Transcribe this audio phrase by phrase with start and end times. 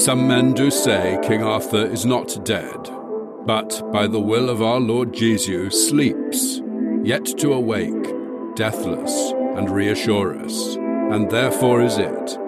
[0.00, 2.88] Some men do say King Arthur is not dead,
[3.44, 6.62] but by the will of our Lord Jesus sleeps,
[7.02, 10.76] yet to awake, deathless, and reassure us.
[10.76, 12.38] And therefore is it,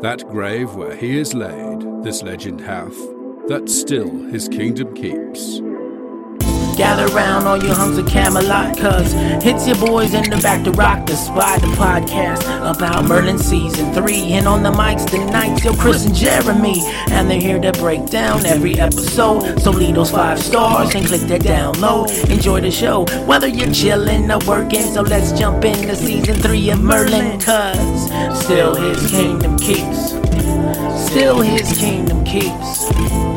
[0.00, 2.96] that grave where he is laid, this legend hath,
[3.48, 5.60] that still his kingdom keeps.
[6.76, 9.14] Gather round all you hunks of Camelot, cuz
[9.44, 13.92] it's your boys in the back to rock the spot, the podcast about Merlin season
[13.92, 14.32] three.
[14.32, 18.44] And on the mics tonight, yo, Chris and Jeremy, and they're here to break down
[18.44, 19.60] every episode.
[19.60, 22.10] So leave those five stars and click that download.
[22.28, 24.82] Enjoy the show, whether you're chilling or working.
[24.92, 28.10] So let's jump into season three of Merlin, cuz
[28.44, 30.10] still his kingdom keeps.
[31.06, 33.33] Still his kingdom keeps.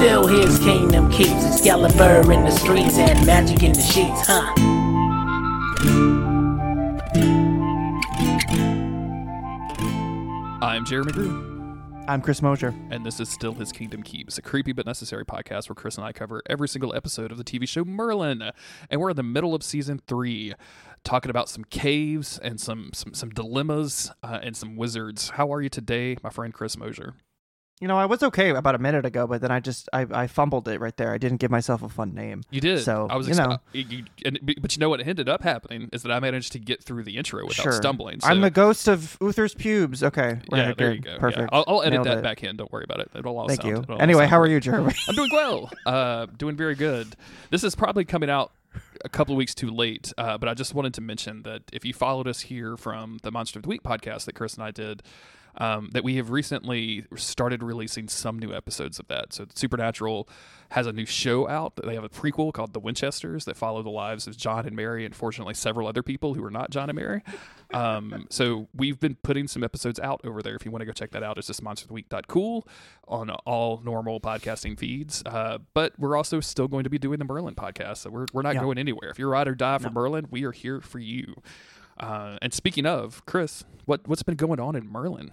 [0.00, 4.50] Still his kingdom keeps Excalibur in the streets and magic in the sheets, huh?
[10.62, 11.78] I'm Jeremy Grew,
[12.08, 12.74] I'm Chris Mosier.
[12.90, 16.06] and this is Still His Kingdom Keeps, a creepy but necessary podcast where Chris and
[16.06, 18.52] I cover every single episode of the TV show Merlin.
[18.88, 20.54] And we're in the middle of season three,
[21.04, 25.28] talking about some caves and some some, some dilemmas uh, and some wizards.
[25.28, 27.16] How are you today, my friend Chris Mosier?
[27.80, 30.26] You know, I was okay about a minute ago, but then I just I, I
[30.26, 31.12] fumbled it right there.
[31.12, 32.42] I didn't give myself a fun name.
[32.50, 32.80] You did.
[32.80, 33.56] So, I was, you know.
[33.72, 36.82] you- and, but you know what ended up happening is that I managed to get
[36.84, 37.72] through the intro without sure.
[37.72, 38.20] stumbling.
[38.20, 40.02] So, I'm the ghost of Uther's pubes.
[40.02, 40.40] Okay.
[40.52, 40.94] yeah, there good.
[40.96, 41.12] you go.
[41.12, 41.18] Yeah.
[41.18, 41.48] Perfect.
[41.52, 42.22] I'll, I'll edit Nailed that it.
[42.22, 42.56] back in.
[42.56, 43.10] Don't worry about it.
[43.14, 43.96] It'll all Thank sound, you.
[43.96, 44.92] Anyway, how are you, Jeremy?
[45.08, 45.70] I'm doing well.
[45.86, 47.16] Uh, doing very good.
[47.48, 48.52] This is probably coming out
[49.04, 51.86] a couple of weeks too late, uh, but I just wanted to mention that if
[51.86, 54.70] you followed us here from the Monster of the Week podcast that Chris and I
[54.70, 55.02] did,
[55.60, 59.32] um, that we have recently started releasing some new episodes of that.
[59.32, 60.28] So Supernatural
[60.70, 61.74] has a new show out.
[61.84, 65.04] They have a prequel called The Winchesters that follow the lives of John and Mary,
[65.04, 67.22] and fortunately several other people who are not John and Mary.
[67.74, 70.54] Um, so we've been putting some episodes out over there.
[70.54, 72.66] If you want to go check that out, it's just monsteroftheweek.cool
[73.08, 75.22] on all normal podcasting feeds.
[75.26, 77.98] Uh, but we're also still going to be doing the Merlin podcast.
[77.98, 78.62] So we're, we're not Yeah.
[78.62, 79.10] going anywhere.
[79.10, 81.34] If you're ride or die for Merlin, we are here for you.
[82.00, 85.30] Uh, and speaking of, Chris, what, what's been going on in Merlin?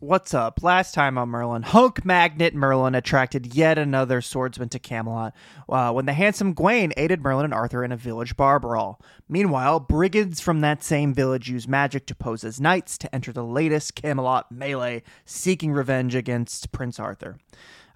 [0.00, 0.64] What's up?
[0.64, 5.32] Last time on Merlin, Hunk Magnet Merlin attracted yet another swordsman to Camelot
[5.68, 9.00] uh, when the handsome Gawain aided Merlin and Arthur in a village bar brawl.
[9.28, 13.44] Meanwhile, brigands from that same village use magic to pose as knights to enter the
[13.44, 17.36] latest Camelot melee, seeking revenge against Prince Arthur.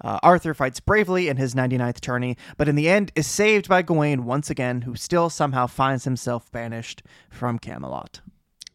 [0.02, 3.82] Uh, Arthur fights bravely in his 99th tourney, but in the end is saved by
[3.82, 8.20] Gawain once again, who still somehow finds himself banished from Camelot.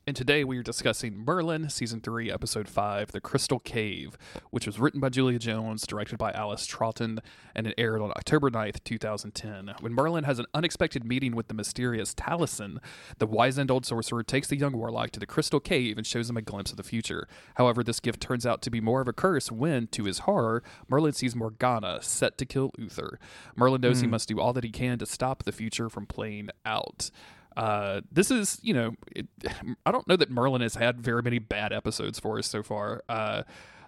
[0.08, 4.18] And today we are discussing Merlin, Season 3, Episode 5, The Crystal Cave,
[4.50, 7.20] which was written by Julia Jones, directed by Alice Troughton,
[7.54, 9.76] and it aired on October 9th, 2010.
[9.80, 12.80] When Merlin has an unexpected meeting with the mysterious Taliesin,
[13.20, 16.38] the wizened old sorcerer takes the young warlock to the Crystal Cave and shows him
[16.38, 17.28] a glimpse of the future.
[17.58, 20.64] However, this gift turns out to be more of a curse when, to his horror,
[20.90, 23.20] Merlin sees Morgana set to kill Uther.
[23.56, 24.12] Merlin knows he hmm.
[24.12, 27.12] must do all that he can to stop the future from playing out.
[27.58, 29.28] Uh, this is, you know, it,
[29.86, 33.04] I don't know that Merlin has had very many bad episodes for us so far.
[33.10, 33.44] Uh,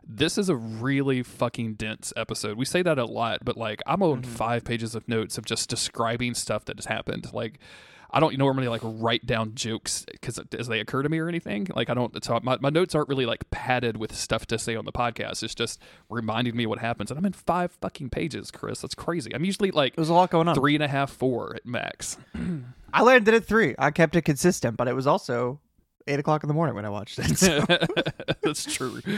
[0.05, 2.57] this is a really fucking dense episode.
[2.57, 5.69] We say that a lot, but like I'm on five pages of notes of just
[5.69, 7.31] describing stuff that has happened.
[7.33, 7.59] Like
[8.15, 11.67] I don't normally like write down jokes because as they occur to me or anything.
[11.75, 12.23] Like I don't.
[12.23, 15.41] So my, my notes aren't really like padded with stuff to say on the podcast.
[15.41, 15.79] It's just
[16.09, 18.81] reminding me what happens, and I'm in five fucking pages, Chris.
[18.81, 19.33] That's crazy.
[19.33, 20.53] I'm usually like There's a lot going on.
[20.53, 22.17] three and a half, four at max.
[22.93, 23.73] I landed at three.
[23.79, 25.59] I kept it consistent, but it was also
[26.05, 27.35] eight o'clock in the morning when I watched it.
[27.37, 27.65] So
[28.43, 29.01] That's true.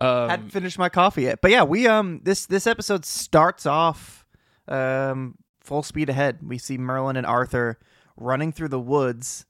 [0.00, 1.40] Um, hadn't finished my coffee yet.
[1.40, 4.24] But yeah, we um this this episode starts off
[4.66, 6.38] um full speed ahead.
[6.42, 7.78] We see Merlin and Arthur
[8.16, 9.46] running through the woods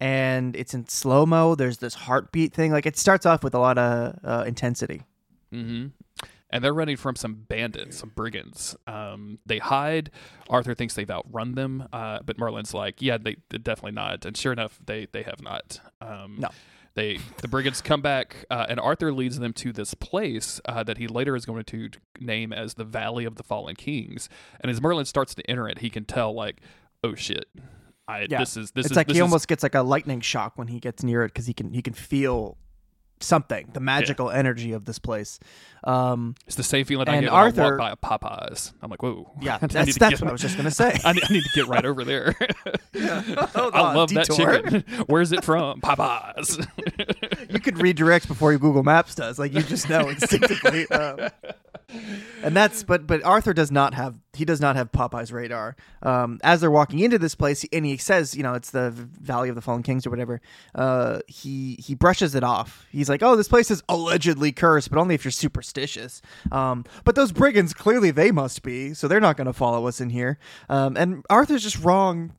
[0.00, 1.54] and it's in slow mo.
[1.54, 2.72] There's this heartbeat thing.
[2.72, 5.02] Like it starts off with a lot of uh, intensity.
[5.50, 5.86] hmm
[6.50, 8.76] And they're running from some bandits, some brigands.
[8.86, 10.10] Um, they hide.
[10.50, 14.36] Arthur thinks they've outrun them, uh, but Merlin's like, "Yeah, they, they definitely not." And
[14.36, 15.80] sure enough, they they have not.
[16.00, 16.48] Um, No.
[16.94, 20.98] They the brigands come back, uh, and Arthur leads them to this place uh, that
[20.98, 21.88] he later is going to
[22.20, 24.28] name as the Valley of the Fallen Kings.
[24.60, 26.60] And as Merlin starts to enter it, he can tell like,
[27.02, 27.46] "Oh shit."
[28.12, 28.38] I, Yeah.
[28.38, 30.52] this is this it's is like this he is- almost gets like a lightning shock
[30.56, 32.56] when he gets near it because he can he can feel
[33.20, 35.38] something, the magical energy of this place.
[35.84, 38.72] Um, it's the same feeling I get when I Arthur- walk by a Popeyes.
[38.82, 40.98] I'm like, whoa, yeah, that's that's get- what I was just gonna say.
[41.04, 42.34] I need, I need to get right over there.
[42.96, 44.60] Hold I on, love that detour.
[44.62, 44.84] chicken.
[45.06, 45.80] Where's it from?
[45.80, 46.66] Popeyes.
[47.52, 49.38] you could redirect before Google Maps does.
[49.38, 50.88] Like you just know instinctively.
[50.90, 51.30] Um,
[52.42, 55.76] and that's but but Arthur does not have he does not have Popeye's radar.
[56.02, 59.48] Um, as they're walking into this place, and he says, you know, it's the Valley
[59.48, 60.40] of the Fallen Kings or whatever.
[60.74, 62.86] Uh, he he brushes it off.
[62.90, 66.22] He's like, oh, this place is allegedly cursed, but only if you're superstitious.
[66.50, 70.00] Um, but those brigands clearly they must be, so they're not going to follow us
[70.00, 70.38] in here.
[70.68, 72.32] Um, and Arthur's just wrong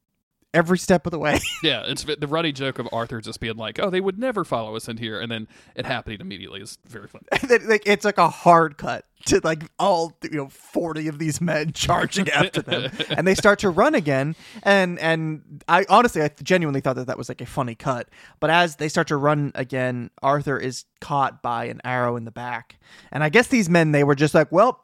[0.53, 1.39] every step of the way.
[1.63, 4.75] Yeah, it's the runny joke of Arthur just being like, "Oh, they would never follow
[4.75, 7.25] us in here," and then it happening immediately is very funny.
[7.65, 11.71] like it's like a hard cut to like all you know 40 of these men
[11.73, 16.81] charging after them and they start to run again and and i honestly i genuinely
[16.81, 18.09] thought that that was like a funny cut
[18.41, 22.31] but as they start to run again arthur is caught by an arrow in the
[22.31, 22.77] back
[23.13, 24.83] and i guess these men they were just like well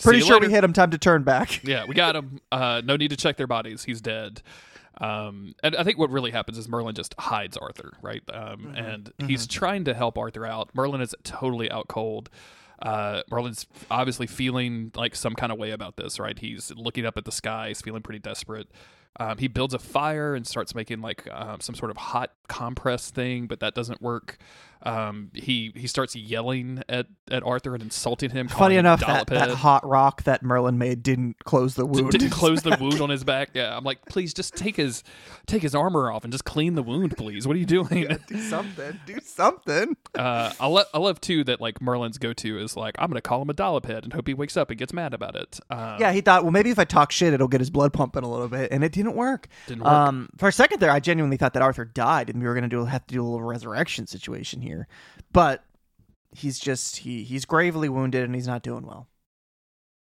[0.00, 0.46] pretty sure later.
[0.46, 2.40] we hit him time to turn back Yeah, we got him.
[2.52, 3.84] Uh, no need to check their bodies.
[3.84, 4.40] He's dead.
[5.00, 8.22] Um, and I think what really happens is Merlin just hides Arthur, right?
[8.32, 10.70] Um, and he's trying to help Arthur out.
[10.74, 12.28] Merlin is totally out cold.
[12.82, 16.38] Uh, Merlin's obviously feeling like some kind of way about this, right?
[16.38, 17.68] He's looking up at the sky.
[17.68, 18.68] He's feeling pretty desperate.
[19.18, 23.10] Um, he builds a fire and starts making like um, some sort of hot compress
[23.10, 24.38] thing, but that doesn't work.
[24.82, 28.48] Um, he he starts yelling at, at Arthur and insulting him.
[28.48, 32.30] funny him enough that, that hot rock that merlin made didn't close the wound didn't
[32.30, 33.50] close the wound on his back.
[33.54, 35.02] Yeah, I'm like, please just take his
[35.46, 37.46] take his armor off and just clean the wound, please.
[37.46, 38.08] What are you doing?
[38.28, 42.58] do something do something uh, I love I love too that like Merlin's go to
[42.58, 44.78] is like I'm gonna call him a dollop head and hope he wakes up and
[44.78, 45.60] gets mad about it.
[45.70, 48.22] Um, Yeah, he thought, well, maybe if I talk shit, it'll get his blood pumping
[48.22, 49.48] a little bit, and it didn't work.
[49.66, 49.92] Didn't work.
[49.92, 52.68] Um, for a second there, I genuinely thought that Arthur died, and we were gonna
[52.68, 54.69] do have to do a little resurrection situation here,
[55.32, 55.64] but
[56.34, 59.08] he's just he he's gravely wounded and he's not doing well.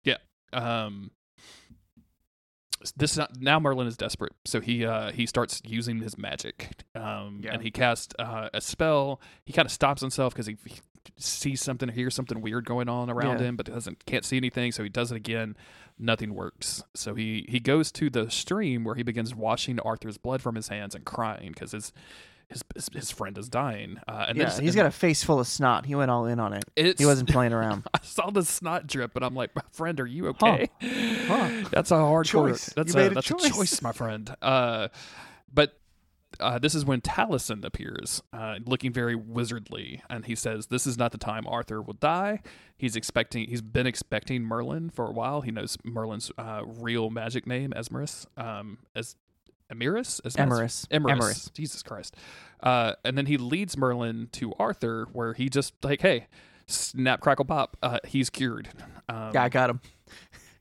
[0.04, 0.18] Yeah.
[0.52, 1.10] Um
[2.96, 7.52] this now Merlin is desperate, so he uh he starts using his magic, um Yeah.
[7.54, 9.20] and he casts uh, a spell.
[9.46, 10.80] He kind of stops himself because he, he
[11.16, 13.46] sees something, or hears something weird going on around Yeah.
[13.46, 14.72] him, but doesn't can't see anything.
[14.72, 15.56] So he does it again.
[15.96, 16.82] Nothing works.
[16.94, 20.66] So he he goes to the stream where he begins washing Arthur's blood from his
[20.66, 21.92] hands and crying because his,
[22.52, 23.98] his his his friend is dying.
[24.06, 25.86] Uh, and yeah, there's- he's and got a face full of snot.
[25.86, 26.64] He went all in on it.
[26.76, 27.84] It's, He wasn't playing around.
[27.94, 30.68] I saw the snot drip, and I'm like, my friend, are you okay?
[30.82, 31.64] Huh.
[31.70, 32.66] That's a hard Choice.
[32.76, 33.44] That's You a, a that's choice.
[33.46, 34.34] a choice, my friend.
[34.40, 34.88] Uh,
[35.52, 35.78] but
[36.40, 40.96] uh, this is when Taliesin appears, uh, looking very wizardly, and he says, "This is
[40.96, 42.40] not the time Arthur will die.
[42.78, 43.48] He's expecting.
[43.48, 45.42] He's been expecting Merlin for a while.
[45.42, 49.14] He knows Merlin's uh, real magic name, Esmerus, um, as
[49.72, 50.86] Emiris, Emerus.
[50.90, 51.12] Emerus.
[51.12, 51.50] Emerus.
[51.54, 52.16] Jesus Christ.
[52.62, 56.26] Uh, and then he leads Merlin to Arthur, where he just like, hey,
[56.66, 57.76] snap, crackle, pop.
[57.82, 58.68] Uh, he's cured.
[59.08, 59.80] Um, Yeah, I got him.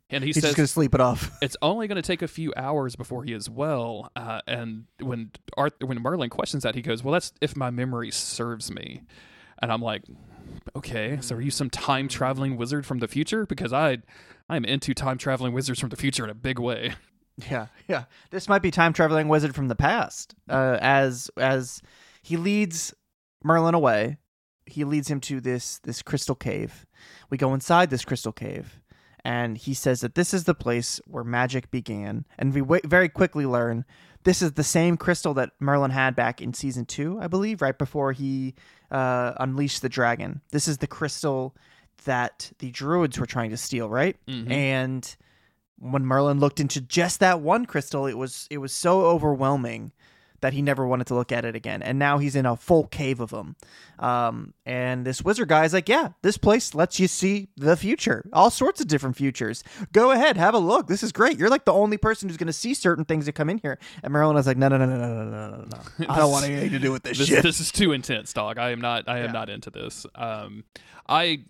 [0.09, 1.31] and he He's says just gonna sleep it off.
[1.41, 4.11] it's only going to take a few hours before he is well.
[4.15, 8.09] Uh, and when Arthur, when Merlin questions that, he goes, "Well, that's if my memory
[8.11, 9.01] serves me."
[9.61, 10.01] And I'm like,
[10.75, 13.45] "Okay, so are you some time traveling wizard from the future?
[13.45, 13.99] Because I,
[14.49, 16.95] I'm into time traveling wizards from the future in a big way."
[17.49, 18.03] Yeah, yeah.
[18.29, 20.35] This might be time traveling wizard from the past.
[20.49, 21.81] Uh, as as
[22.21, 22.93] he leads
[23.43, 24.17] Merlin away,
[24.65, 26.85] he leads him to this this crystal cave.
[27.29, 28.79] We go inside this crystal cave,
[29.25, 32.25] and he says that this is the place where magic began.
[32.37, 33.85] And we w- very quickly learn
[34.23, 37.77] this is the same crystal that Merlin had back in season two, I believe, right
[37.77, 38.53] before he
[38.91, 40.41] uh, unleashed the dragon.
[40.51, 41.55] This is the crystal
[42.05, 44.15] that the druids were trying to steal, right?
[44.27, 44.51] Mhm.
[44.51, 45.15] And
[45.81, 49.91] when Merlin looked into just that one crystal, it was it was so overwhelming
[50.41, 51.83] that he never wanted to look at it again.
[51.83, 53.55] And now he's in a full cave of them.
[53.99, 58.27] Um, and this wizard guy is like, yeah, this place lets you see the future,
[58.33, 59.63] all sorts of different futures.
[59.93, 60.87] Go ahead, have a look.
[60.87, 61.37] This is great.
[61.37, 63.77] You're like the only person who's going to see certain things that come in here.
[64.01, 65.65] And Merlin was like, no, no, no, no, no, no, no, no,
[65.99, 66.05] no.
[66.09, 67.43] I don't want anything to do with this, this, shit.
[67.43, 68.57] this is too intense, dog.
[68.57, 69.03] I am not.
[69.07, 69.31] I am Yeah.
[69.33, 70.07] not into this.
[70.15, 70.63] Um,
[71.07, 71.43] I.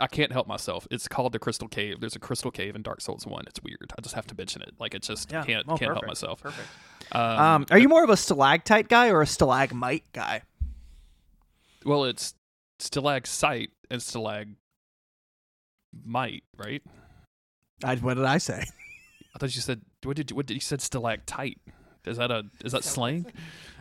[0.00, 0.86] I can't help myself.
[0.90, 2.00] It's called the Crystal Cave.
[2.00, 3.44] There's a Crystal Cave in Dark Souls One.
[3.46, 3.92] It's weird.
[3.96, 4.74] I just have to mention it.
[4.78, 5.44] Like it just Yeah.
[5.44, 6.42] can't Oh, can't help myself.
[6.42, 6.68] Perfect.
[7.12, 10.42] Um, Um, are you more of a stalactite guy or a stalagmite guy?
[11.84, 12.34] Well, it's
[12.78, 14.54] stalagmite and stalagmite,
[16.56, 16.82] right?
[17.82, 18.64] I, what did I say?
[19.34, 21.58] I thought you said what did you what did you said stalactite?
[22.06, 23.26] Is that a is that slang?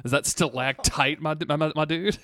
[0.05, 2.17] Is that stalactite, my my, my, my dude?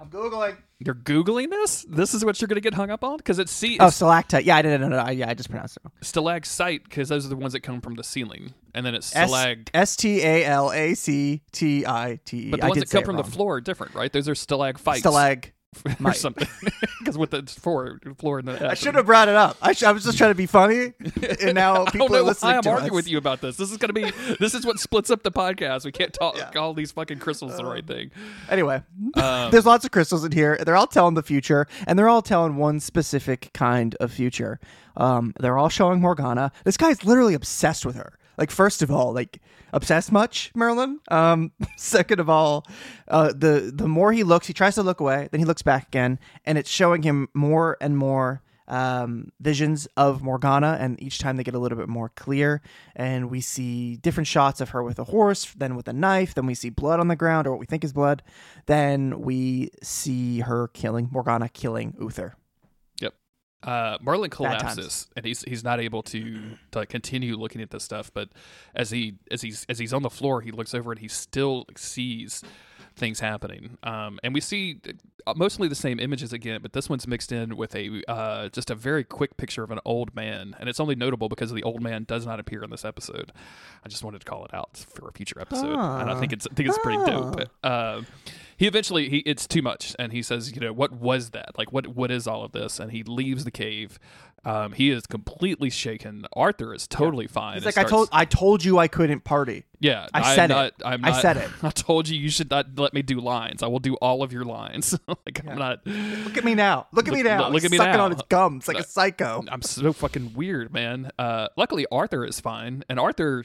[0.00, 0.56] I'm googling.
[0.78, 1.84] You're googling this?
[1.86, 3.76] This is what you're gonna get hung up on because it's see.
[3.78, 4.44] Oh, stalactite.
[4.44, 5.08] Yeah, I didn't know.
[5.10, 8.04] Yeah, I just pronounced it stalactite because those are the ones that come from the
[8.04, 9.68] ceiling, and then it's stalag.
[9.74, 12.50] S T A L A C T I T E.
[12.50, 13.24] But the ones that come from wrong.
[13.24, 14.10] the floor are different, right?
[14.10, 15.02] Those are stalagmites.
[15.02, 15.50] Stalag.
[16.04, 16.48] or something.
[17.00, 19.56] Because with the floor, floor in the I should have brought it up.
[19.62, 20.92] I, sh- I was just trying to be funny,
[21.40, 22.94] and now people don't know are why listening I'm arguing us.
[22.94, 23.56] with you about this.
[23.56, 24.12] This is gonna be.
[24.38, 25.86] This is what splits up the podcast.
[25.86, 26.50] We can't talk Yeah.
[26.60, 28.10] all these fucking crystals the right thing.
[28.50, 28.82] Anyway,
[29.16, 30.58] Um, there's lots of crystals in here.
[30.62, 34.60] They're all telling the future, and they're all telling one specific kind of future.
[34.98, 36.52] Um, they're all showing Morgana.
[36.64, 38.18] This guy's literally obsessed with her.
[38.40, 39.38] Like, first of all, like
[39.74, 40.98] obsessed much, Merlin.
[41.10, 42.66] Um, second of all,
[43.06, 45.88] uh, the the more he looks, he tries to look away, then he looks back
[45.88, 51.36] again, and it's showing him more and more um, visions of Morgana, and each time
[51.36, 52.62] they get a little bit more clear.
[52.96, 56.46] And we see different shots of her with a horse, then with a knife, then
[56.46, 58.22] we see blood on the ground, or what we think is blood.
[58.66, 62.36] Then we see her killing Morgana, killing Uther.
[63.62, 66.40] Uh, Merlin collapses, and he's he's not able to
[66.72, 68.10] to continue looking at this stuff.
[68.12, 68.30] But
[68.74, 71.66] as he as he's as he's on the floor, he looks over and he still
[71.76, 72.42] sees
[72.96, 73.78] things happening.
[73.82, 74.80] Um, and we see
[75.26, 78.70] uh, mostly the same images again, but this one's mixed in with a uh, just
[78.70, 81.82] a very quick picture of an old man, and it's only notable because the old
[81.82, 83.32] man does not appear in this episode.
[83.84, 86.46] I just wanted to call it out for a future episode, and I think it's
[86.50, 87.48] I think it's pretty dope.
[87.62, 88.02] Uh,
[88.56, 91.56] he eventually he it's too much, and he says, you know, what was that?
[91.56, 92.78] Like, what what is all of this?
[92.78, 93.98] And he leaves the cave.
[94.44, 96.26] Um, he is completely shaken.
[96.34, 97.54] Arthur is totally fine.
[97.56, 99.64] He's like, I told, I told you I couldn't party.
[99.80, 100.74] yeah, I I'm said it.
[100.82, 101.50] I'm I said it.
[101.62, 103.62] I told you you should not let me do lines.
[103.62, 104.98] I will do all of your lines.
[105.08, 105.86] like I'm not.
[105.86, 106.86] Look at me now.
[106.92, 107.44] Look at me now.
[107.48, 108.04] look He's at me sucking now.
[108.06, 109.44] on his gums like a psycho.
[109.50, 111.10] I'm so fucking weird, man.
[111.18, 113.44] Uh, luckily Arthur is fine, and Arthur,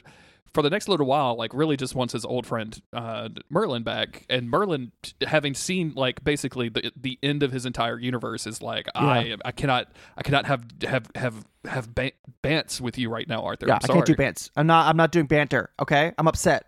[0.55, 4.25] for the next little while, like really just wants his old friend uh, Merlin back.
[4.29, 8.87] And Merlin, having seen like basically the the end of his entire universe, is like,
[8.95, 13.43] I I cannot I cannot have have have have ban- bants with you right now,
[13.43, 13.67] Arthur.
[13.67, 14.49] Yeah, I can't do bants.
[14.55, 14.87] I'm not.
[14.87, 15.69] I'm not doing banter.
[15.79, 16.65] Okay, I'm upset.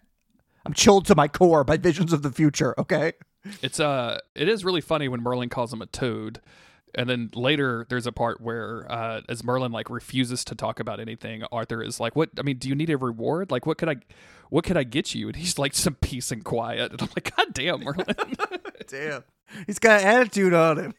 [0.65, 2.75] I'm chilled to my core by visions of the future.
[2.77, 3.13] Okay.
[3.61, 6.41] It's uh, it is really funny when Merlin calls him a toad,
[6.95, 10.99] and then later there's a part where uh, as Merlin like refuses to talk about
[10.99, 12.29] anything, Arthur is like, "What?
[12.37, 13.51] I mean, do you need a reward?
[13.51, 13.97] Like, what could I,
[14.49, 17.35] what could I get you?" And he's like, "Some peace and quiet." And I'm like,
[17.35, 18.05] "God damn, Merlin."
[18.87, 19.23] Damn.
[19.65, 20.93] He's got an attitude on him.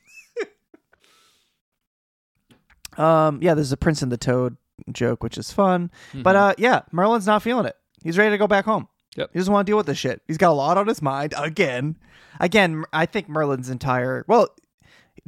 [3.04, 3.40] um.
[3.42, 3.54] Yeah.
[3.54, 4.56] There's a Prince and the Toad
[4.92, 5.90] joke, which is fun.
[6.14, 7.76] But uh, yeah, Merlin's not feeling it.
[8.02, 8.88] He's ready to go back home.
[9.16, 9.30] Yep.
[9.32, 10.22] He doesn't want to deal with this shit.
[10.26, 11.96] He's got a lot on his mind again.
[12.40, 14.48] Again, I think Merlin's entire well,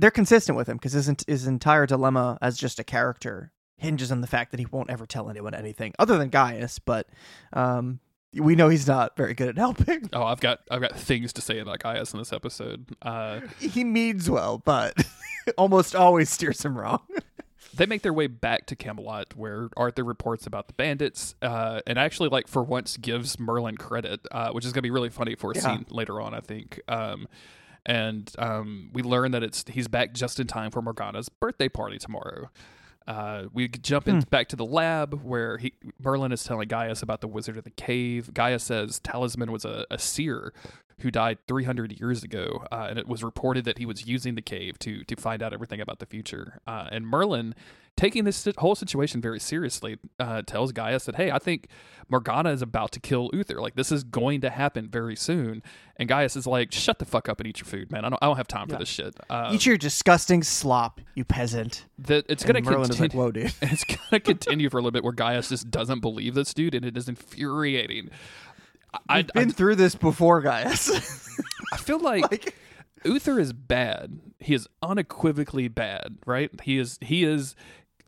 [0.01, 4.21] they're consistent with him because his his entire dilemma as just a character hinges on
[4.21, 6.79] the fact that he won't ever tell anyone anything other than Gaius.
[6.79, 7.09] But
[7.53, 8.01] um,
[8.35, 10.09] we know he's not very good at helping.
[10.13, 12.95] oh, I've got I've got things to say about Gaius in this episode.
[13.03, 14.95] Uh, He means well, but
[15.59, 17.01] almost always steers him wrong.
[17.75, 21.99] they make their way back to Camelot, where Arthur reports about the bandits, uh, and
[21.99, 25.35] actually, like for once, gives Merlin credit, uh, which is going to be really funny
[25.35, 25.61] for a Yeah.
[25.63, 26.81] scene later on, I think.
[26.89, 27.27] Um,
[27.91, 31.99] and um, we learn that it's he's back just in time for Morgana's birthday party
[31.99, 32.49] tomorrow.
[33.05, 37.21] Uh, we jump in back to the lab where he Merlin is telling Gaius about
[37.21, 38.33] the Wizard of the Cave.
[38.33, 40.53] Gaius says Taliesin was a, a seer
[41.01, 44.43] who died 300 years ago, uh, and it was reported that he was using the
[44.43, 46.61] cave to to find out everything about the future.
[46.67, 47.55] Uh, and Merlin,
[47.97, 51.69] taking this whole situation very seriously, uh, tells Gaius that, "Hey, I think
[52.09, 53.61] Morgana is about to kill Uther.
[53.61, 55.63] Like this is going to happen very soon."
[55.97, 58.05] And Gaius is like, "Shut the fuck up and eat your food, man.
[58.05, 61.25] I don't, I don't have time for this shit." Uh, Eat your disgusting slop, you
[61.25, 61.87] peasant.
[61.99, 63.01] that it's going to continue.
[63.03, 63.53] like, whoa, dude.
[63.63, 66.75] it's going to continue for a little bit where Gaius just doesn't believe this dude,
[66.75, 68.11] and it is infuriating.
[68.93, 70.91] I, I, I've been through this before, guys.
[71.73, 72.57] I feel like, like,
[73.05, 74.19] Uther is bad.
[74.39, 76.51] He is unequivocally bad, right?
[76.63, 77.55] He is he is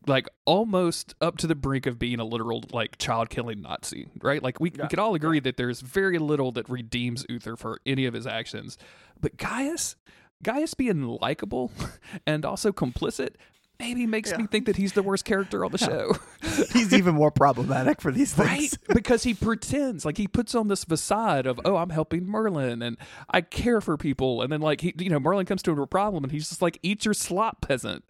[0.07, 4.43] like almost up to the brink of being a literal like child killing Nazi, right?
[4.43, 8.07] Like we, we could all agree that there's very little that redeems Uther for any
[8.07, 8.79] of his actions.
[9.21, 9.97] But Gaius,
[10.43, 11.71] Gaius being likable
[12.27, 13.35] and also complicit
[13.83, 16.15] maybe makes me think that he's the worst character on the show.
[16.73, 18.49] he's even more problematic for these things.
[18.49, 18.79] Right?
[18.95, 22.97] because he pretends like he puts on this facade of, oh, I'm helping Merlin and
[23.29, 24.41] I care for people.
[24.43, 26.79] And then, like, he, you know, Merlin comes to a problem and he's just like,
[26.83, 28.05] eat your slop, peasant.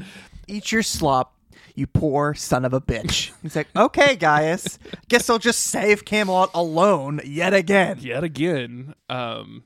[0.46, 1.34] Eat your slop,
[1.74, 3.30] you poor son of a bitch.
[3.42, 4.78] He's like, okay, Gaius.
[5.08, 7.98] Guess I'll just save Camelot alone yet again.
[8.00, 8.94] Yet again.
[9.08, 9.64] Um,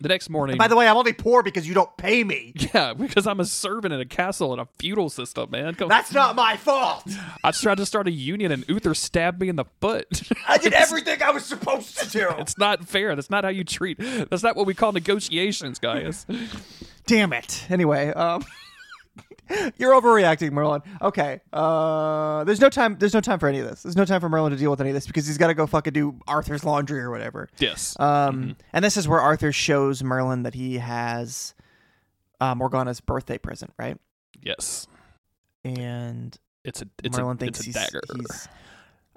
[0.00, 0.56] the next morning.
[0.56, 2.52] By the way, I'm only poor because you don't pay me.
[2.74, 5.74] yeah, because I'm a servant in a castle in a feudal system, man.
[5.74, 7.04] Come, That's not my fault.
[7.44, 10.22] I tried to start a union and Uther stabbed me in the foot.
[10.48, 12.28] I did everything I was supposed to do.
[12.38, 13.14] it's not fair.
[13.14, 13.98] That's not how you treat.
[13.98, 16.26] That's not what we call negotiations, guys.
[17.06, 17.66] Damn it.
[17.68, 18.44] Anyway, um
[19.76, 20.82] You're overreacting, Merlin.
[21.02, 21.40] Okay.
[21.52, 23.82] Uh there's no time there's no time for any of this.
[23.82, 25.66] There's no time for Merlin to deal with any of this because he's gotta go
[25.66, 27.48] fucking do Arthur's laundry or whatever.
[27.58, 27.98] yes.
[28.00, 31.54] Um and this is where Arthur shows Merlin that he has
[32.40, 33.96] uh, Morgana's birthday present, right?
[34.42, 34.88] Yes,
[35.64, 38.00] And it's a it's Merlin a thinks it's a dagger.
[38.16, 38.48] he's.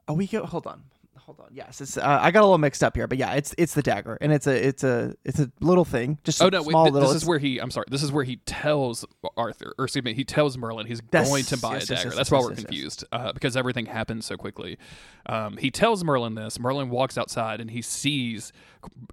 [0.07, 0.45] Oh, we go.
[0.45, 0.83] Hold on,
[1.25, 1.47] hold on.
[1.51, 1.97] Yes, it's.
[1.97, 4.31] Uh, I got a little mixed up here, but yeah, it's it's the dagger, and
[4.31, 6.61] it's a it's a it's a little thing, just Oh no!
[6.61, 7.09] Wait, th- little.
[7.09, 7.59] this is where he.
[7.59, 7.85] I'm sorry.
[7.89, 9.05] This is where he tells
[9.35, 12.07] Arthur, or excuse me, he tells Merlin he's That's- going to buy yes, a dagger.
[12.09, 14.77] yes, That's yes, why we're confused uh, because everything happens so quickly.
[15.25, 16.59] Um, he tells Merlin this.
[16.59, 18.53] Merlin walks outside and he sees,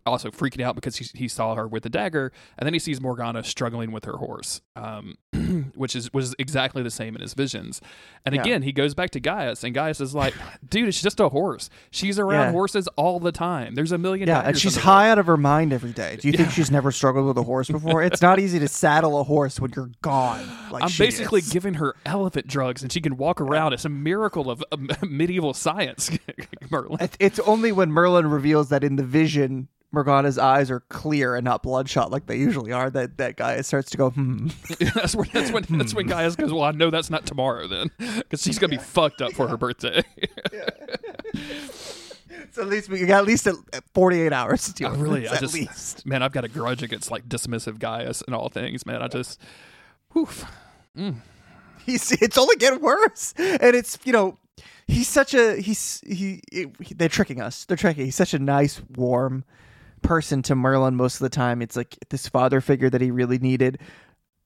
[0.07, 3.01] also freaking out because he, he saw her with the dagger, and then he sees
[3.01, 5.17] Morgana struggling with her horse, um,
[5.75, 7.81] which is was exactly the same in his visions.
[8.25, 8.41] And Yeah.
[8.43, 10.35] again, he goes back to Gaius, and Gaius is like,
[10.69, 11.71] "Dude, it's just a horse.
[11.91, 12.53] She's around Yeah.
[12.53, 13.75] horses all the time.
[13.75, 14.29] There's a million.
[14.29, 16.17] yeah, and she's high out of her mind every day.
[16.21, 18.03] Do you think she's never struggled with a horse before?
[18.03, 20.47] It's not easy to saddle a horse when you're gone.
[20.71, 21.51] Like I'm basically is.
[21.53, 23.73] giving her elephant drugs and she can walk around.
[23.73, 26.11] It's a miracle of um, medieval science,
[26.71, 27.09] Merlin.
[27.21, 29.62] It's only when Merlin reveals that in the vision,
[29.93, 33.91] Morgana's eyes are clear and not bloodshot like they usually are, that that guy starts
[33.91, 34.49] to go, hmm.
[34.95, 36.53] that's when that's when that's when Gaius goes.
[36.53, 39.57] Well, I know that's not tomorrow then, because she's gonna be fucked up for her
[39.57, 40.03] birthday.
[42.51, 43.55] So at least we got at least uh,
[43.95, 46.05] 48 hours to deal I with really, this, I at just least.
[46.05, 49.01] man, I've got a grudge against like dismissive Gaius and all things, man.
[49.01, 49.41] I just,
[50.13, 50.29] whew.
[51.87, 54.39] He's it's only getting worse, and it's you know
[54.87, 57.65] he's such a he's he, he they're tricking us.
[57.65, 58.05] They're tricking.
[58.05, 59.45] He's such a nice, warm
[60.03, 61.63] person to Merlin most of the time.
[61.63, 63.79] It's like this father figure that he really needed,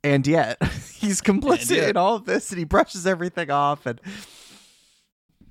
[0.05, 0.63] and yet
[0.95, 4.01] he's complicit yet- in all of this, and he brushes everything off and.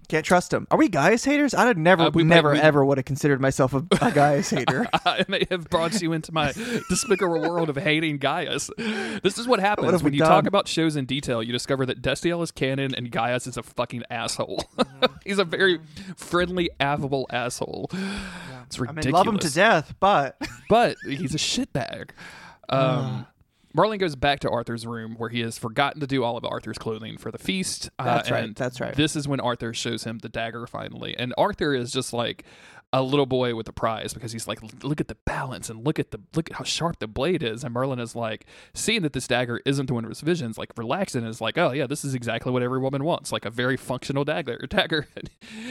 [0.06, 0.68] Can't trust him.
[0.72, 1.54] Are we Gaius haters?
[1.54, 4.50] I'd never, Uh, we might- never, we- ever would have considered myself a, a Gaius
[4.52, 4.86] hater.
[5.06, 6.52] I may have brought you into my
[6.90, 8.70] despicable world of hating Gaius.
[8.78, 11.42] This is what What happens have when you talk about shows in detail.
[11.42, 14.64] You discover that Destiel is canon and Gaius is a fucking asshole.
[15.26, 15.80] He's a very
[16.18, 17.90] friendly, affable asshole.
[17.94, 19.06] It's I ridiculous.
[19.06, 20.36] mean, love him to death, but
[20.70, 22.10] but he's a shitbag.
[22.68, 23.28] Um,
[23.76, 26.78] Merlin goes back to Arthur's room where he has forgotten to do all of Arthur's
[26.78, 27.90] clothing for the feast.
[28.00, 28.96] Uh, That's right, and that's right.
[28.96, 32.46] This is when Arthur shows him the dagger finally, and Arthur is just like
[32.94, 36.00] a little boy with a prize because he's like, look at the balance and look
[36.00, 37.66] at the look at how sharp the blade is.
[37.66, 40.72] And Merlin is like, seeing that this dagger isn't the one of his visions, like
[40.78, 43.50] relaxing and is like, oh yeah, this is exactly what every woman wants, like a
[43.50, 44.58] very functional dagger.
[44.70, 45.08] Dagger.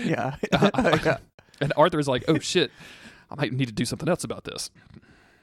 [0.04, 0.36] yeah.
[0.52, 1.16] Uh, yeah.
[1.60, 2.70] and Arthur's like, oh shit.
[3.30, 4.70] I might need to do something else about this.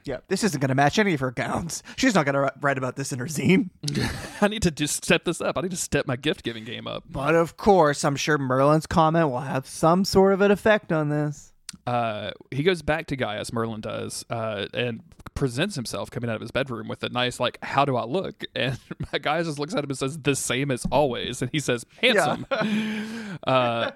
[0.03, 1.83] Yeah, this isn't going to match any of her gowns.
[1.95, 3.69] She's not going to write about this in her zine.
[4.41, 5.57] I need to just step this up.
[5.57, 7.03] I need to step my gift giving game up.
[7.09, 11.09] But of course, I'm sure Merlin's comment will have some sort of an effect on
[11.09, 11.50] this.
[11.87, 15.01] Uh, he goes back to Gaius, Merlin does, uh, and
[15.33, 18.43] presents himself coming out of his bedroom with a nice, like, how do I look?
[18.55, 18.77] And
[19.21, 21.41] Gaius just looks at him and says, the same as always.
[21.41, 22.45] And he says, handsome.
[23.47, 23.91] uh,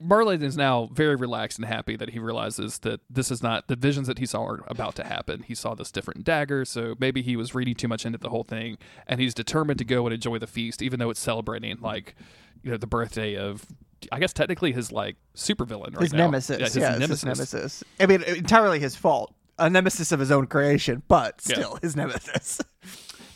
[0.00, 3.76] Merlin is now very relaxed and happy that he realizes that this is not the
[3.76, 5.44] visions that he saw are about to happen.
[5.44, 8.44] He saw this different dagger, so maybe he was reading too much into the whole
[8.44, 12.16] thing, and he's determined to go and enjoy the feast, even though it's celebrating, like,
[12.62, 13.66] you know, the birthday of.
[14.12, 16.26] I guess technically his like supervillain right His now.
[16.26, 16.58] nemesis.
[16.58, 17.08] Yeah, his yeah, nemesis.
[17.10, 17.84] his nemesis.
[18.00, 19.34] I mean, entirely his fault.
[19.58, 21.54] A nemesis of his own creation, but Yeah.
[21.56, 22.60] still his nemesis.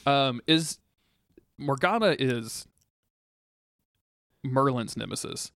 [0.04, 0.78] Um, is
[1.58, 2.66] Morgana is
[4.44, 5.52] Merlin's nemesis?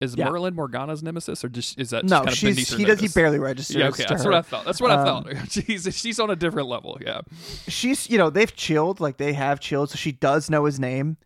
[0.00, 0.28] Is Yeah.
[0.30, 3.08] Merlin Morgana's nemesis, or just is that just no, kind of she's he does he
[3.08, 3.74] barely registers.
[3.74, 4.30] Yeah, okay, that's her.
[4.30, 4.64] what I thought.
[4.64, 5.50] That's what I Um, thought.
[5.50, 6.96] She's she's on a different level.
[7.04, 7.22] Yeah,
[7.66, 11.16] She's you know they've chilled like they have chilled, so she does know his name.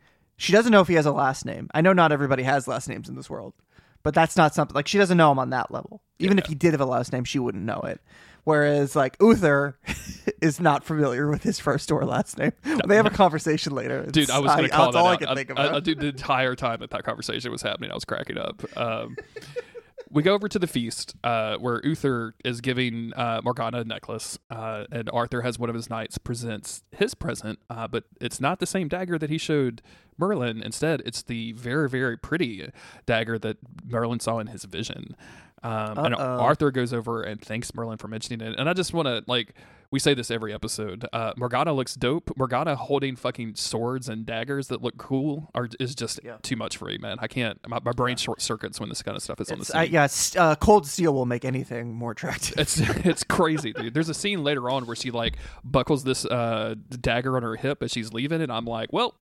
[0.43, 1.69] She doesn't know if he has a last name.
[1.73, 3.55] I know not everybody has last names in this world,
[4.03, 6.03] but that's not something like she doesn't know him on that level.
[6.19, 8.01] Even if he did have a last name, she wouldn't know it.
[8.45, 9.79] Whereas like Uther
[10.43, 12.51] is not familiar with his first or last name.
[12.89, 14.05] they have a conversation later.
[14.07, 15.19] dude, I was going to It's- call that's that all I out.
[15.21, 15.77] can I, think I-.
[15.77, 18.63] I- dude, the entire time that that conversation was happening, I was cracking up.
[18.77, 19.17] Um,
[20.13, 24.39] we go over to the feast uh, where Uther is giving uh, Morgana a necklace,
[24.51, 28.61] uh, and Arthur has one of his knights presents his present, uh, but it's not
[28.61, 29.81] the same dagger that he showed
[30.19, 30.63] Merlin.
[30.63, 32.71] Instead, it's the very, very pretty
[33.07, 35.17] dagger that Merlin saw in his vision.
[35.63, 38.59] Um, and Arthur goes over and thanks Merlin for mentioning it.
[38.59, 39.55] And I just want to like
[39.93, 41.07] we say this every episode.
[41.13, 42.37] Uh, Morgana looks dope.
[42.37, 46.39] Morgana holding fucking swords and daggers that look cool are is just Yeah.
[46.43, 47.19] too much for me, man.
[47.21, 47.59] I can't.
[47.69, 49.93] My, my brain short circuits when this kind of stuff is on the It's- scene.
[50.39, 52.55] Yeah, uh, cold steel will make anything more attractive.
[52.59, 53.95] It's it's crazy, dude.
[53.95, 57.83] There's a scene later on where she like buckles this uh, dagger on her hip
[57.83, 59.15] as she's leaving, and I'm like, well,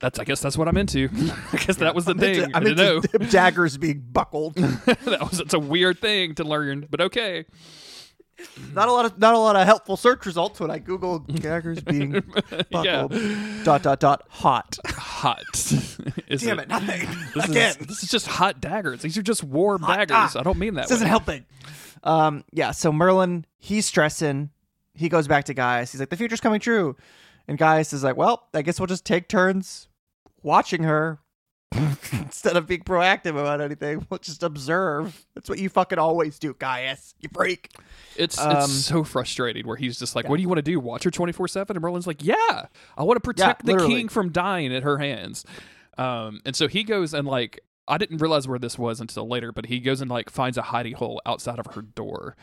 [0.00, 1.08] that's I guess that's what I'm into.
[1.52, 2.34] I guess that was the I'm thing.
[2.44, 4.54] into- I I'm didn't know daggers being buckled.
[4.54, 7.44] that was it's a weird thing to learn, but okay.
[8.74, 11.80] Not a lot of not a lot of helpful search results when I Google daggers
[11.80, 12.12] being
[12.70, 13.08] Yeah.
[13.64, 14.78] Dot dot dot hot.
[14.86, 15.44] Hot.
[16.28, 17.08] Is Damn it, nothing.
[17.34, 17.70] This Again.
[17.80, 19.02] is this is just hot daggers.
[19.02, 20.36] These are just warm Hot- daggers.
[20.36, 20.40] ah.
[20.40, 20.82] I don't mean that.
[20.88, 21.08] This isn't way.
[21.10, 21.46] helping.
[22.04, 22.70] Um, yeah.
[22.72, 24.50] So Merlin, he's stressing.
[24.94, 25.90] He goes back to Gaius.
[25.92, 26.96] He's like, "The future's coming true,"
[27.48, 29.88] And Gaius is like, well, I guess we'll just take turns
[30.42, 31.18] watching her
[32.12, 34.06] instead of being proactive about anything.
[34.08, 35.26] We'll just observe.
[35.34, 37.14] That's what you fucking always do, Gaius.
[37.20, 37.72] You freak.
[38.16, 40.80] It's Um, it's so frustrating where he's just like, "What do you want to do?
[40.80, 43.94] Watch her twenty four 7 And Merlin's like, "Yeah, I want to protect the literally.
[43.94, 45.44] king from dying at her hands."
[45.98, 49.50] Um, and so he goes and like, I didn't realize where this was until later,
[49.52, 52.36] but he goes and like finds a hidey hole outside of her door.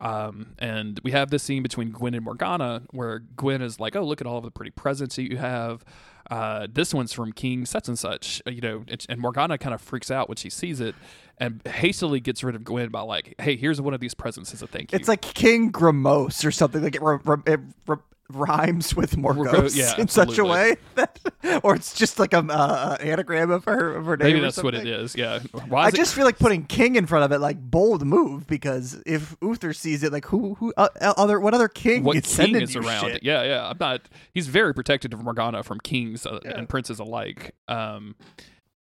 [0.00, 4.04] Um, and we have this scene between Gwen and Morgana where Gwen is like, "Oh,
[4.04, 5.84] look at all of the pretty presents that you have."
[6.30, 9.80] Uh, this one's from King such and such, you know, and, and Morgana kind of
[9.80, 10.94] freaks out when she sees it
[11.40, 14.62] and hastily gets rid of Gwen by like, "Hey, here's one of these presents as
[14.62, 16.82] a thank you." It's like King Gramose or something.
[16.82, 18.00] Like it, r- r- it r-
[18.32, 21.18] rhymes with Morgause yeah, in such a way that,
[21.64, 24.28] or it's just like a uh, anagram of her of her name.
[24.28, 25.16] Maybe that's what it is.
[25.16, 25.40] Yeah.
[25.66, 28.04] Why I is it- just feel like putting King in front of it, like bold
[28.06, 32.16] move, because if Uther sees it, like who, who, uh, other, what other king what
[32.18, 33.10] is king sending is you around?
[33.10, 33.22] shit?
[33.24, 33.68] Yeah, yeah.
[33.68, 34.02] I'm not.
[34.32, 37.54] He's very protective of Morgana from kings uh, and princes alike.
[37.66, 38.14] Um,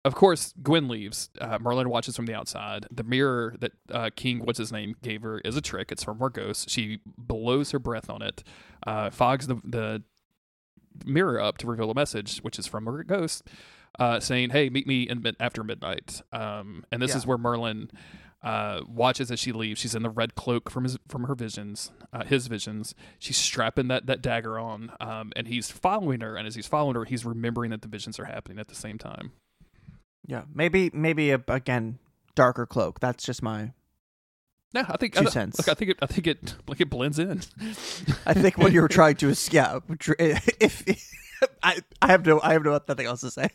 [0.04, 1.30] of course, Gwen leaves.
[1.40, 2.88] Uh, Merlin watches from the outside.
[2.92, 5.92] The mirror that uh, King, what's his name, gave her is a trick.
[5.92, 6.68] It's from Morgause.
[6.70, 8.44] She blows her breath on it,
[8.88, 10.04] uh, fogs the, the
[11.06, 13.42] mirror up to reveal a message, which is from Morgause,
[14.00, 17.18] uh, saying, "Hey, meet me in mid- after midnight." Um, and this Yeah.
[17.18, 17.92] is where Merlin
[18.44, 19.80] uh, watches as she leaves.
[19.80, 22.96] She's in the red cloak from his from her visions, uh, his visions.
[23.20, 26.36] She's strapping that that dagger on, um, and he's following her.
[26.36, 28.98] And as he's following her, he's remembering that the visions are happening at the same
[28.98, 29.34] time.
[30.26, 32.00] Yeah, maybe, maybe a, again,
[32.36, 33.00] darker cloak.
[33.00, 33.72] That's just my.
[34.74, 35.58] Yeah, I think Two I, cents.
[35.58, 37.42] Look, I think it, I think it like it blends in.
[38.26, 39.80] I think what you were trying to is, yeah.
[40.18, 40.86] If,
[41.64, 43.50] I, I have no, I have no nothing else to say.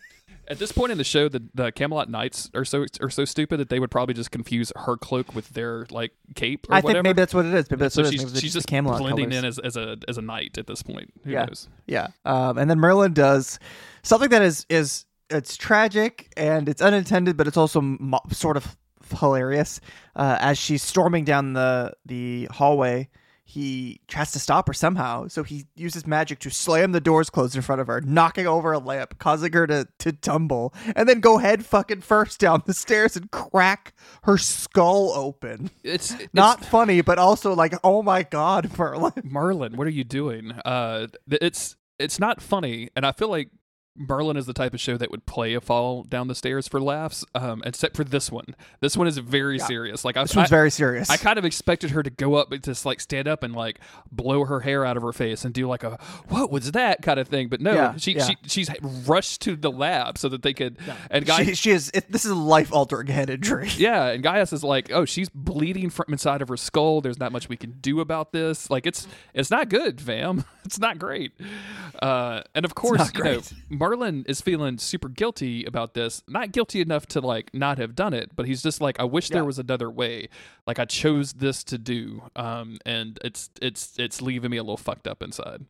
[0.49, 3.59] At this point in the show, the, the Camelot Knights are so are so stupid
[3.59, 7.03] that they would probably just confuse her cloak with their like cape or I think
[7.03, 7.71] maybe that's what it is.
[7.71, 9.39] Maybe that's so what she's, she's just Camelot blending colors.
[9.39, 11.13] in as, as a as a knight at this point.
[11.25, 11.47] Who Yeah.
[11.47, 11.69] knows?
[11.87, 12.09] Yeah.
[12.25, 13.59] Um, and then Merlin does
[14.03, 18.77] something that is is it's tragic and it's unintended, but it's also mo- sort of
[19.19, 19.81] hilarious.
[20.15, 23.09] Uh, as she's storming down the the hallway,
[23.45, 25.29] he tries to stop her somehow.
[25.29, 28.73] So he uses magic to slam the doors closed in front of her, knocking over
[28.73, 32.75] a lamp, causing her to to tumble, and then go head fucking first down the
[32.75, 35.71] stairs and crack her skull open.
[35.85, 39.13] It's, it's Not funny, but also like, oh my god, Merlin.
[39.25, 40.53] Merlin, what are you doing?
[40.65, 43.51] Uh, it's it's not funny, and I feel like
[43.97, 46.81] Merlin is the type of show that would play a fall down the stairs for
[46.81, 47.25] laughs.
[47.35, 48.55] Um, except for this one.
[48.81, 50.05] This one is very serious.
[50.05, 51.11] Like I, This one's I- very serious.
[51.11, 53.81] I kind of expected her to go up and just like stand up and like
[54.11, 57.19] blow her hair out of her face and do like a what was that kind
[57.21, 57.49] of thing.
[57.49, 58.25] But no, Yeah, she, yeah.
[58.25, 60.79] she she's rushed to the lab so that they could.
[61.11, 61.91] And guy, she, she is.
[61.95, 63.69] It, this is a life altering head injury.
[63.77, 67.01] yeah, and Gaius is like, oh, she's bleeding from inside of her skull.
[67.01, 68.71] There's not much we can do about this.
[68.71, 70.45] Like it's it's not good, fam.
[70.67, 71.31] It's not great.
[72.03, 73.53] Uh, and of course, you know, great.
[73.89, 76.23] Merlin is feeling super guilty about this.
[76.29, 79.29] Not guilty enough to like not have done it, but he's just like, I wish
[79.29, 80.29] there was another way.
[80.67, 84.77] Like I chose this to do, um, and it's it's it's leaving me a little
[84.77, 85.67] fucked up inside.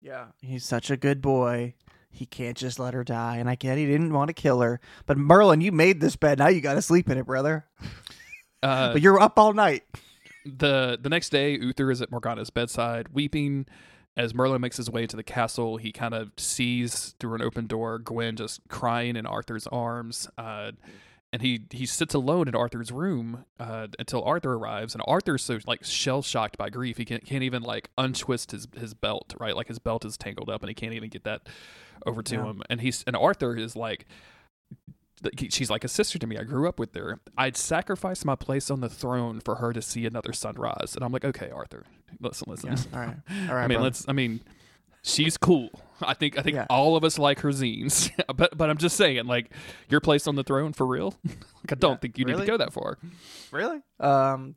[0.00, 1.74] Yeah, he's such a good boy.
[2.10, 4.80] He can't just let her die, and I get he didn't want to kill her.
[5.06, 6.38] But Merlin, you made this bed.
[6.38, 7.66] Now you got to sleep in it, brother.
[8.62, 9.84] Uh, But you're up all night.
[10.46, 13.66] the the next day, Uther is at Morgana's bedside, weeping.
[14.18, 17.66] As Merlin makes his way to the castle, he kind of sees through an open
[17.68, 20.28] door Gwen just crying in Arthur's arms.
[20.36, 20.72] Uh,
[21.32, 24.94] and he he sits alone in Arthur's room uh, until Arthur arrives.
[24.94, 28.66] And Arthur's so like shell shocked by grief, he can't, can't even like untwist his
[28.76, 29.34] his belt.
[29.38, 31.48] Right, like his belt is tangled up, and he can't even get that
[32.04, 32.44] over to Yeah.
[32.44, 32.62] him.
[32.68, 34.06] And he's and Arthur is like.
[35.50, 36.38] She's like a sister to me.
[36.38, 37.18] I grew up with her.
[37.36, 40.92] I'd sacrifice my place on the throne for her to see another sunrise.
[40.94, 41.86] And I'm like, okay, Arthur,
[42.20, 42.70] listen, listen.
[42.92, 43.16] All right,
[43.48, 43.64] all right.
[43.64, 43.84] I mean, brother.
[43.84, 44.04] let's.
[44.08, 44.40] I mean,
[45.02, 45.70] she's cool.
[46.00, 46.38] I think.
[46.38, 46.66] I think Yeah.
[46.70, 48.10] all of us like her zines.
[48.36, 49.50] but but I'm just saying, like,
[49.88, 51.14] your place on the throne for real.
[51.24, 52.98] like, I don't Yeah, think you need to go that far.
[53.50, 53.80] really.
[54.00, 54.54] Um,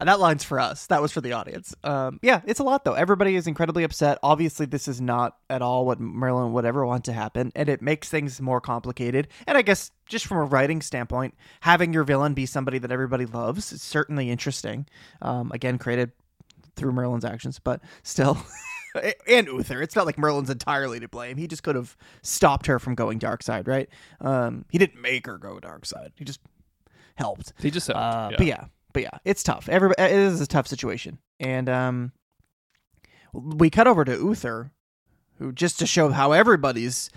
[0.00, 0.86] that line's for us.
[0.86, 1.74] That was for the audience.
[1.82, 2.92] Um, yeah, it's a lot though.
[2.92, 4.18] Everybody is incredibly upset.
[4.22, 7.82] Obviously, this is not at all what Merlin would ever want to happen, and it
[7.82, 9.26] makes things more complicated.
[9.48, 13.26] And I guess just from a writing standpoint, having your villain be somebody that everybody
[13.26, 14.86] loves is certainly interesting.
[15.20, 16.12] Um, again, created
[16.78, 18.38] through Merlin's actions, but still.
[19.28, 19.82] and Uther.
[19.82, 21.36] It's not like Merlin's entirely to blame.
[21.36, 23.88] He just could have stopped her from going dark side, right?
[24.20, 26.12] Um, he didn't make her go dark side.
[26.16, 26.40] He just
[27.16, 27.52] helped.
[27.60, 28.36] He just said, Uh, yeah.
[28.38, 29.68] But yeah, but yeah, it's tough.
[29.68, 32.12] Every it is a tough situation, and um,
[33.32, 34.72] we cut over to Uther,
[35.38, 37.10] who just to show how everybody's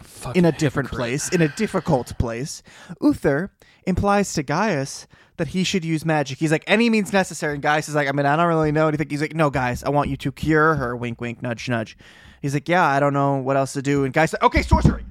[0.00, 0.98] Fucking in a different hypocrite.
[0.98, 2.62] place, in a difficult place,
[3.00, 3.50] Uther
[3.84, 5.06] implies to Gaius
[5.38, 6.38] that he should use magic.
[6.38, 7.54] He's like, any means necessary.
[7.54, 9.08] And Gaius is like, I mean, I don't really know anything.
[9.08, 10.96] He's like, no, Gaius, I want you to cure her.
[10.96, 11.96] Wink, wink, nudge, nudge.
[12.42, 14.04] He's like, yeah, I don't know what else to do.
[14.04, 15.04] And Gaius like, okay, sorcery.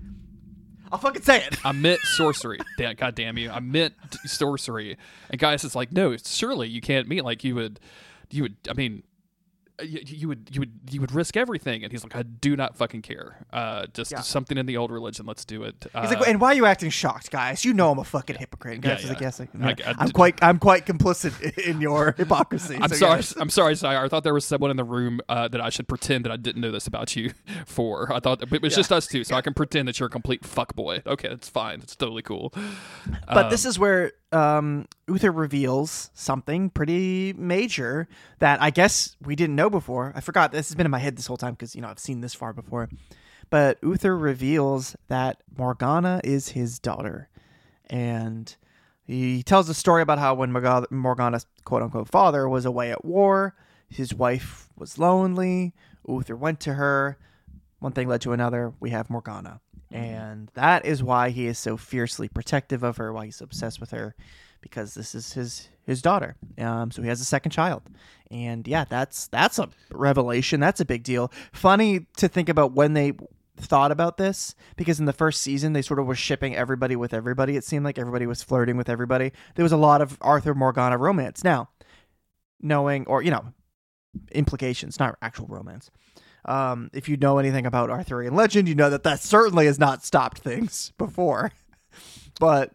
[0.92, 1.66] I'll fucking say it.
[1.66, 2.60] I meant sorcery.
[2.78, 3.50] God damn you!
[3.50, 3.94] I meant
[4.26, 4.98] sorcery.
[5.30, 7.80] And Gaius is like, no, surely you can't mean like you would,
[8.30, 8.56] you would.
[8.70, 9.04] I mean,
[9.84, 11.84] you, you would, you would, you would risk everything.
[11.84, 13.46] And he's like, I do not fucking care.
[13.54, 14.22] Uh, just Yeah.
[14.22, 15.26] something in the old religion.
[15.26, 15.76] Let's do it.
[15.84, 18.38] He's Uh, like, and why are you acting shocked, Gaius You know I'm a fucking
[18.38, 18.76] hypocrite.
[18.76, 19.28] And Gaius Yeah, like, yeah.
[19.28, 19.42] yes,
[20.00, 22.78] I- did- quite, I'm quite complicit in your hypocrisy.
[22.82, 23.22] I'm So, sorry.
[23.40, 24.04] I'm sorry, Sire.
[24.04, 26.38] I thought there was someone in the room uh, that I should pretend that I
[26.38, 27.32] didn't know this about you
[27.66, 28.12] for.
[28.12, 30.42] I thought it was just us two, so I can pretend that you're a complete
[30.44, 31.06] fuckboy.
[31.06, 31.82] Okay, it's fine.
[31.82, 32.54] It's totally cool.
[33.28, 38.08] But this is where um, Uther reveals something pretty major
[38.40, 40.12] that I guess we didn't know before.
[40.16, 40.52] I forgot.
[40.52, 42.34] This has been in my head this whole time because you know I've seen this
[42.34, 42.90] far before.
[43.50, 47.30] But Uther reveals that Morgana is his daughter,
[47.90, 48.54] and
[49.06, 53.56] he tells a story about how when Morgana's quote unquote father was away at war,
[53.88, 55.74] his wife was lonely.
[56.08, 57.18] Uther went to her.
[57.80, 58.74] One thing led to another.
[58.80, 59.62] We have Morgana.
[59.92, 63.92] And that is why he is so fiercely protective of her, why he's obsessed with
[63.92, 64.16] her,
[64.62, 66.36] because this is his his daughter.
[66.58, 67.84] Um, so he has a second child,
[68.30, 70.60] and yeah, that's that's a revelation.
[70.60, 71.32] That's a big deal.
[71.54, 73.14] Funny to think about when they
[73.56, 77.14] thought about this, because in the first season they sort of were shipping everybody with
[77.14, 77.56] everybody.
[77.56, 79.32] It seemed like everybody was flirting with everybody.
[79.56, 81.44] There was a lot of Arthur Morgana romance.
[81.44, 81.70] Now,
[82.62, 83.54] knowing or you know
[84.34, 85.90] implications, not actual romance.
[86.48, 90.04] Um, if you know anything about Arthurian legend, you know that that certainly has not
[90.06, 91.52] stopped things before.
[92.40, 92.74] But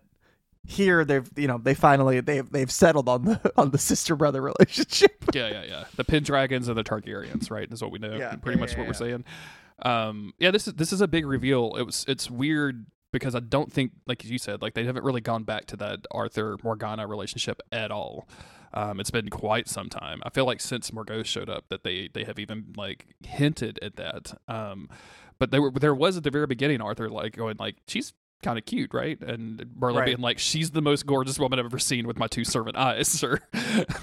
[0.64, 4.42] here they've you know they finally they've they've settled on the on the sister brother
[4.42, 5.24] relationship.
[5.35, 5.85] yeah, yeah, yeah.
[5.96, 7.70] The Pendragons and the Targaryens, right?
[7.72, 8.14] Is what we know.
[8.14, 8.37] Yeah.
[8.37, 9.24] pretty Yeah, much yeah, what we're saying.
[9.85, 11.74] Um, yeah, this is this is a big reveal.
[11.76, 15.20] It was it's weird because I don't think, like you said, like they haven't really
[15.20, 18.26] gone back to that Arthur Morgana relationship at all.
[18.74, 20.20] Um, it's been quite some time.
[20.24, 23.96] I feel like since Morgause showed up, that they they have even like hinted at
[23.96, 24.35] that.
[24.48, 24.88] Um,
[25.38, 28.58] but there were there was at the very beginning Arthur like going like she's kind
[28.58, 29.20] of cute, right?
[29.22, 30.06] And Merlin Right.
[30.06, 33.22] being like, "She's the most gorgeous woman I've ever seen with my two servant eyes."
[33.24, 33.40] Or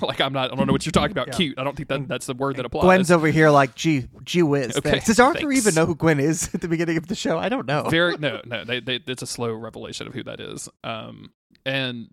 [0.01, 0.51] like, I'm not.
[0.51, 1.27] I don't know what you're talking about.
[1.27, 1.34] Yeah.
[1.34, 1.60] Cute.
[1.60, 2.84] I don't think that that's the word that applies.
[2.84, 4.75] Gwen's over here like, gee, gee whiz.
[4.77, 5.05] Okay, thanks.
[5.08, 5.58] Does Arthur thanks.
[5.58, 7.38] even know who Gwen is at the beginning of the show?
[7.38, 7.89] I don't know.
[7.89, 11.32] very no no they, they it's a slow revelation of who that is um
[11.65, 12.08] and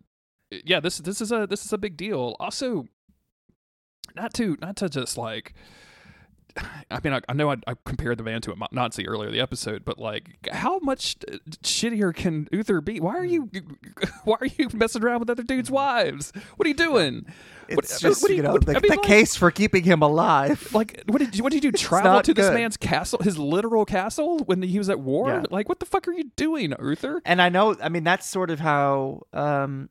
[0.50, 2.86] yeah this this is a this is a big deal also
[4.14, 5.52] not to not to just like
[6.90, 9.34] I mean, I, I know I, I compared the man to a Nazi earlier in
[9.34, 11.16] the episode, but like, how much
[11.62, 12.98] shittier can Uther be?
[12.98, 13.50] Why are you,
[14.24, 16.32] why are you messing around with other dudes' wives?
[16.56, 17.26] What are you doing?
[17.68, 19.50] What- It's just what do you know what- the, I mean, the like- case for
[19.50, 20.72] keeping him alive.
[20.72, 21.76] Like, what did you, what did you do?
[21.76, 25.28] Travel to this man's castle, his literal castle, when he was at war?
[25.28, 25.42] Yeah.
[25.50, 27.20] Like, what the fuck are you doing, Uther?
[27.26, 29.90] and I know, I mean, that's sort of how um,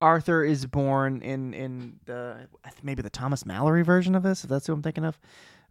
[0.00, 2.48] Arthur is born in in the
[2.82, 5.18] maybe the Thomas Malory version of this, if that's who I'm thinking of,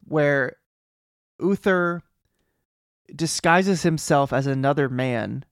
[0.03, 0.55] where
[1.39, 2.03] Uther
[3.15, 5.45] disguises himself as another man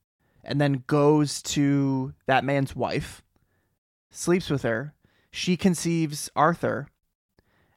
[0.44, 3.24] and then goes to that man's wife,
[4.12, 4.94] sleeps with her.
[5.32, 6.88] She conceives Arthur.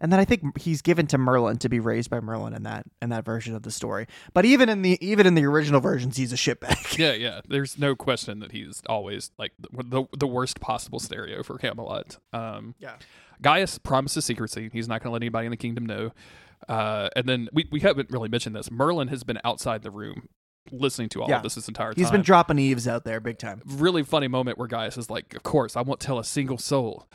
[0.00, 2.86] And then I think he's given to Merlin to be raised by Merlin in that
[3.02, 4.06] in that version of the story.
[4.32, 6.78] But even in the even in the original versions, he's a shitbag.
[6.98, 7.40] Yeah, yeah.
[7.48, 12.18] There's no question that he's always like the the, the worst possible stereo for Camelot.
[12.32, 12.94] Um, Yeah.
[13.42, 14.68] Gaius promises secrecy.
[14.72, 16.12] He's not going to let anybody in the kingdom know.
[16.68, 18.70] Uh, and then we, we haven't really mentioned this.
[18.70, 20.28] Merlin has been outside the room
[20.70, 21.38] listening to all Yeah.
[21.38, 22.02] of this this entire time.
[22.02, 23.62] He's been dropping eaves out there big time.
[23.66, 27.06] really funny moment where Gaius is like, "Of course, I won't tell a single soul."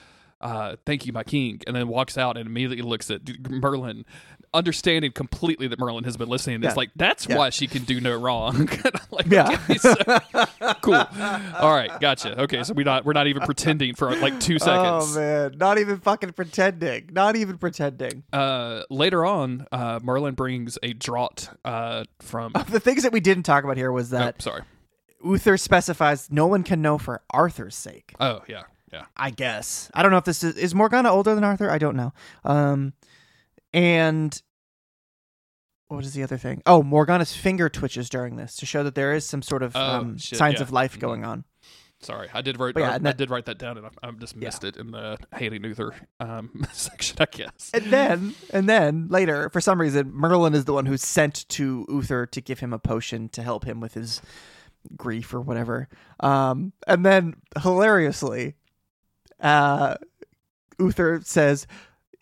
[0.41, 4.05] Uh, thank you, my king, and then walks out and immediately looks at Merlin,
[4.53, 6.61] understanding completely that Merlin has been listening.
[6.61, 6.69] Yeah.
[6.69, 7.37] It's like that's Yeah.
[7.37, 8.69] why she can do no wrong.
[9.11, 9.57] like, Yeah.
[9.77, 9.95] so-
[10.81, 10.93] cool.
[10.93, 12.41] All right, gotcha.
[12.43, 15.15] Okay, so we're not we're not even pretending for like two seconds.
[15.15, 17.09] Oh man, not even fucking pretending.
[17.11, 18.23] Not even pretending.
[18.31, 22.51] Uh, later on, uh, Merlin brings a draught uh, from.
[22.69, 24.61] The things that we didn't talk about here was oh, that sorry.
[25.23, 28.13] Uther specifies no one can know for Arthur's sake.
[28.19, 28.63] Oh yeah,
[28.95, 29.05] yeah.
[29.17, 29.89] I guess.
[29.93, 31.69] I don't know if this is is Morgana older than Arthur.
[31.69, 32.13] I don't know.
[32.43, 32.93] Um,
[33.73, 34.41] and
[35.87, 36.61] what is the other thing?
[36.65, 39.79] Oh, Morgana's finger twitches during this to show that there is some sort of Oh,
[39.79, 40.61] um, shit, signs yeah.
[40.63, 41.01] of life Mhm.
[41.01, 41.43] going on.
[42.01, 42.75] Sorry, I did write.
[42.77, 44.75] Yeah, I, and I that- did write that down, and I, I just missed it
[44.77, 47.71] in the hating Uther um, section, I guess.
[47.73, 51.85] And then, and then later, for some reason, Merlin is the one who's sent to
[51.89, 54.21] Uther to give him a potion to help him with his
[54.97, 55.87] grief or whatever.
[56.19, 58.55] Um, and then hilariously,
[59.45, 59.95] uh,
[60.79, 61.67] Uther says,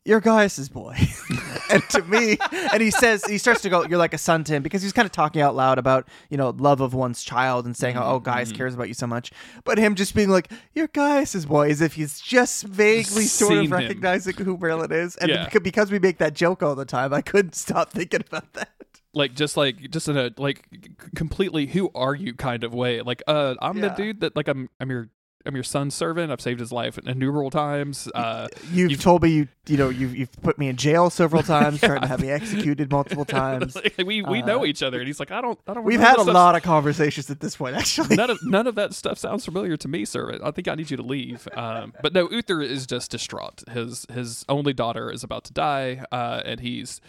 [0.06, 0.98] you're Gaius's boy.
[1.72, 4.54] and to me, and he says, he starts to go, you're like a son to
[4.54, 7.66] him because he's kind of talking out loud about, you know, love of one's child
[7.66, 8.58] and saying, oh, Gaius Mm-hmm.
[8.58, 9.32] cares about you so much.
[9.64, 13.58] But him just being like, you're Gaius's boy, as if he's just vaguely sort Seen
[13.60, 13.72] of him.
[13.72, 15.16] recognizing who Merlin is.
[15.16, 15.48] And Yeah.
[15.64, 18.70] because we make that joke all the time, I couldn't stop thinking about that.
[19.14, 20.68] like just like just in a like
[21.16, 24.68] completely who are you kind of way like uh i'm the dude that like i'm
[24.80, 25.08] i'm your
[25.46, 29.30] i'm your son's servant i've saved his life innumerable times uh You've, You've- told me
[29.30, 32.30] you, you know, you've, you've put me in jail several times, trying to have me
[32.30, 33.76] executed multiple times.
[33.76, 36.18] like, we we know each other and he's like i don't i don't We've had
[36.18, 38.16] a lot of conversations at this point, actually.
[38.16, 40.42] none of none of that stuff sounds familiar to me, servant.
[40.44, 41.48] I think I need you to leave.
[41.56, 43.64] Um, but no, Uther is just distraught.
[43.70, 47.00] His his only daughter is about to die, uh, and he's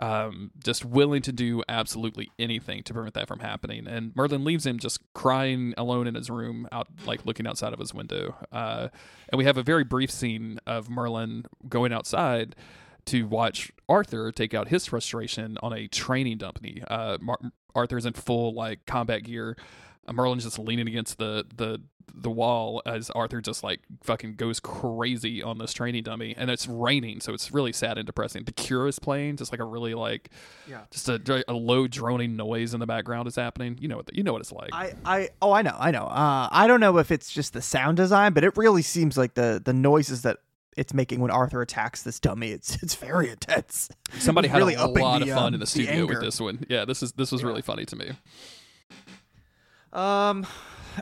[0.00, 3.86] um, just willing to do absolutely anything to prevent that from happening.
[3.86, 7.78] And Merlin leaves him just crying alone in his room, out like looking outside of
[7.78, 8.34] his window.
[8.50, 8.88] Uh,
[9.28, 12.56] and we have a very brief scene of Merlin going outside
[13.06, 16.82] to watch Arthur take out his frustration on a training dummy.
[16.88, 17.40] Uh, Mar-
[17.74, 19.56] Arthur's in full like combat gear.
[20.12, 21.80] Merlin's just leaning against the the
[22.16, 26.68] the wall as Arthur just like fucking goes crazy on this training dummy, and it's
[26.68, 28.44] raining, so it's really sad and depressing.
[28.44, 30.30] The Cure is playing, just like a really like,
[30.68, 30.82] Yeah.
[30.90, 33.78] just a, a low droning noise in the background is happening.
[33.80, 34.70] You know what the, you know what it's like.
[34.72, 37.62] I, I oh I know I know uh, I don't know if it's just the
[37.62, 40.38] sound design but it really seems like the the noises that
[40.76, 43.88] it's making when Arthur attacks this dummy it's it's very intense
[44.18, 46.40] Somebody had really a lot the, of fun um, in the the studio with this
[46.40, 46.64] one.
[46.68, 48.12] Yeah, this is this was really funny to me.
[49.94, 50.46] Um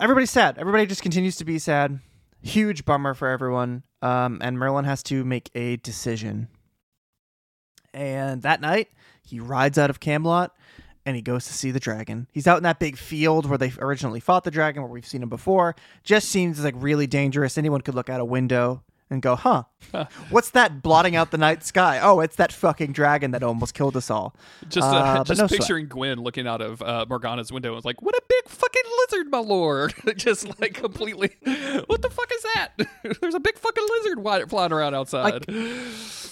[0.01, 1.99] everybody's sad everybody just continues to be sad
[2.43, 6.49] huge bummer for everyone um and Merlin has to make a decision
[7.95, 8.89] and that night
[9.23, 10.55] he rides out of Camelot
[11.05, 12.29] and he goes to see the dragon.
[12.33, 15.23] He's out in that big field where they originally fought the dragon, where we've seen
[15.23, 15.75] him before.
[16.05, 17.59] Just seems like really dangerous.
[17.59, 19.65] Anyone could look out a window and go, huh,
[20.31, 22.01] what's that blotting out the night sky?
[22.03, 24.35] Oh, it's that fucking dragon that almost killed us all.
[24.69, 25.61] Just, uh, Uh, just no sweat.
[25.61, 28.83] picturing Gwen looking out of uh, Morgana's window and was like, "What a big fucking
[29.11, 31.31] lizard, my lord!" just like completely,
[31.87, 32.69] what the fuck is that?
[33.21, 35.45] There's a big fucking lizard flying around outside.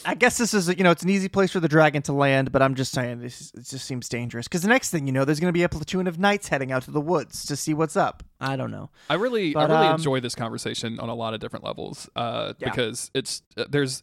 [0.04, 2.52] I guess this is, you know, it's an easy place for the dragon to land,
[2.52, 4.48] but I'm just saying, this is, it just seems dangerous.
[4.48, 6.72] Because the next thing you know, there's going to be a platoon of knights heading
[6.72, 8.22] out to the woods to see what's up.
[8.40, 8.90] I don't know.
[9.08, 12.08] I really, But, I really um, enjoy this conversation on a lot of different levels
[12.16, 12.70] uh, Yeah.
[12.70, 14.02] because it's uh, there's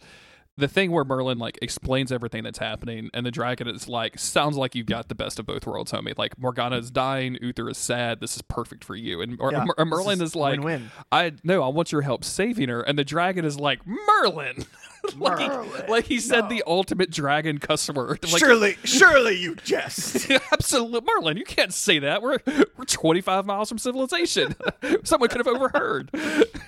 [0.59, 4.57] the thing where Merlin like explains everything that's happening, and the dragon is like, sounds
[4.57, 6.17] like you've got the best of both worlds, homie.
[6.17, 8.19] Like Morgana is dying, Uther is sad.
[8.21, 10.89] This is perfect for you, and or, Yeah, this Merlin is is, like, win-win.
[11.11, 14.65] I no, I want your help saving her, and the dragon is like Merlin,
[15.17, 16.49] like, he, like he said no.
[16.49, 18.19] the ultimate dragon cuss word.
[18.31, 20.29] Like, surely, surely you jest.
[20.51, 22.21] Absolutely, Merlin, you can't say that.
[22.21, 22.39] We're
[22.77, 24.55] we're 25 miles from civilization.
[25.03, 26.09] Someone could have overheard.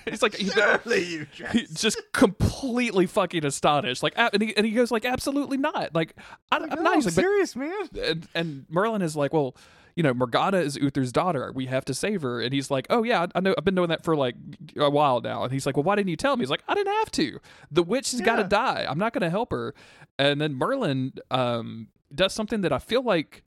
[0.08, 1.80] He's like, surely you jest.
[1.80, 4.02] just completely fucking astonished.
[4.02, 5.94] Like, and he, and he goes like, absolutely not.
[5.94, 6.14] Like,
[6.50, 6.86] I, I'm No, not.
[6.86, 7.88] Oh, he's like, but- serious, man.
[8.02, 9.54] and, and Merlin is like, well,
[9.94, 11.52] you know, Morgana is Uther's daughter.
[11.54, 12.40] We have to save her.
[12.40, 13.54] And he's like, oh yeah, I know.
[13.56, 14.34] I've been knowing that for like
[14.76, 15.44] a while now.
[15.44, 16.42] And he's like, well, why didn't you tell me?
[16.42, 17.40] He's like, I didn't have to.
[17.70, 18.86] The witch has got to die.
[18.88, 19.74] I'm not going to help her.
[20.18, 23.42] And then Merlin um, does something that I feel like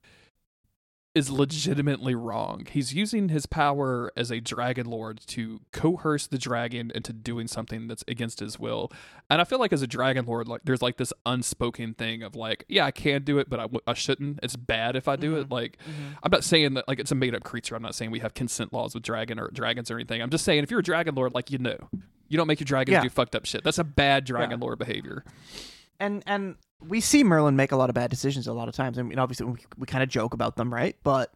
[1.16, 2.66] is legitimately wrong.
[2.70, 7.88] He's using his power as a dragon lord to coerce the dragon into doing something
[7.88, 8.92] that's against his will.
[9.30, 12.36] And I feel like as a dragon lord, like there's like this unspoken thing of
[12.36, 14.40] like, yeah, I can do it, but I, w- I shouldn't.
[14.42, 15.44] It's bad if I do it.
[15.44, 15.54] Mm-hmm.
[15.54, 16.14] Like, mm-hmm.
[16.24, 17.76] I'm not saying that like it's a made up creature.
[17.76, 20.20] I'm not saying we have consent laws with dragon or dragons or anything.
[20.20, 21.78] I'm just saying if you're a dragon lord, like you know,
[22.28, 23.02] you don't make your dragons Yeah.
[23.04, 23.64] do fucked up shit.
[23.64, 24.66] That's a bad dragon Yeah.
[24.66, 25.24] lord behavior.
[26.00, 26.56] and and
[26.88, 28.98] we see Merlin make a lot of bad decisions a lot of times.
[29.00, 30.96] I mean, obviously we, we kind of joke about them, right?
[31.04, 31.32] But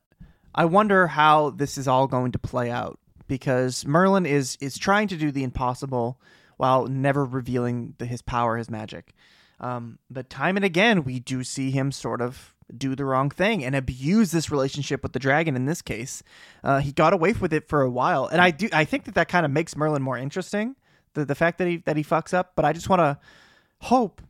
[0.54, 5.08] I wonder how this is all going to play out because Merlin is is trying
[5.10, 6.20] to do the impossible
[6.58, 9.14] while never revealing the, his power, his magic.
[9.60, 13.64] Um, but time and again, we do see him sort of do the wrong thing
[13.64, 15.56] and abuse this relationship with the dragon.
[15.56, 16.22] In this case,
[16.64, 19.16] uh, he got away with it for a while, and I do I think that
[19.16, 20.76] that kind of makes Merlin more interesting.
[21.14, 23.20] The the fact that he that he fucks up, but I just want to
[23.80, 24.22] hope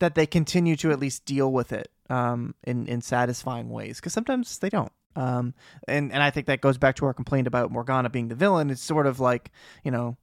[0.00, 4.12] that they continue to at least deal with it um, in in satisfying ways because
[4.12, 4.92] sometimes they don't.
[5.16, 5.54] Um,
[5.86, 8.70] and and I think that goes back to our complaint about Morgana being the villain.
[8.70, 9.50] It's sort of like
[9.84, 10.16] you know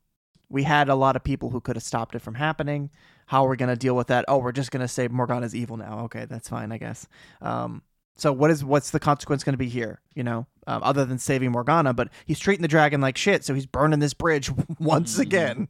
[0.50, 2.90] we had a lot of people who could have stopped it from happening.
[3.28, 4.26] How are we going to deal with that?
[4.28, 6.00] Oh, we're just going to say Morgana's evil now.
[6.06, 7.08] Okay, that's fine, I guess.
[7.42, 7.82] Um,
[8.18, 10.02] so what is what's the consequence going to be here?
[10.14, 13.54] You know, um, other than saving Morgana, but he's treating the dragon like shit, so
[13.54, 15.70] he's burning this bridge once again.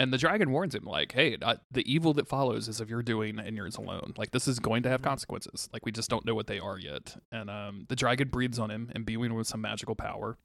[0.00, 3.02] And the dragon warns him, like, hey, I, the evil that follows is of your
[3.02, 4.14] doing and yours alone.
[4.16, 5.68] Like, this is going to have consequences.
[5.74, 7.18] Like, we just don't know what they are yet.
[7.30, 10.38] And um, the dragon breathes on him, imbuing him with some magical power.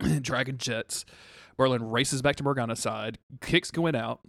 [0.22, 1.04] dragon jets.
[1.58, 4.20] Merlin races back to Morgana's side, kicks Gwen out.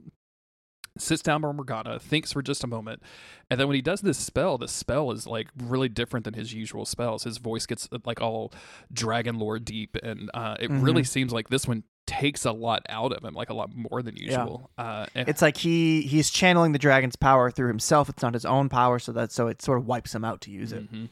[0.97, 3.01] sits down by Morgana, thinks for just a moment,
[3.49, 6.53] and then when he does this spell, the spell is like really different than his
[6.53, 7.23] usual spells.
[7.23, 8.51] His voice gets like all
[8.91, 13.11] dragon lord deep, and uh, it really seems like this one takes a lot out
[13.11, 14.71] of him, like a lot more than usual.
[14.77, 18.09] Uh, and- It's like he he's channeling the dragon's power through himself.
[18.09, 20.51] It's not his own power, so that so it sort of wipes him out to
[20.51, 20.85] use it.
[20.91, 21.05] Mm-hmm.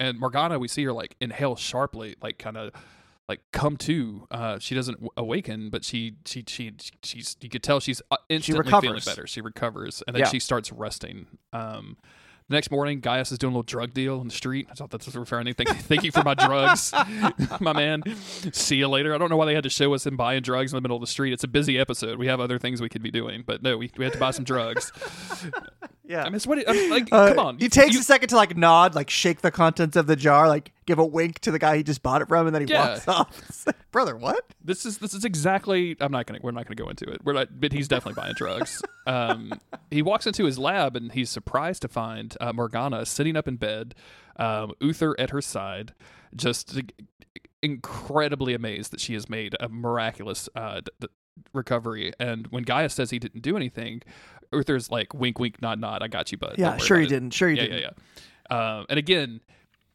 [0.00, 2.72] and Morgana, we see her like inhale sharply, like kind of
[3.28, 4.26] like come to.
[4.30, 6.72] Uh, she doesn't w- awaken, but she she she
[7.02, 9.26] she's you could tell she's uh, instantly feeling better.
[9.26, 10.28] She recovers, and then Yeah.
[10.28, 11.26] she starts resting.
[11.52, 11.96] Um,
[12.48, 14.68] the next morning, Gaius is doing a little drug deal in the street.
[14.70, 16.92] I thought that's referring thank, thank you for my drugs,
[17.60, 18.02] my man.
[18.52, 19.14] See you later.
[19.14, 20.96] I don't know why they had to show us him buying drugs in the middle
[20.96, 21.32] of the street.
[21.32, 22.18] It's a busy episode.
[22.18, 24.30] We have other things we could be doing, but no, we, we had to buy
[24.30, 24.92] some drugs.
[26.06, 26.20] Yeah.
[26.22, 27.58] I mean, it's what it, I mean, like, Uh, come on.
[27.58, 30.48] He takes You- a second to like nod, like shake the contents of the jar,
[30.48, 32.72] like give a wink to the guy he just bought it from, and then he
[32.72, 32.88] Yeah.
[32.90, 33.66] walks off.
[33.66, 34.44] Like, Brother, what?
[34.62, 35.96] This is this is exactly.
[36.00, 36.40] I'm not gonna.
[36.42, 37.24] We're not gonna go into it.
[37.24, 37.58] We're not.
[37.58, 38.82] But he's definitely buying drugs.
[39.06, 39.52] Um,
[39.90, 43.56] he walks into his lab and he's surprised to find uh, Morgana sitting up in
[43.56, 43.94] bed,
[44.36, 45.92] um, Uther at her side,
[46.34, 46.80] just
[47.62, 51.06] incredibly amazed that she has made a miraculous uh, d- d-
[51.52, 52.12] recovery.
[52.18, 54.02] And when Gaius says he didn't do anything,
[54.52, 56.02] Uther's like wink, wink, nod, nod.
[56.02, 56.56] I got you, bud.
[56.58, 57.30] Yeah, sure he about it." didn't.
[57.34, 57.78] Sure he yeah, didn't.
[57.80, 57.90] yeah,
[58.50, 58.76] yeah.
[58.78, 59.40] Um, and again,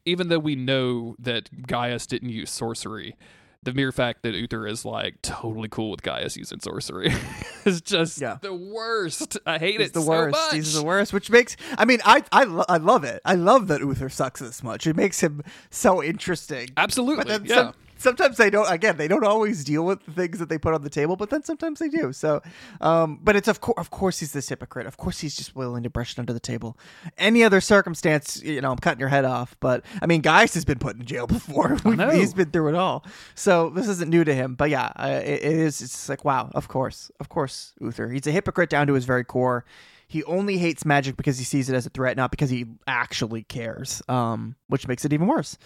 [0.04, 3.16] even though we know that Gaius didn't use sorcery,
[3.62, 7.12] the mere fact that Uther is like totally cool with Gaius using sorcery
[7.66, 8.38] is just Yeah.
[8.40, 9.38] the worst.
[9.46, 10.32] I hate He's it the so worst.
[10.32, 10.54] much.
[10.54, 11.56] He's the worst, which makes.
[11.76, 13.20] I mean, I I, lo- I love it.
[13.24, 14.86] I love that Uther sucks this much.
[14.86, 16.70] It makes him so interesting.
[16.76, 17.54] Absolutely, yeah.
[17.54, 18.70] some, sometimes they don't.
[18.70, 21.30] Again, they don't always deal with the things that they put on the table, but
[21.30, 22.12] then sometimes they do.
[22.12, 22.42] So,
[22.80, 24.86] um, but it's of course, of course, he's this hypocrite.
[24.86, 26.76] Of course, he's just willing to brush it under the table.
[27.18, 29.56] Any other circumstance, you know, I'm cutting your head off.
[29.60, 31.76] But I mean, Gaius has been put in jail before.
[32.12, 33.04] he's been through it all.
[33.34, 34.54] So this isn't new to him.
[34.54, 35.80] But yeah, it, it is.
[35.82, 38.08] It's like wow, of course, of course, Uther.
[38.08, 39.64] He's a hypocrite down to his very core.
[40.10, 43.44] He only hates magic because he sees it as a threat, not because he actually
[43.44, 44.02] cares.
[44.08, 45.56] Um, which makes it even worse.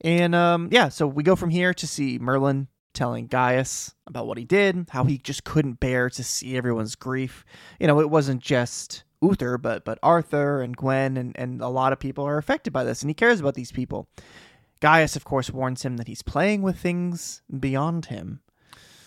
[0.00, 4.38] And um, yeah, so we go from here to see Merlin telling Gaius about what
[4.38, 7.44] he did, how he just couldn't bear to see everyone's grief.
[7.78, 11.92] You know, it wasn't just Uther, but but Arthur and Gwen and, and a lot
[11.92, 14.08] of people are affected by this, and he cares about these people.
[14.80, 18.40] Gaius, of course, warns him that he's playing with things beyond him.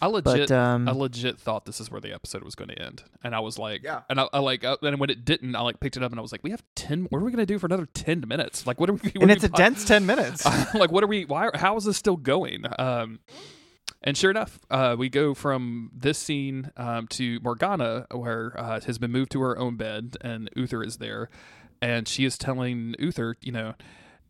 [0.02, 2.80] I legit, But, um, I legit thought this is where the episode was going to
[2.82, 4.02] end, and I was like, Yeah.
[4.10, 6.20] and I, I like, uh, and when it didn't, I like picked it up and
[6.20, 7.06] I was like, we have ten.
[7.10, 8.68] What are we going to do for another ten minutes?
[8.68, 9.00] Like, what are we?
[9.16, 10.46] what And are it's we a dense 10 minutes.
[10.76, 13.20] like what are we why how is this still going um
[14.04, 18.98] and sure enough uh we go from this scene um to morgana where uh has
[18.98, 21.30] been moved to her own bed and uther is there
[21.82, 23.74] and she is telling uther you know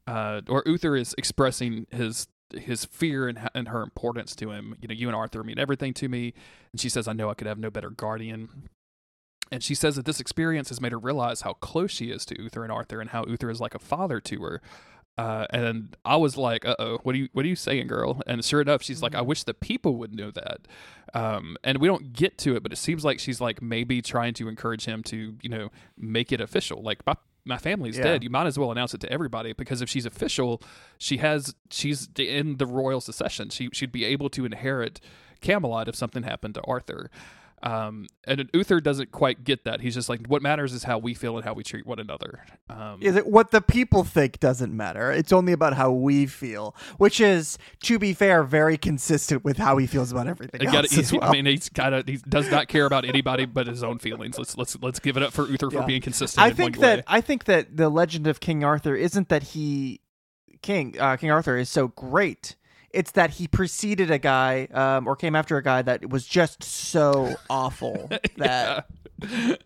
[0.08, 4.88] uh or uther is expressing his his fear and, and her importance to him you
[4.88, 6.34] know you and arthur mean everything to me
[6.72, 8.70] and she says i know i could have no better guardian
[9.52, 12.42] and she says that this experience has made her realize how close she is to
[12.42, 14.62] Uther and Arthur, and how Uther is like a father to her.
[15.18, 18.22] Uh, and I was like, "Uh oh, what are you what are you saying, girl?"
[18.28, 20.68] And sure enough, she's like, "I wish the people would know that."
[21.14, 24.36] Um, and we don't get to it, but it seems like she's like maybe trying
[24.36, 26.84] to encourage him to, you know, make it official.
[26.84, 27.16] Like my
[27.48, 28.04] my family's Yeah.
[28.04, 28.24] dead.
[28.24, 30.62] You might as well announce it to everybody because if she's official,
[30.98, 33.50] she has she's in the royal succession.
[33.50, 35.00] She she'd be able to inherit
[35.42, 37.10] Camelot if something happened to Arthur.
[37.64, 39.82] Um, and Uther doesn't quite get that.
[39.82, 42.46] He's just like, what matters is how we feel and how we treat one another.
[42.70, 45.12] Um, is it what the people think doesn't matter?
[45.12, 49.78] It's only about how we feel, which is, to be fair, very consistent with how
[49.78, 51.24] he feels about everything I else gotta- as he's- well.
[51.24, 54.38] I mean, he's kind of he does not care about anybody but his own feelings.
[54.38, 55.82] Let's let's let's give it up for Uther Yeah.
[55.82, 56.44] for being consistent.
[56.44, 57.04] I in think one that way.
[57.08, 60.02] I think that the legend of King Arthur isn't that he
[60.62, 62.56] King uh, King Arthur is so great.
[62.92, 66.64] It's that he preceded a guy um, or came after a guy that was just
[66.64, 68.88] so awful that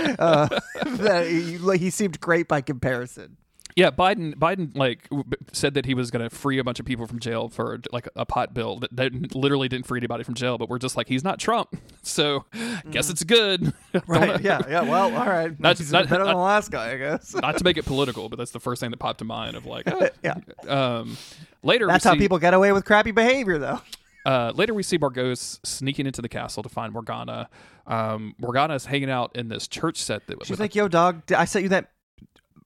[0.00, 0.48] uh,
[0.84, 3.36] that he, like, he seemed great by comparison.
[3.74, 5.08] Yeah, Biden Biden like
[5.52, 8.06] said that he was going to free a bunch of people from jail for like
[8.14, 10.58] a pot bill that, that literally didn't free anybody from jail.
[10.58, 13.72] But we're just like he's not Trump, so I guess it's good.
[14.06, 14.42] Right?
[14.42, 14.60] yeah.
[14.68, 14.82] Yeah.
[14.82, 15.58] Well, all right.
[15.58, 17.34] Not- He's not- better than the last guy, I guess.
[17.34, 19.64] Not to make it political, but that's the first thing that popped to mind of
[19.64, 20.08] like, oh.
[20.22, 20.34] Yeah.
[20.68, 21.16] Um,
[21.62, 23.80] later, That's how see, people get away with crappy behavior, though.
[24.24, 27.48] Uh, later, we see Morgause sneaking into the castle to find Morgana.
[27.88, 31.64] Um, Morgana's hanging out in this church set that She's like, "Yo, dog, I sent
[31.64, 31.90] you that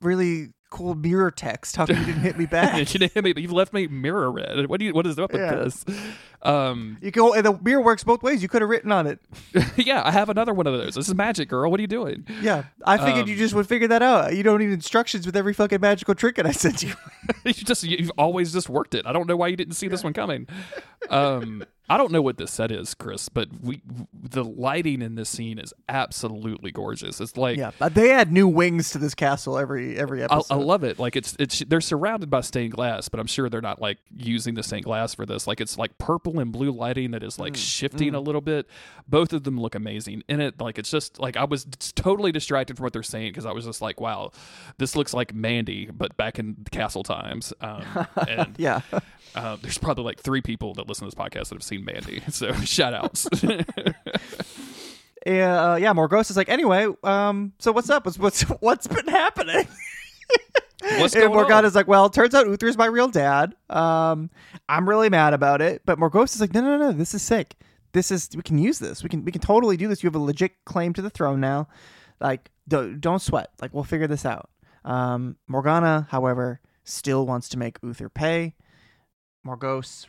[0.02, 1.76] really cool mirror text.
[1.76, 3.86] How come you didn't hit me back?" she didn't hit me, but you've left me
[3.86, 4.66] mirror red.
[4.66, 4.92] What do you?
[4.92, 5.54] What is up with Yeah.
[5.56, 5.84] this?
[6.42, 8.42] Um, You go, and the mirror works both ways.
[8.42, 9.18] You could have written on it.
[9.76, 10.94] yeah, I have another one of those.
[10.94, 11.70] This is magic, girl.
[11.70, 12.26] What are you doing?
[12.40, 14.36] Yeah, I figured Um, you just would figure that out.
[14.36, 16.92] You don't need instructions with every fucking magical trick trinket I sent you.
[17.44, 19.06] you just you've always just worked it.
[19.06, 20.46] I don't know why you didn't see this one coming.
[21.10, 23.80] Um, I don't know what this set is, Chris, but we
[24.12, 27.20] the lighting in this scene is absolutely gorgeous.
[27.20, 30.54] It's like Yeah, but they add new wings to this castle every every episode.
[30.54, 30.98] I love it.
[30.98, 34.54] Like it's it's they're surrounded by stained glass, but I'm sure they're not like using
[34.54, 35.46] the stained glass for this.
[35.46, 38.66] Like it's like purple and blue lighting that is like Mm, shifting a little bit.
[39.08, 40.60] Both of them look amazing in it.
[40.60, 41.64] Like it's just like I was
[41.94, 44.32] totally distracted from what they're saying because I was just like, wow,
[44.78, 47.52] this looks like Mandy, but back in castle times.
[47.60, 47.84] Um,
[48.28, 48.80] and yeah.
[49.34, 52.22] uh, there's probably like three people that listen to this podcast that have seen Mandy.
[52.30, 53.28] So shout outs.
[55.26, 58.04] Yeah, uh, yeah, Morgause is like, anyway, um, so what's up?
[58.04, 59.66] What's what's what's been happening?
[60.98, 61.80] What's and going Morgana's on?
[61.80, 63.56] like, well, turns out Uther's my real dad.
[63.68, 64.30] Um,
[64.68, 65.82] I'm really mad about it.
[65.84, 67.56] But Morgause is like, no, no, no, this is sick.
[67.92, 69.02] This is we can use this.
[69.02, 70.04] We can we can totally do this.
[70.04, 71.66] You have a legit claim to the throne now.
[72.20, 73.50] Like, don't, don't sweat.
[73.60, 74.48] Like, we'll figure this out.
[74.84, 78.54] Um, Morgana, however, still wants to make Uther pay.
[79.46, 80.06] Morgause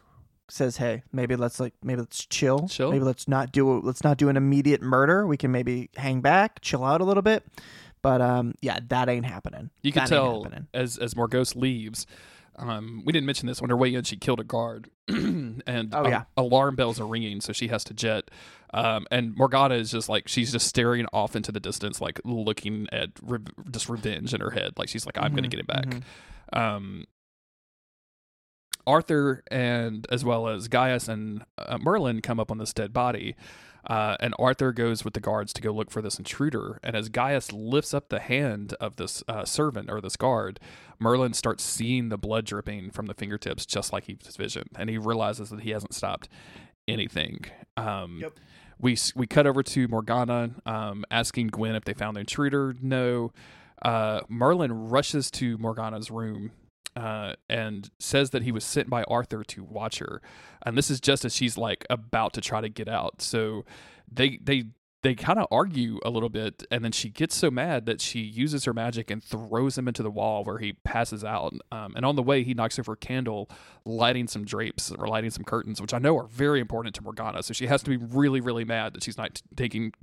[0.49, 2.67] says, "Hey, maybe let's like maybe let's chill.
[2.67, 2.91] Chill.
[2.91, 5.25] Maybe let's not do let's not do an immediate murder.
[5.27, 7.45] We can maybe hang back, chill out a little bit."
[8.01, 9.69] But um, yeah, that ain't happening.
[9.81, 10.67] You can That ain't tell happening.
[10.73, 12.05] as as Morgause leaves.
[12.59, 14.03] Um, we didn't mention this on her way in.
[14.03, 15.61] She killed a guard, and
[15.93, 16.23] Oh, yeah.
[16.35, 18.31] alarm bells are ringing, so she has to jet.
[18.73, 22.87] Um, and Morgana is just like she's just staring off into the distance, like looking
[22.91, 23.39] at re-
[23.69, 24.71] just revenge in her head.
[24.75, 26.01] Like she's like, "I'm going to Mhm, get it back."
[26.53, 27.05] Um,
[28.87, 33.35] Arthur and as well as Gaius and uh, Merlin come up on this dead body.
[33.85, 36.79] Uh, and Arthur goes with the guards to go look for this intruder.
[36.83, 40.59] And as Gaius lifts up the hand of this uh, servant or this guard,
[40.99, 44.63] Merlin starts seeing the blood dripping from the fingertips, just like his vision.
[44.75, 46.27] And he realizes that he hasn't stopped
[46.87, 47.45] anything.
[47.77, 48.39] Um, Yep.
[48.79, 52.75] We we cut over to Morgana, um, asking Gwen if they found the intruder.
[52.79, 53.31] No.
[53.81, 56.51] Uh, Merlin rushes to Morgana's room
[56.97, 60.19] uh, and says that he was sent by Arthur to watch her.
[60.65, 63.21] And this is just as she's like about to try to get out.
[63.21, 63.65] So
[64.11, 64.65] they they
[65.07, 68.19] they kind of argue a little bit, and then she gets so mad that she
[68.19, 71.53] uses her magic and throws him into the wall where he passes out.
[71.71, 73.49] Um, and on the way, he knocks over a candle,
[73.85, 77.41] lighting some drapes or lighting some curtains, which I know are very important to Morgana.
[77.43, 79.93] So she has to be really, really mad that she's not t- taking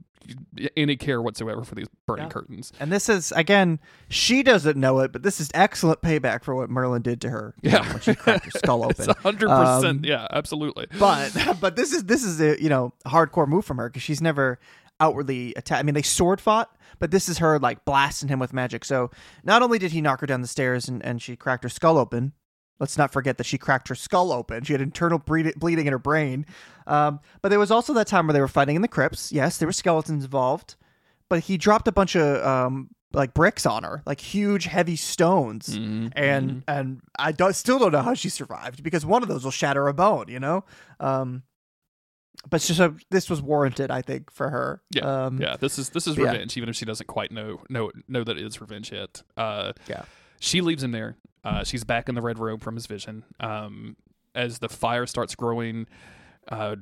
[0.74, 2.30] any care whatsoever for these burning Yeah.
[2.30, 2.72] curtains.
[2.80, 3.78] And this is again,
[4.08, 7.54] she doesn't know it, but this is excellent payback for what Merlin did to her.
[7.60, 7.92] you know, Yeah.
[7.92, 9.08] when she cracked her skull open.
[9.18, 10.04] hundred Um, percent.
[10.06, 10.86] Yeah, absolutely.
[10.98, 14.22] but but this is this is a you know hardcore move from her because she's
[14.22, 14.58] never
[15.00, 15.78] outwardly attack.
[15.80, 18.84] I mean, they sword fought, but this is her like blasting him with magic.
[18.84, 19.10] So
[19.42, 21.98] not only did he knock her down the stairs and, and she cracked her skull
[21.98, 22.32] open.
[22.80, 24.64] Let's not forget that she cracked her skull open.
[24.64, 26.44] She had internal bleed- bleeding in her brain.
[26.88, 29.30] Um, but there was also that time where they were fighting in the crypts.
[29.30, 30.74] Yes, there were skeletons involved,
[31.28, 35.78] but he dropped a bunch of um, like bricks on her, like huge, heavy stones
[35.78, 36.62] Mhm, and mhm.
[36.66, 39.86] and I don't, still don't know how she survived because one of those will shatter
[39.86, 40.64] a bone, you know.
[40.98, 41.44] Um,
[42.48, 44.82] but a, this was warranted, I think, for her.
[44.94, 46.24] Yeah, um, yeah, this is this is yeah.
[46.24, 49.22] revenge, even if she doesn't quite know know know that it is revenge yet.
[49.36, 50.04] Uh, Yeah.
[50.40, 51.16] she leaves him there.
[51.44, 53.24] Uh, she's back in the red robe from his vision.
[53.40, 53.96] Um,
[54.34, 55.86] as the fire starts growing,
[56.48, 56.76] uh,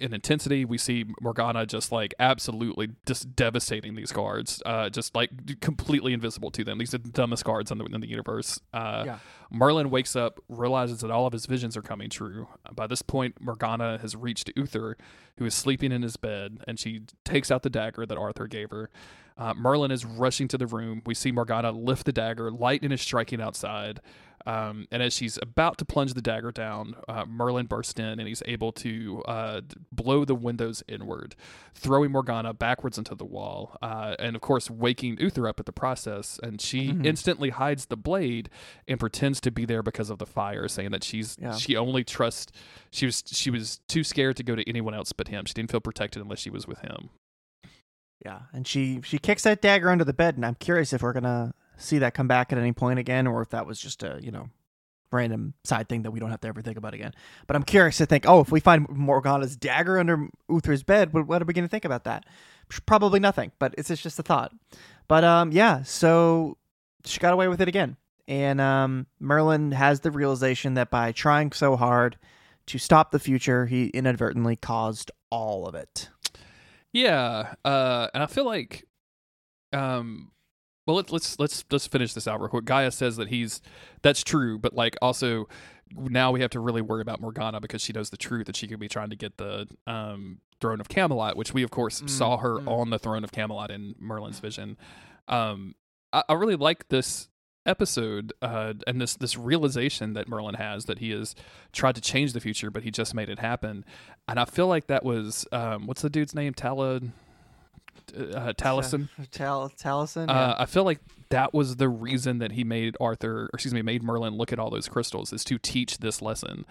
[0.00, 5.60] in intensity, we see Morgana just like absolutely just devastating these guards, uh, just like
[5.60, 6.78] completely invisible to them.
[6.78, 8.60] These are the dumbest guards in the, in the universe.
[8.72, 9.18] Uh, Yeah.
[9.50, 12.48] Merlin wakes up, realizes that all of his visions are coming true.
[12.74, 14.96] By this point, Morgana has reached Uther,
[15.38, 18.70] who is sleeping in his bed, and she takes out the dagger that Arthur gave
[18.70, 18.90] her.
[19.38, 21.00] Uh, Merlin is rushing to the room.
[21.06, 22.50] We see Morgana lift the dagger.
[22.50, 24.00] Lightning is striking outside.
[24.48, 28.26] Um, and as she's about to plunge the dagger down, uh, Merlin bursts in and
[28.26, 29.60] he's able to uh,
[29.92, 31.36] blow the windows inward,
[31.74, 33.76] throwing Morgana backwards into the wall.
[33.82, 36.40] Uh, and of course, waking Uther up at the process.
[36.42, 37.04] And she Mhm.
[37.04, 38.48] instantly hides the blade
[38.86, 41.54] and pretends to be there because of the fire, saying that she's Yeah.
[41.54, 42.50] she only trusts
[42.90, 45.44] she was she was too scared to go to anyone else but him.
[45.44, 47.10] She didn't feel protected unless she was with him.
[48.24, 51.12] yeah, and she she kicks that dagger under the bed, and I'm curious if we're
[51.12, 54.18] gonna see that come back at any point again, or if that was just a
[54.22, 54.50] you know
[55.10, 57.12] random side thing that we don't have to ever think about again.
[57.46, 61.40] But I'm curious to think, oh, if we find Morgana's dagger under Uther's bed, what,
[61.40, 62.26] are we gonna think about that?
[62.84, 64.52] Probably nothing, but it's, it's just a thought.
[65.06, 66.58] But um, yeah, so
[67.04, 67.96] she got away with it again.
[68.26, 72.18] And um, Merlin has the realization that by trying so hard
[72.66, 76.10] to stop the future, he inadvertently caused all of it.
[76.92, 78.86] Yeah, uh, and I feel like,
[79.72, 80.30] um,
[80.88, 82.64] well, let's let's let's let's finish this out real quick.
[82.64, 83.60] Gaius says that he's
[84.00, 85.46] that's true, but like also
[85.94, 88.66] now we have to really worry about Morgana because she knows the truth that she
[88.66, 92.08] could be trying to get the um throne of Camelot, which we of course Mm,
[92.08, 92.66] saw her mm.
[92.66, 94.78] on the throne of Camelot in Merlin's vision.
[95.28, 95.74] Um,
[96.10, 97.28] I, I really like this
[97.66, 101.34] episode uh, and this this realization that Merlin has that he has
[101.70, 103.84] tried to change the future, but he just made it happen.
[104.26, 106.54] And I feel like that was um, what's the dude's name?
[106.54, 107.02] Tala
[108.16, 109.08] uh, Taliesin.
[109.30, 110.28] Tal- Taliesin.
[110.28, 111.00] Uh, I feel like
[111.30, 114.58] that was the reason that he made Arthur, or excuse me, made Merlin look at
[114.58, 116.64] all those crystals is to teach this lesson.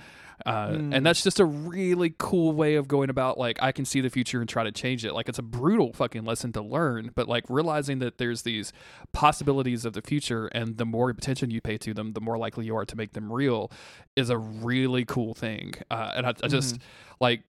[0.46, 0.94] Uh, Hmm.
[0.94, 4.10] And that's just a really cool way of going about, like, I can see the
[4.10, 5.14] future and try to change it.
[5.14, 8.72] Like, it's a brutal fucking lesson to learn, but like realizing that there's these
[9.14, 12.66] possibilities of the future, and the more attention you pay to them, the more likely
[12.66, 13.72] you are to make them real,
[14.16, 15.74] is a really cool thing.
[15.90, 16.84] Uh, and I, I just Mm-hmm.
[17.20, 17.42] like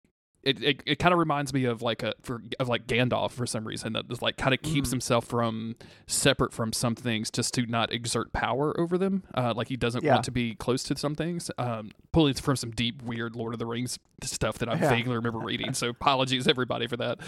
[0.46, 3.46] it, it, it kind of reminds me of like a for of like Gandalf for
[3.46, 4.92] some reason that is like kind of keeps Mm.
[4.92, 5.76] himself from
[6.06, 9.24] separate from some things just to not exert power over them.
[9.34, 10.12] Uh, like he doesn't Yeah.
[10.14, 11.50] want to be close to some things.
[11.58, 14.88] Um, pulling from some deep, weird Lord of the Rings stuff that I Yeah.
[14.90, 15.74] vaguely remember reading.
[15.74, 17.18] So apologies everybody for that.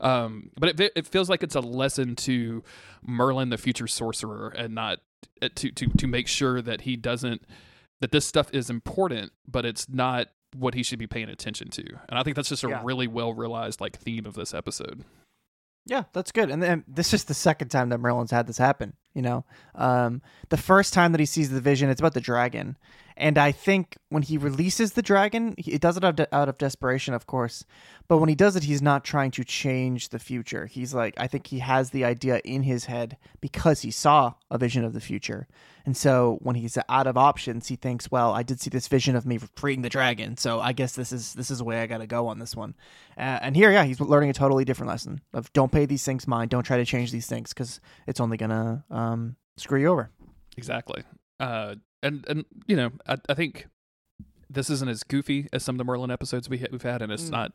[0.00, 2.62] Um, but it it feels like it's a lesson to
[3.04, 5.00] Merlin, the future sorcerer, and not
[5.42, 7.42] uh, to to to make sure that he doesn't
[8.00, 10.28] that this stuff is important, but it's not
[10.58, 11.84] what he should be paying attention to.
[12.08, 12.80] And I think that's just a Yeah.
[12.84, 15.04] really well realized like theme of this episode.
[15.84, 16.50] Yeah, that's good.
[16.50, 18.94] And then this is the second time that Merlin's had this happen.
[19.16, 22.76] You know, um, the first time that he sees the vision, it's about the dragon,
[23.16, 26.58] and I think when he releases the dragon, he does it out of, out of
[26.58, 27.64] desperation, of course.
[28.08, 30.66] But when he does it, he's not trying to change the future.
[30.66, 34.58] He's like, I think he has the idea in his head because he saw a
[34.58, 35.48] vision of the future,
[35.86, 39.14] and so when he's out of options, he thinks, well, I did see this vision
[39.14, 41.86] of me freeing the dragon, so I guess this is this is the way I
[41.86, 42.74] got to go on this one.
[43.16, 46.26] Uh, and here, yeah, he's learning a totally different lesson of don't pay these things
[46.26, 49.05] mind, don't try to change these things because it's only gonna um,
[49.56, 50.10] screw you over.
[50.56, 51.02] Exactly.
[51.40, 53.66] Uh, and and you know, I, I think
[54.48, 57.24] this isn't as goofy as some of the Merlin episodes we we've had, and it's
[57.24, 57.30] Mm.
[57.32, 57.52] not.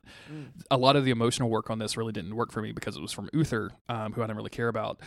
[0.69, 3.01] A lot of the emotional work on this really didn't work for me because it
[3.01, 4.99] was from Uther, um, who I didn't really care about,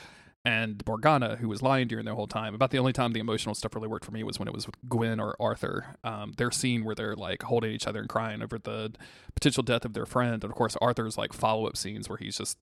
[0.47, 2.55] and Morgana, who was lying during the whole time.
[2.55, 4.67] About the only time the emotional stuff really worked for me was when it was
[4.67, 5.97] with Gwen or Arthur.
[6.03, 8.93] Um, their scene where they're like holding each other and crying over the
[9.35, 12.39] potential death of their friend, and of course Arthur's like follow up scenes where he's
[12.39, 12.59] just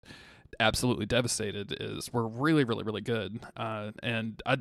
[0.61, 3.41] absolutely devastated is were really really really good.
[3.57, 4.59] Uh, and I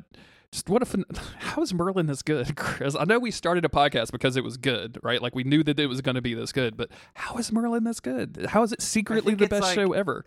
[0.50, 0.94] just what if
[1.38, 2.94] how is Merlin this good, Chris?
[2.98, 5.20] I know we started a podcast because it was good, right?
[5.20, 7.84] Like we knew that it was going to be this good, but how is Merlin
[7.84, 8.46] this good?
[8.50, 10.24] How is it secretly the best like- show ever?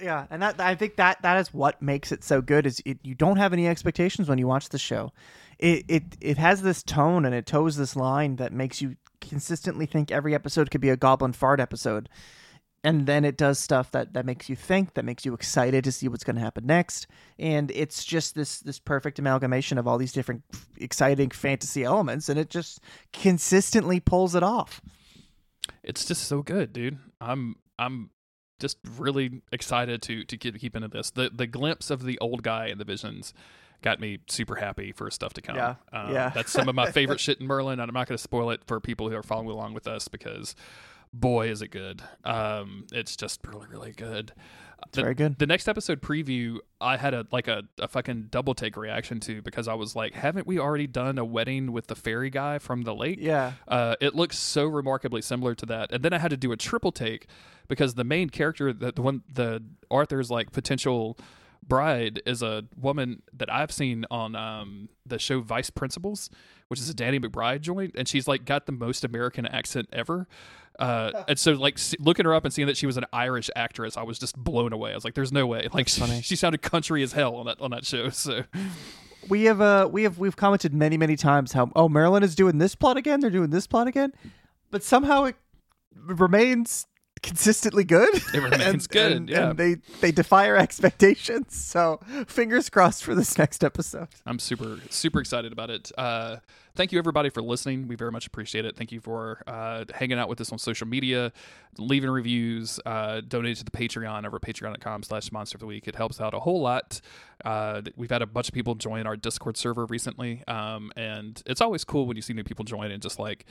[0.00, 2.98] Yeah, and that I think that that is what makes it so good is it,
[3.02, 5.12] you don't have any expectations when you watch the show.
[5.58, 9.86] It it it has this tone and it toes this line that makes you consistently
[9.86, 12.08] think every episode could be a goblin fart episode.
[12.84, 15.92] And then it does stuff that that makes you think, that makes you excited to
[15.92, 17.06] see what's going to happen next,
[17.38, 20.42] and it's just this this perfect amalgamation of all these different
[20.78, 22.80] exciting fantasy elements, and it just
[23.12, 24.80] consistently pulls it off.
[25.84, 26.98] It's just so good, dude.
[27.20, 28.10] I'm I'm
[28.58, 31.10] just really excited to to keep keep into this.
[31.10, 33.32] The the glimpse of the old guy in the visions
[33.82, 35.56] got me super happy for stuff to come.
[35.56, 36.30] Yeah, Um, yeah.
[36.30, 38.62] that's some of my favorite shit in Merlin, and I'm not going to spoil it
[38.64, 40.54] for people who are following along with us because
[41.12, 42.02] boy is it good.
[42.24, 44.32] Um, it's just really really good.
[44.88, 45.38] It's very good.
[45.38, 49.40] The next episode preview, I had a like a, a fucking double take reaction to
[49.40, 52.82] because I was like, haven't we already done a wedding with the fairy guy from
[52.82, 53.18] the lake?
[53.20, 55.92] Yeah, Uh, it looks so remarkably similar to that.
[55.92, 57.28] And then I had to do a triple take
[57.68, 61.16] because the main character, the, the one, the Arthur's like potential
[61.66, 66.28] bride is a woman that I've seen on um, the show Vice Principals,
[66.66, 70.26] which is a Danny McBride joint, and she's like got the most American accent ever.
[70.78, 73.96] Uh, and so like looking her up and seeing that she was an Irish actress,
[73.96, 74.92] I was just blown away.
[74.92, 76.22] I was like, "There's no way!" Like she, funny.
[76.22, 78.10] she sounded country as hell on that on that show.
[78.10, 78.44] So
[79.28, 82.58] we have uh we have we've commented many many times how oh Merlin is doing
[82.58, 84.12] this plot again they're doing this plot again
[84.72, 85.36] but somehow it
[85.94, 86.86] remains
[87.22, 89.50] consistently good It remains good, and, yeah.
[89.50, 94.80] and they they defy our expectations so fingers crossed for this next episode I'm super
[94.90, 95.92] super excited about it.
[95.96, 96.38] Uh,
[96.74, 97.88] thank you everybody for listening.
[97.88, 98.76] We very much appreciate it.
[98.76, 101.32] Thank you for uh, hanging out with us on social media,
[101.78, 105.86] leaving reviews, uh, donating to the Patreon over at patreon.com/slash Monster of the Week.
[105.88, 107.00] It helps out a whole lot.
[107.44, 111.60] Uh, we've had a bunch of people join our Discord server recently, um, and it's
[111.60, 113.44] always cool when you see new people join and just like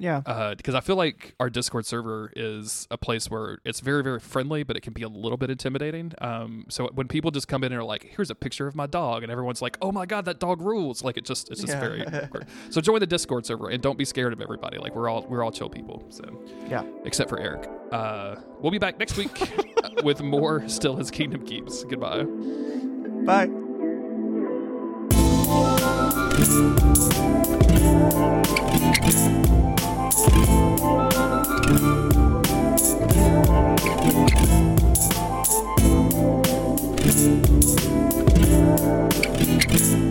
[0.00, 0.20] yeah
[0.56, 4.62] because I feel like our Discord server is a place where it's very, very friendly,
[4.62, 6.12] but it can be a little bit intimidating.
[6.20, 8.86] Um, so when people just come in and are like, "Here's a picture of my
[8.86, 11.72] dog," and everyone's like, "Oh my god, that dog rules!" Like it just, it's just
[11.72, 11.80] Yeah.
[11.80, 12.04] very.
[12.70, 14.78] So join the Discord server and don't be scared of everybody.
[14.78, 16.04] Like we're all, we're all chill people.
[16.10, 16.24] So
[16.68, 17.68] yeah except for Eric.
[17.90, 19.30] Uh, we'll be back next week
[20.02, 21.84] with more Still His Kingdom Keeps.
[21.84, 22.24] Goodbye.
[23.24, 23.48] bye
[39.68, 40.07] Thank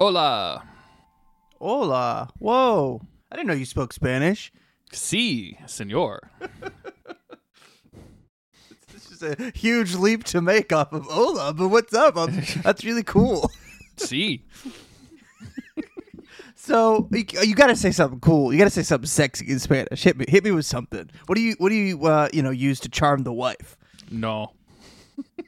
[0.00, 0.64] Hola.
[1.60, 2.30] Hola.
[2.38, 3.02] Whoa.
[3.30, 4.50] I didn't know you spoke Spanish.
[4.92, 6.30] Si, senor.
[8.94, 12.16] It's just a huge leap to make off of hola, but what's up?
[12.16, 13.50] Um, That's really cool.
[13.96, 14.44] Si.
[16.54, 18.52] So you, you got to say something cool.
[18.52, 20.04] You got to say something sexy in Spanish.
[20.04, 20.26] Hit me.
[20.28, 21.08] Hit me with something.
[21.26, 23.76] What do you What do you uh, you know use to charm the wife?
[24.10, 24.52] No.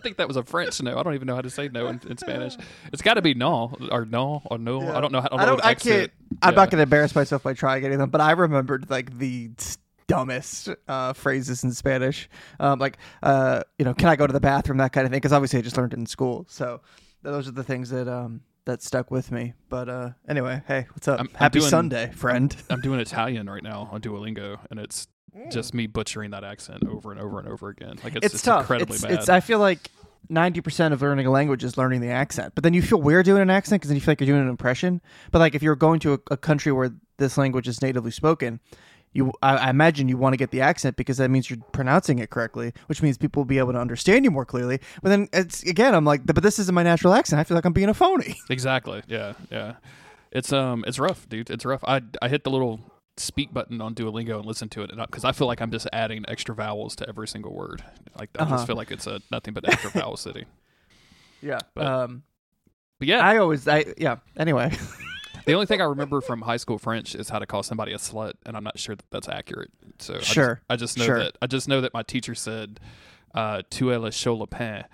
[0.00, 0.98] I think that was a French no.
[0.98, 2.56] I don't even know how to say no in, in Spanish.
[2.92, 4.80] It's got to be no or no or no.
[4.92, 5.20] I don't know.
[5.20, 6.10] How, I don't, know what I can't.
[6.42, 6.56] I'm Yeah.
[6.56, 8.10] not going to embarrass myself by trying any of them.
[8.10, 9.50] But I remembered like the
[10.06, 12.28] dumbest uh, phrases in Spanish,
[12.58, 14.78] um, like uh, you know, can I go to the bathroom?
[14.78, 15.18] That kind of thing.
[15.18, 16.46] Because obviously I just learned it in school.
[16.48, 16.80] So
[17.22, 19.54] those are the things that um, that stuck with me.
[19.68, 21.18] But uh, anyway, hey, what's up?
[21.20, 22.54] I'm- I'm Happy doing- Sunday, friend.
[22.70, 25.06] I'm doing Italian right now on Duolingo, and it's
[25.50, 27.98] just me butchering that accent over and over and over again.
[28.04, 28.62] Like it's, it's, it's tough.
[28.62, 29.12] incredibly It's, bad.
[29.12, 29.28] it's.
[29.28, 29.90] I feel like.
[30.28, 33.24] Ninety percent of learning a language is learning the accent, but then you feel weird
[33.24, 35.00] doing an accent because then you feel like you're doing an impression.
[35.32, 38.60] But like if you're going to a, a country where this language is natively spoken,
[39.12, 42.20] you I, I imagine you want to get the accent because that means you're pronouncing
[42.20, 44.78] it correctly, which means people will be able to understand you more clearly.
[45.02, 47.40] But then it's again, I'm like, but this isn't my natural accent.
[47.40, 48.36] I feel like I'm being a phony.
[48.50, 49.02] exactly.
[49.08, 49.76] Yeah, yeah.
[50.30, 51.50] It's um, it's rough, dude.
[51.50, 51.82] It's rough.
[51.88, 52.78] I I hit the little
[53.20, 56.24] speak button on Duolingo and listen to it, because I feel like I'm just adding
[56.28, 57.82] extra vowels to every single word.
[58.18, 58.56] Like I Uh-huh.
[58.56, 60.46] just feel like it's a nothing but extra vowel city.
[61.42, 61.58] Yeah.
[61.74, 62.22] But- um.
[62.98, 63.66] But yeah, I always.
[63.66, 64.16] I yeah.
[64.36, 64.70] Anyway.
[65.46, 67.96] the only thing I remember from high school French is how to call somebody a
[67.96, 69.70] slut, and I'm not sure that that's accurate.
[70.00, 70.60] So I just- Sure.
[70.68, 71.18] I just, know Sure.
[71.20, 72.78] that I just know that my teacher said,
[73.34, 74.84] uh, "Tu es le chaud lapin."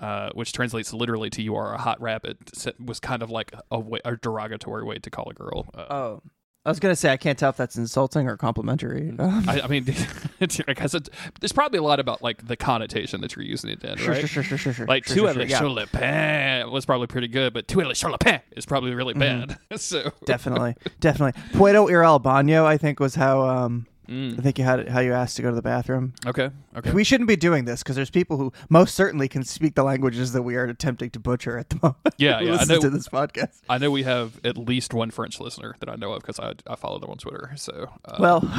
[0.00, 2.36] Uh, which translates literally to "you are a hot rabbit,"
[2.84, 5.66] was kind of like a, way, a derogatory way to call a girl.
[5.72, 6.22] Uh, Oh.
[6.66, 9.10] I was gonna say I can't tell if that's insulting or complimentary.
[9.18, 9.84] Um, I, I mean,
[10.66, 10.94] I guess
[11.40, 13.98] there's probably a lot about like the connotation that you're using it in, right?
[13.98, 14.86] sure, sure, sure, sure, sure.
[14.86, 18.16] Like sure, "tu sure, sure, le was probably pretty good, but "tu le chaud
[18.56, 19.46] is probably really Mm-hmm.
[19.46, 19.58] bad.
[19.80, 21.40] so definitely, definitely.
[21.52, 24.38] Puedo ir al baño, I think, was how um, Mm.
[24.38, 26.12] I think you had how you asked to go to the bathroom.
[26.26, 26.90] okay, okay.
[26.92, 30.32] We shouldn't be doing this because there's people who most certainly can speak the languages
[30.32, 31.96] that we are attempting to butcher at the moment.
[32.18, 33.60] Yeah, yeah, I know- to this podcast.
[33.68, 36.52] I know we have at least one French listener that I know of because I,
[36.66, 37.52] I follow them on Twitter.
[37.56, 38.40] So, uh, Well,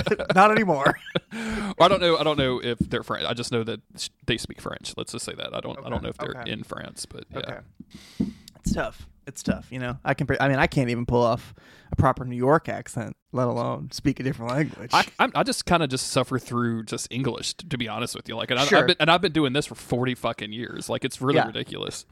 [0.34, 0.98] not anymore.
[1.32, 2.16] I don't know.
[2.16, 3.24] I don't know if they're French.
[3.26, 3.80] I just know that
[4.26, 4.94] they speak French.
[4.96, 5.54] Let's just say that.
[5.54, 5.78] I don't.
[5.84, 6.50] I don't know if they're okay.
[6.50, 7.38] in France, but yeah.
[7.38, 8.30] Okay.
[8.64, 9.06] It's tough.
[9.26, 9.68] It's tough.
[9.70, 10.26] You know, I can.
[10.40, 11.54] I mean, I can't even pull off
[11.92, 14.90] a proper New York accent, let alone speak a different language.
[14.92, 18.16] I, I'm, I just kind of just suffer through just English, t- to be honest
[18.16, 18.34] with you.
[18.36, 18.78] Like, and, I, Sure.
[18.80, 20.88] I've been, and I've been doing this for forty fucking years.
[20.88, 21.46] Like, it's really Yeah.
[21.46, 22.04] ridiculous.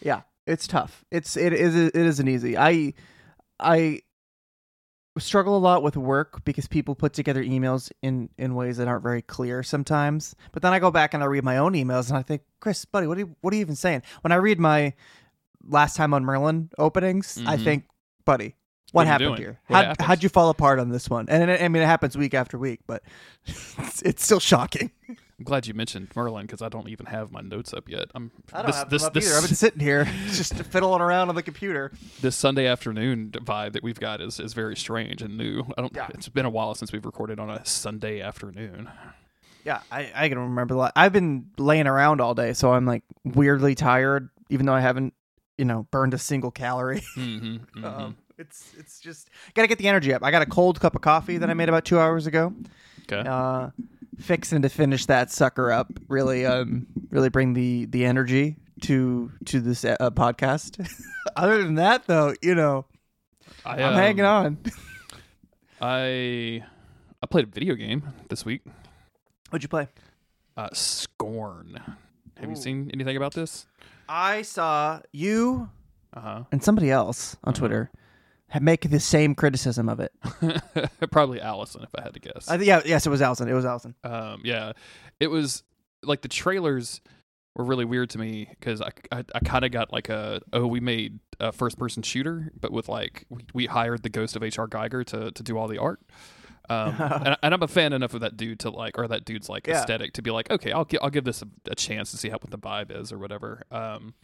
[0.00, 1.04] yeah, it's tough.
[1.10, 2.56] It's it is it isn't easy.
[2.56, 2.94] I
[3.60, 4.00] I
[5.18, 9.02] struggle a lot with work because people put together emails in in ways that aren't
[9.02, 10.34] very clear sometimes.
[10.52, 12.84] But then I go back and I read my own emails and I think, Chris,
[12.84, 14.02] buddy, what are you what are you even saying?
[14.22, 14.92] When I read my
[15.68, 17.64] last time on Merlin openings, I Mhm.
[17.64, 17.84] think,
[18.24, 18.54] buddy.
[18.92, 19.58] What What, happened here?
[19.66, 20.06] What How'd, happened?
[20.06, 21.26] how'd you fall apart on this one?
[21.28, 23.02] And it, I mean, it happens week after week, but
[23.46, 24.90] it's, it's still shocking.
[25.08, 28.06] I'm glad you mentioned Merlin because I don't even have my notes up yet.
[28.14, 29.36] I'm I don't this, have this, them up this, either.
[29.36, 31.92] I've been sitting here just fiddling around on the computer.
[32.22, 35.64] this Sunday afternoon vibe that we've got is, is very strange and new.
[35.76, 35.94] I don't.
[35.94, 36.06] Yeah.
[36.14, 38.88] It's been a while since we've recorded on a Sunday afternoon.
[39.64, 40.92] Yeah, I, I can remember a lot.
[40.94, 45.12] I've been laying around all day, so I'm like weirdly tired, even though I haven't,
[45.58, 47.02] you know, burned a single calorie.
[47.16, 50.22] Mm-hmm, Um, it's it's just gotta get the energy up.
[50.22, 52.52] I got a cold cup of coffee that I made about two hours ago.
[53.10, 53.26] okay.
[53.28, 53.70] Uh,
[54.18, 55.90] fixing to finish that sucker up.
[56.08, 60.86] Really, um, really bring the the energy to to this uh, podcast.
[61.36, 62.84] Other than that, though, you know,
[63.64, 64.58] I, I'm um, hanging on.
[65.80, 66.62] I
[67.22, 68.62] I played a video game this week.
[69.50, 69.88] What'd you play?
[70.56, 71.80] Uh, Scorn.
[72.38, 73.66] Have you seen anything about this?
[74.08, 75.68] I saw you
[76.14, 76.42] Uh huh.
[76.52, 77.90] and somebody else on Twitter
[78.50, 80.12] ha- make the same criticism of it.
[81.10, 82.48] Probably Allison, if I had to guess.
[82.48, 83.48] I th- yeah, yes, it was Allison.
[83.48, 83.94] It was Allison.
[84.04, 84.72] um, yeah,
[85.20, 85.62] it was
[86.02, 87.00] like the trailers
[87.54, 90.66] were really weird to me because I, I, I kind of got like a oh
[90.66, 94.42] we made a first person shooter but with like we, we hired the ghost of
[94.42, 96.00] HR Giger to to do all the art.
[96.68, 99.48] Um, and, and I'm a fan enough of that dude to like, or that dude's
[99.48, 99.80] like Yeah.
[99.80, 102.28] aesthetic to be like, okay, I'll gi- I'll give this a, a chance to see
[102.28, 103.62] how what the vibe is or whatever.
[103.70, 104.14] Um,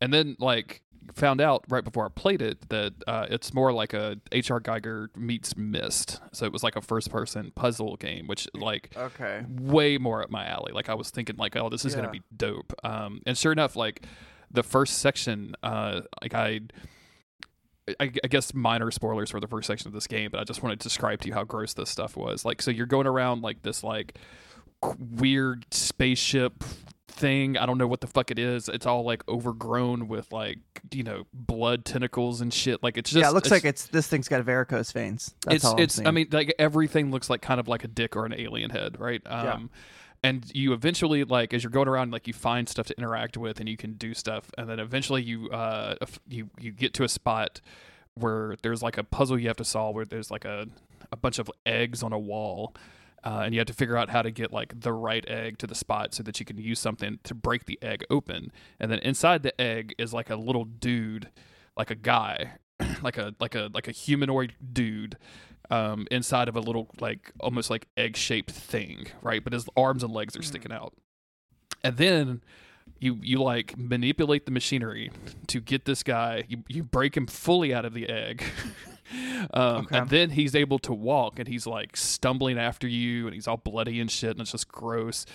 [0.00, 0.82] and then like
[1.14, 5.14] found out right before I played it that uh, it's more like a HR Giger
[5.16, 6.20] meets Myst.
[6.32, 9.44] So it was like a first person puzzle game, which like Okay.
[9.48, 10.72] way more up my alley.
[10.72, 12.00] Like I was thinking like, oh, this is Yeah.
[12.00, 12.72] gonna be dope.
[12.82, 14.06] Um, and sure enough, like
[14.50, 16.60] the first section, uh, like I
[18.00, 20.62] I, I guess minor spoilers for the first section of this game, but I just
[20.62, 22.44] wanted to describe to you how gross this stuff was.
[22.44, 24.18] Like, so you're going around like this like
[24.98, 26.64] weird spaceship
[27.08, 27.56] thing.
[27.56, 28.68] I don't know what the fuck it is.
[28.68, 30.58] It's all like overgrown with like
[30.92, 32.82] you know blood tentacles and shit.
[32.82, 35.34] Like it's just yeah, it looks it's, like it's this thing's got varicose veins.
[35.46, 35.94] That's it's it's.
[35.94, 36.06] seeing.
[36.06, 38.98] I mean, like everything looks like kind of like a dick or an alien head,
[38.98, 39.22] right?
[39.26, 39.70] Um,
[40.24, 43.60] And you eventually like as you're going around, like you find stuff to interact with,
[43.60, 45.96] and you can do stuff, and then eventually you uh
[46.26, 47.60] you you get to a spot
[48.14, 50.66] where there's like a puzzle you have to solve, where there's like a
[51.12, 52.74] a bunch of eggs on a wall.
[53.22, 55.66] Uh, and you have to figure out how to get like the right egg to
[55.66, 58.50] the spot so that you can use something to break the egg open.
[58.78, 61.30] And then inside the egg is like a little dude,
[61.76, 62.52] like a guy,
[63.02, 65.18] like a like a like a humanoid dude
[65.70, 69.42] um, inside of a little like almost like egg shaped thing, right?
[69.42, 70.94] But his arms and legs are sticking out.
[71.82, 72.42] And then
[72.98, 75.10] you you like manipulate the machinery
[75.48, 76.44] to get this guy.
[76.48, 78.44] You you break him fully out of the egg.
[79.52, 79.98] um, Okay.
[79.98, 83.56] And then he's able to walk, and he's like stumbling after you, and he's all
[83.56, 85.26] bloody and shit, and it's just gross.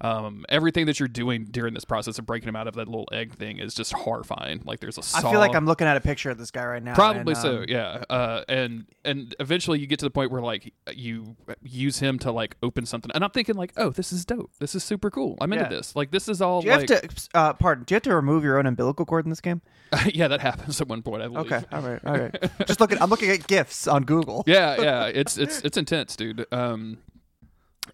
[0.00, 3.08] Um, everything that you're doing during this process of breaking him out of that little
[3.12, 4.62] egg thing is just horrifying.
[4.64, 5.30] Like there's a I saw.
[5.30, 6.94] feel like I'm looking at a picture of this guy right now.
[6.94, 8.04] Probably and, so, um, yeah.
[8.08, 12.30] Uh, and and eventually you get to the point where like you use him to
[12.30, 14.50] like open something, and I'm thinking like, oh, this is dope.
[14.60, 15.36] This is super cool.
[15.40, 15.70] I'm into Yeah.
[15.70, 15.96] this.
[15.96, 17.28] Like this is all Do you like, have to?
[17.34, 17.84] Uh, pardon.
[17.84, 19.62] Do you have to remove your own umbilical cord in this game?
[20.06, 21.22] yeah, that happens at one point.
[21.22, 21.52] I believe.
[21.52, 21.64] Okay.
[21.72, 22.00] All right.
[22.04, 22.50] All right.
[22.66, 23.00] Just looking.
[23.00, 24.44] I'm looking at gifs on Google.
[24.46, 25.06] yeah, yeah.
[25.18, 26.46] It's it's it's intense, dude.
[26.52, 26.98] Um,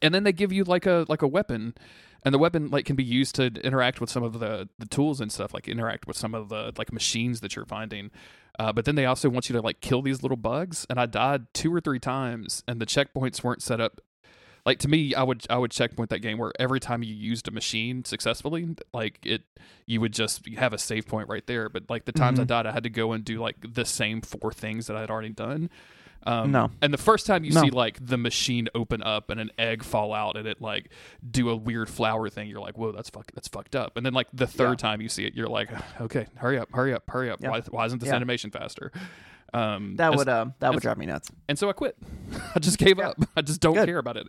[0.02, 1.74] and then they give you like a like a weapon,
[2.24, 5.20] and the weapon like can be used to interact with some of the the tools
[5.20, 8.10] and stuff, like interact with some of the like machines that you're finding.
[8.58, 11.06] Uh, but then they also want you to like kill these little bugs, and I
[11.06, 14.00] died two or three times, and the checkpoints weren't set up.
[14.64, 17.46] Like to me, I would I would checkpoint that game where every time you used
[17.48, 19.42] a machine successfully, like it,
[19.86, 21.68] you would just have a save point right there.
[21.68, 22.46] But like the times I Mhm.
[22.46, 25.10] died, I had to go and do like the same four things that I had
[25.10, 25.68] already done.
[26.26, 26.70] Um, No.
[26.82, 27.62] And the first time you No.
[27.62, 30.90] see like the machine open up and an egg fall out and it like
[31.28, 33.96] do a weird flower thing, you're like, whoa, that's fuck, that's fucked up.
[33.96, 34.88] And then like the third Yeah.
[34.88, 35.70] time you see it, you're like,
[36.00, 37.40] okay, hurry up, hurry up, hurry up.
[37.42, 37.50] Yeah.
[37.50, 38.16] Why, why isn't this Yeah.
[38.16, 38.90] animation faster?
[39.52, 41.30] Um, That would um that would drive me nuts.
[41.48, 41.96] and so I quit.
[42.54, 43.16] I just gave up.
[43.36, 43.86] I just don't Good.
[43.86, 44.26] care about it.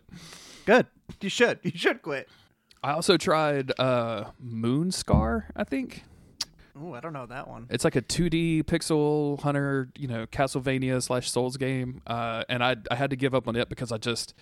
[0.66, 0.86] Good.
[1.20, 1.60] You should.
[1.62, 2.28] You should quit.
[2.82, 5.48] I also tried uh, Moon Scar.
[5.56, 6.04] I think
[6.78, 7.66] Oh, I don't know that one.
[7.70, 12.02] it's like a 2D pixel hunter, you know, Castlevania slash Souls game.
[12.06, 14.34] Uh, and I I had to give up on it because I just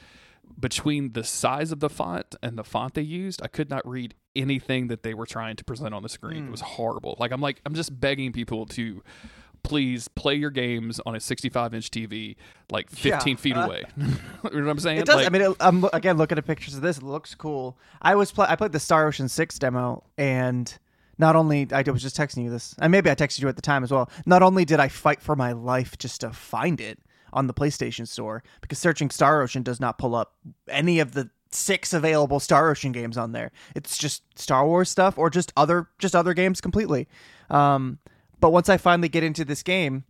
[0.60, 4.14] between the size of the font and the font they used, I could not read
[4.36, 6.46] anything that they were trying to present on the screen.
[6.46, 7.16] It was horrible.
[7.18, 9.02] Like I'm like I'm just begging people to
[9.62, 12.36] please play your games on a 65 inch TV,
[12.70, 13.40] like 15 Yeah.
[13.40, 13.82] feet Uh, away.
[13.96, 14.10] you know
[14.42, 14.98] what I'm saying?
[14.98, 15.16] It does.
[15.16, 16.98] Like- I mean, it, I'm again looking at pictures of this.
[16.98, 17.78] It looks cool.
[18.02, 18.46] I was play.
[18.48, 20.76] I played the Star Ocean Six demo, and
[21.18, 23.62] not only I was just texting you this, and maybe I texted you at the
[23.62, 24.10] time as well.
[24.26, 26.98] Not only did I fight for my life just to find it
[27.32, 30.34] on the PlayStation Store, because searching Star Ocean does not pull up
[30.68, 33.52] any of the six available Star Ocean games on there.
[33.74, 37.08] It's just Star Wars stuff or just other just other games completely.
[37.50, 37.98] Um,
[38.40, 40.04] but once I finally get into this game,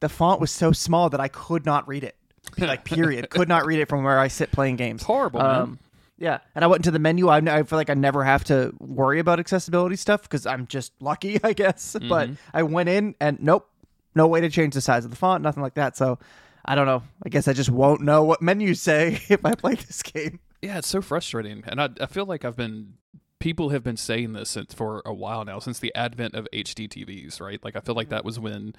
[0.00, 2.16] the font was so small that I could not read it.
[2.58, 5.02] Like period, could not read it from where I sit playing games.
[5.02, 5.60] It's horrible, man.
[5.60, 5.78] Um,
[6.20, 7.28] yeah, and I went into the menu.
[7.28, 10.92] I, I feel like I never have to worry about accessibility stuff because I'm just
[11.00, 11.96] lucky, I guess.
[12.08, 12.34] But Mm-hmm.
[12.54, 13.68] I went in and nope,
[14.14, 15.96] no way to change the size of the font, nothing like that.
[15.96, 16.18] So
[16.64, 17.02] I don't know.
[17.24, 20.38] I guess I just won't know what menus say if I play this game.
[20.62, 22.94] Yeah, it's so frustrating, and I I feel like I've been
[23.38, 26.86] people have been saying this since for a while now since the advent of HD
[26.86, 27.64] TVs, right?
[27.64, 28.74] Like I feel like that was when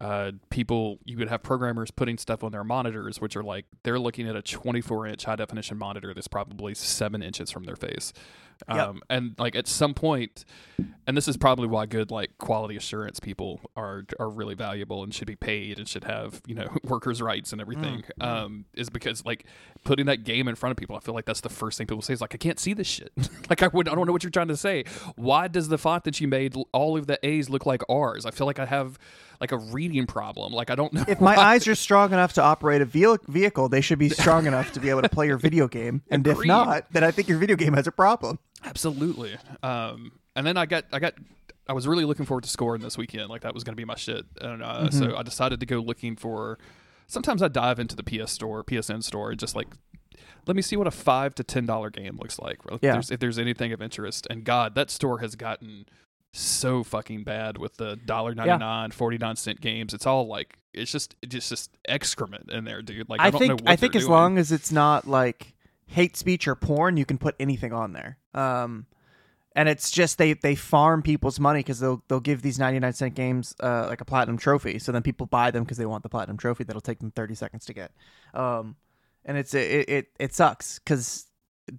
[0.00, 3.98] uh, people you would have programmers putting stuff on their monitors, which are like they're
[3.98, 8.12] looking at a 24 inch high definition monitor that's probably seven inches from their face.
[8.68, 8.78] Yep.
[8.78, 10.44] Um, and like at some point,
[11.06, 15.12] and this is probably why good like quality assurance people are are really valuable and
[15.12, 18.04] should be paid and should have you know workers' rights and everything.
[18.20, 19.46] Um, is because like
[19.84, 22.02] putting that game in front of people, I feel like that's the first thing people
[22.02, 23.12] say is like I can't see this shit.
[23.50, 24.84] like I would I don't know what you're trying to say.
[25.16, 28.26] Why does the font that you made all of the A's look like R's?
[28.26, 28.98] I feel like I have
[29.42, 30.52] like a reading problem.
[30.52, 31.04] Like I don't know.
[31.08, 34.46] If my eyes are strong enough to operate a ve- vehicle, they should be strong
[34.46, 36.00] enough to be able to play your video game.
[36.10, 38.38] And if not, then I think your video game has a problem.
[38.64, 39.36] Absolutely.
[39.62, 41.14] Um, and then I got I got
[41.68, 43.28] I was really looking forward to scoring this weekend.
[43.28, 44.24] Like that was going to be my shit.
[44.40, 44.98] And uh, Mm-hmm.
[44.98, 46.58] so I decided to go looking for.
[47.08, 49.68] Sometimes I dive into the PS store, PSN store, and just like
[50.46, 52.58] let me see what a five to ten dollar game looks like.
[52.70, 52.92] If, Yeah.
[52.92, 54.26] there's, if there's anything of interest.
[54.30, 55.86] And God, that store has gotten
[56.32, 59.94] so fucking bad with the dollar ninety nine, forty nine cent games.
[59.94, 63.08] It's all like it's just it's just just excrement in there, dude.
[63.08, 63.54] Like I, I, don't think know.
[63.54, 64.12] What I think as doing.
[64.12, 65.54] long as it's not like
[65.86, 68.18] hate speech or porn, you can put anything on there.
[68.34, 68.86] Um,
[69.54, 73.14] and it's just they they farm people's money because they'll they'll give these 99 cent
[73.14, 76.08] games uh, like a platinum trophy so then people buy them because they want the
[76.08, 77.92] platinum trophy that'll take them 30 seconds to get
[78.34, 78.76] um
[79.24, 81.26] and it's it it, it sucks because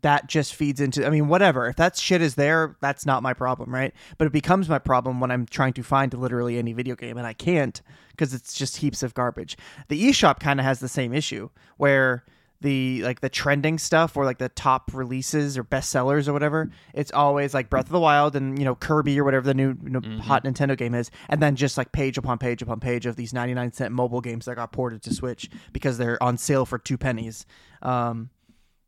[0.02, 1.68] that just feeds into i mean whatever.
[1.68, 3.94] If that shit is there that's not my problem right?
[4.18, 7.28] But it becomes my problem when i'm trying to find literally any video game and
[7.28, 7.82] i can't
[8.12, 9.58] because it's just heaps of garbage.
[9.88, 12.24] The eshop kind of has the same issue where
[12.62, 17.12] the like the trending stuff or like the top releases or bestsellers or whatever it's
[17.12, 19.90] always like breath of the wild and you know kirby or whatever the new you
[19.90, 23.18] know, hot nintendo game is and then just like page upon page upon page of
[23.18, 26.80] these 99 cent mobile games that got ported to switch because they're on sale for
[26.80, 27.46] two pennies.
[27.82, 28.30] Um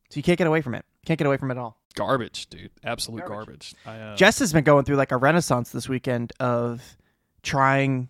[0.10, 2.48] so you can't get away from it can't get away from it at all Garbage,
[2.50, 2.72] dude.
[2.84, 3.74] Absolute garbage.
[3.86, 6.98] I, uh, Jess has been going through like a renaissance this weekend of
[7.42, 8.10] trying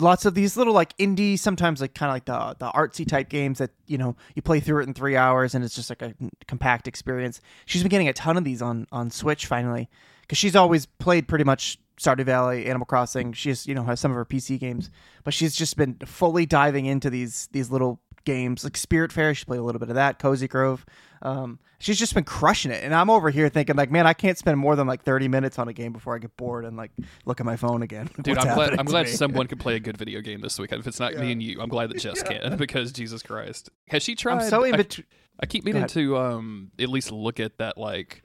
[0.00, 3.28] lots of these little like indie, sometimes like kind of like the the artsy type
[3.28, 6.02] games that you know you play through it in three hours and it's just like
[6.02, 6.12] a
[6.48, 7.40] compact experience.
[7.66, 9.88] She's been getting a ton of these on on Switch finally
[10.22, 13.32] because she's always played pretty much Stardew Valley, Animal Crossing.
[13.32, 14.90] She's you know has some of her PC games,
[15.22, 19.36] but she's just been fully diving into these these little games like Spiritfarer.
[19.36, 20.18] She played a little bit of that.
[20.18, 20.84] Cozy Grove.
[21.22, 24.36] Um, she's just been crushing it, and I'm over here thinking like, man, I can't
[24.36, 26.90] spend more than like 30 minutes on a game before I get bored and like
[27.24, 28.10] look at my phone again.
[28.22, 28.78] Dude, I'm glad.
[28.78, 30.80] I'm glad someone can play a good video game this weekend.
[30.80, 34.02] If it's not me and you, I'm glad that Jess can because Jesus Christ, has
[34.02, 34.42] she tried?
[34.42, 35.06] I'm so in between.
[35.40, 38.22] I keep meaning to um at least look at that like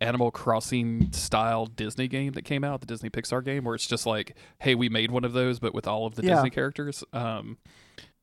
[0.00, 4.06] Animal Crossing style Disney game that came out, the Disney Pixar game, where it's just
[4.06, 6.36] like, hey, we made one of those, but with all of the Yeah.
[6.36, 7.04] Disney characters.
[7.12, 7.58] Um,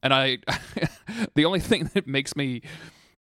[0.04, 0.38] and I,
[1.36, 2.62] the only thing that makes me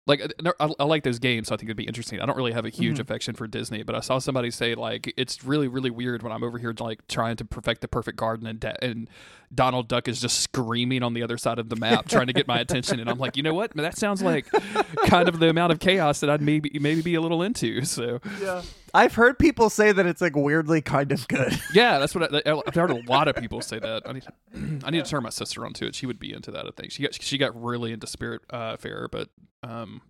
[0.07, 0.21] like
[0.61, 2.21] I, I like those games, so I think it'd be interesting.
[2.21, 3.01] I don't really have a huge Mm-hmm.
[3.01, 6.45] affection for Disney, but I saw somebody say like it's really really weird when I'm
[6.45, 9.09] over here like trying to perfect the perfect garden and da- and
[9.55, 12.47] Donald Duck is just screaming on the other side of the map trying to get
[12.47, 13.75] my attention, and I'm like, you know what?
[13.77, 14.47] That sounds like
[15.07, 17.83] kind of the amount of chaos that I'd maybe maybe be a little into.
[17.87, 18.21] So
[18.95, 21.61] I've heard people say that it's like weirdly kind of good.
[21.75, 22.91] yeah, that's what I, I've heard.
[22.91, 24.03] A lot of people say that.
[24.07, 24.25] I need
[24.85, 25.95] I need to turn my sister onto it.
[25.95, 26.65] She would be into that.
[26.67, 29.31] I think she got she got really into Spirit uh, Fair, but
[29.65, 30.01] um,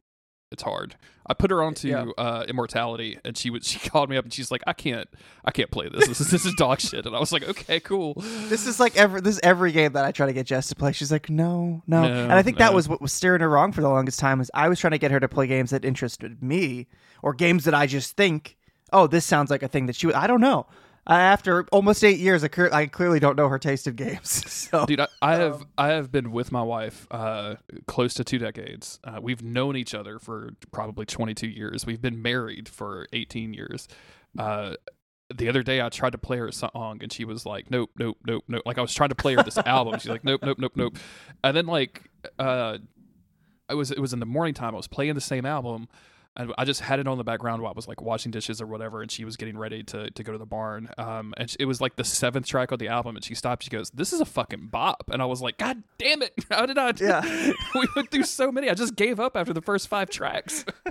[0.53, 0.97] it's hard.
[1.27, 2.05] I put her onto Yeah.
[2.19, 5.09] uh, Immortality, and she would she called me up and she's like, I can't
[5.47, 6.07] I can't play this.
[6.07, 7.07] This is this is dog shit.
[7.07, 8.15] And I was like, okay, cool.
[8.19, 10.75] this is like every this is every game that I try to get Jess to
[10.75, 10.93] play.
[10.93, 13.73] She's like, no, no, No, and I think that was what was steering her wrong
[13.73, 14.43] for the longest time.
[14.43, 16.87] Is I was trying to get her to play games that interested me
[17.23, 18.59] or games that I just think,
[18.93, 20.17] oh, this sounds like a thing that she would.
[20.17, 20.67] I don't know.
[21.07, 24.51] Uh, after almost eight years, I, clear, I clearly don't know her taste of games.
[24.51, 27.57] so Dude, I, I have I have been with my wife uh,
[27.87, 29.01] close to two decades.
[29.05, 31.85] Uh, we've known each other for probably 22 years.
[31.85, 33.87] We've been married for 18 years.
[34.39, 34.77] Uh,
[35.35, 37.91] the other day, I tried to play her a song, and she was like, "Nope,
[37.99, 39.99] nope, nope, nope." Like I was trying to play her this album.
[39.99, 40.97] She's like, "Nope, nope, nope, nope."
[41.43, 42.03] And then like,
[42.39, 42.79] uh,
[43.69, 44.75] I was it was in the morning time.
[44.75, 45.89] I was playing the same album.
[46.37, 48.67] And I just had it on the background while I was like washing dishes or
[48.67, 50.91] whatever, and she was getting ready to, to go to the barn.
[50.99, 53.63] Um, and it was like the seventh track on the album, and she stopped.
[53.63, 56.35] She goes, "This is a fucking bop," and I was like, "God damn it!
[56.51, 57.23] How did I?" Yeah.
[57.75, 58.69] we went through so many.
[58.69, 60.65] I just gave up after the first five tracks.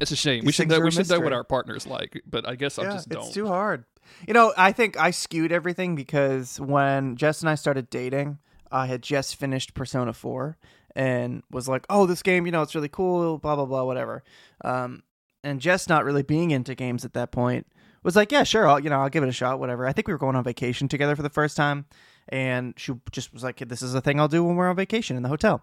[0.00, 0.44] it's a shame.
[0.44, 0.80] we should know.
[0.80, 3.24] We should know what our partners like, but I guess I just don't.
[3.24, 3.84] It's too hard.
[4.28, 8.38] You know, I think I skewed everything because when Jess and I started dating,
[8.70, 10.58] I had just finished Persona 4
[10.94, 14.22] and was like, oh, this game, you know, it's really cool, blah, blah, blah, whatever.
[14.64, 15.02] Um,
[15.42, 17.66] and Jess not really being into games at that point
[18.02, 19.86] was like, yeah, sure, I'll, you know, I'll give it a shot, whatever.
[19.86, 21.86] I think we were going on vacation together for the first time.
[22.28, 25.16] And she just was like, this is a thing I'll do when we're on vacation
[25.16, 25.62] in the hotel.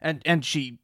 [0.00, 0.78] And, and she,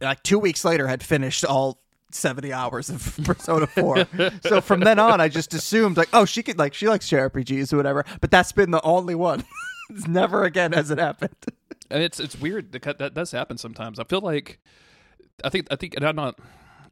[0.00, 1.80] like two weeks later, had finished all
[2.12, 4.06] 70 hours of Persona 4.
[4.42, 7.72] so from then on, I just assumed like, oh, she could like she likes JRPGs
[7.72, 8.04] or whatever.
[8.20, 9.44] But that's been the only one.
[9.90, 11.34] it's never again has it happened.
[11.90, 13.98] and it's it's weird that that does happen sometimes.
[13.98, 14.58] I feel like
[15.44, 16.38] I think I think and I'm not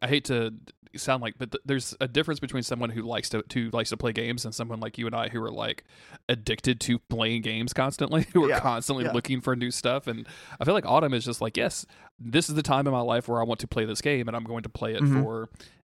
[0.03, 0.53] I hate to
[0.97, 3.97] sound like but th- there's a difference between someone who likes to who likes to
[3.97, 5.83] play games and someone like you and I who are like
[6.29, 9.11] addicted to playing games constantly who are Yeah, constantly yeah.
[9.13, 10.25] looking for new stuff and
[10.61, 11.85] I feel like Autumn is just like yes
[12.21, 14.37] this is the time in my life where I want to play this game and
[14.37, 15.21] I'm going to play it Mhm.
[15.25, 15.49] for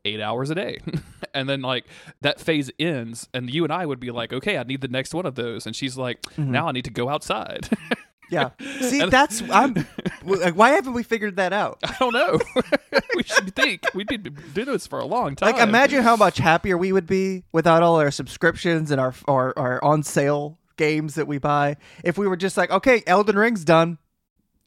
[0.06, 0.80] eight hours a day
[1.34, 1.86] and then like
[2.22, 5.14] that phase ends and you and I would be like okay I need the next
[5.14, 6.52] one of those and she's like Mm-hmm.
[6.52, 7.70] now I need to go outside
[8.32, 8.52] Yeah.
[8.80, 9.74] See, And- that's I'm.
[10.24, 11.80] Like, why haven't we figured that out?
[11.84, 12.40] I don't know.
[13.14, 14.24] we should think we've been
[14.54, 15.52] doing this for a long time.
[15.52, 19.54] Like, imagine how much happier we would be without all our subscriptions and our our,
[19.58, 21.76] our on sale games that we buy.
[22.06, 23.98] If we were just like, okay, Elden Ring's done.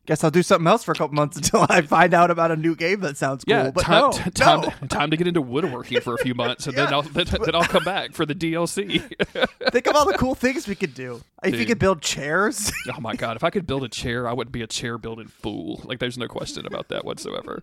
[0.07, 2.57] Guess I'll do something else for a couple months until I find out about a
[2.57, 3.55] new game that sounds cool.
[3.57, 4.87] Yeah, but time, no, t- time, no.
[4.89, 7.65] time to get into woodworking for a few months, and then I'll then, then I'll
[7.65, 9.01] come back for the DLC.
[9.71, 11.23] Think of all the cool things we could do.
[11.43, 12.71] If you could build chairs.
[12.95, 15.29] oh my god, if I could build a chair, I would be a chair building
[15.29, 15.81] fool.
[15.85, 17.63] Like, there's no question about that whatsoever.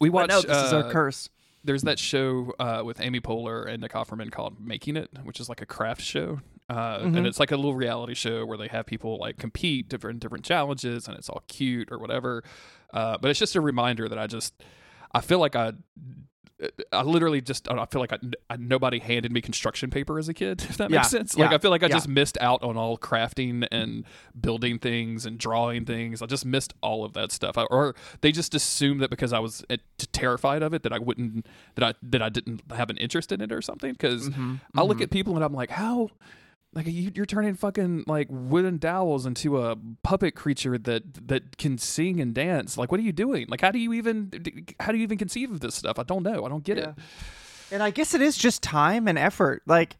[0.00, 0.28] We watch.
[0.28, 1.28] no, this is our uh, curse.
[1.62, 5.48] there's that show uh, with Amy Poehler and Nick Offerman called Making It, which is
[5.48, 6.40] like a craft show.
[6.68, 7.16] Uh, Mm-hmm.
[7.18, 10.44] And it's like a little reality show where they have people like compete different different
[10.44, 12.42] challenges, and it's all cute or whatever.
[12.92, 14.54] Uh, but it's just a reminder that I just
[15.12, 15.72] I feel like I
[16.92, 20.34] I literally just I feel like I, I, nobody handed me construction paper as a
[20.34, 20.62] kid.
[20.70, 21.36] If that makes Yeah, sense.
[21.36, 21.94] Like yeah, I feel like I yeah.
[21.96, 24.04] just missed out on all crafting and
[24.40, 26.22] building things and drawing things.
[26.22, 27.58] I just missed all of that stuff.
[27.58, 29.76] I, or they just assumed that because I was uh,
[30.12, 31.44] terrified of it that I wouldn't
[31.74, 33.92] that I that I didn't have an interest in it or something.
[33.92, 36.08] Because Mm-hmm, I look at people and I'm like, how.
[36.74, 41.78] Like you, you're turning fucking like wooden dowels into a puppet creature that that can
[41.78, 42.76] sing and dance.
[42.76, 43.46] Like, what are you doing?
[43.48, 44.30] Like, how do you even
[44.80, 45.98] how do you even conceive of this stuff?
[45.98, 46.44] I don't know.
[46.44, 46.94] I don't get it.
[47.70, 49.62] And I guess it is just time and effort.
[49.66, 49.96] Like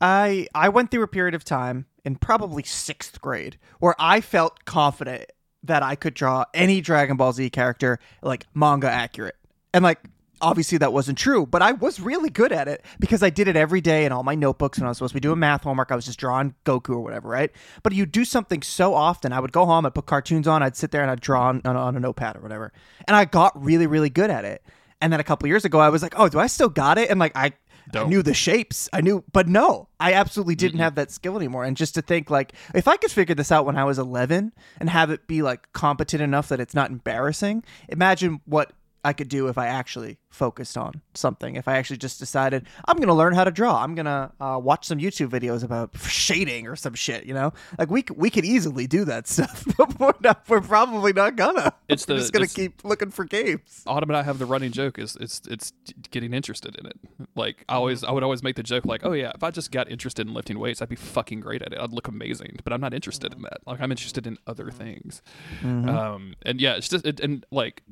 [0.00, 4.64] I I went through a period of time in probably 6th grade where I felt
[4.64, 9.36] confident that I could draw any Dragon Ball Z character like manga accurate.
[9.72, 9.98] And like
[10.40, 13.56] obviously that wasn't true, but I was really good at it because I did it
[13.56, 15.92] every day in all my notebooks when I was supposed to be doing math homework.
[15.92, 17.50] I was just drawing Goku or whatever, right?
[17.82, 19.32] But you do something so often.
[19.32, 21.62] I would go home, I'd put cartoons on, I'd sit there and I'd draw on,
[21.64, 22.72] on, on a notepad or whatever.
[23.06, 24.62] And I got really, really good at it.
[25.00, 27.10] And then a couple years ago, I was like, oh, do I still got it?
[27.10, 27.52] And like, I,
[27.94, 28.88] I knew the shapes.
[28.92, 31.64] I knew, but no, I absolutely didn't have that skill anymore.
[31.64, 34.52] And just to think, like, if I could figure this out when I was 11
[34.80, 38.72] and have it be like competent enough that it's not embarrassing, imagine what
[39.04, 41.54] I could do if I actually focused on something.
[41.56, 44.32] If I actually just decided I'm going to learn how to draw, I'm going to
[44.40, 47.24] uh, watch some YouTube videos about shading or some shit.
[47.24, 51.12] You know, like we we could easily do that stuff, but we're, not, we're probably
[51.12, 51.72] not gonna.
[51.88, 53.82] It's we're just it's- keep looking for games.
[53.86, 55.72] Autumn and I have the running joke is it's it's
[56.10, 56.98] getting interested in it.
[57.34, 59.70] Like I always I would always make the joke like, oh yeah, if I just
[59.70, 61.78] got interested in lifting weights, I'd be fucking great at it.
[61.78, 62.56] I'd look amazing.
[62.64, 63.58] But I'm not interested in that.
[63.66, 65.22] Like I'm interested in other things.
[65.62, 67.82] Um, and yeah, it's just it, and like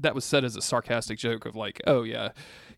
[0.00, 2.30] that was said as a sarcastic joke of like, oh yeah,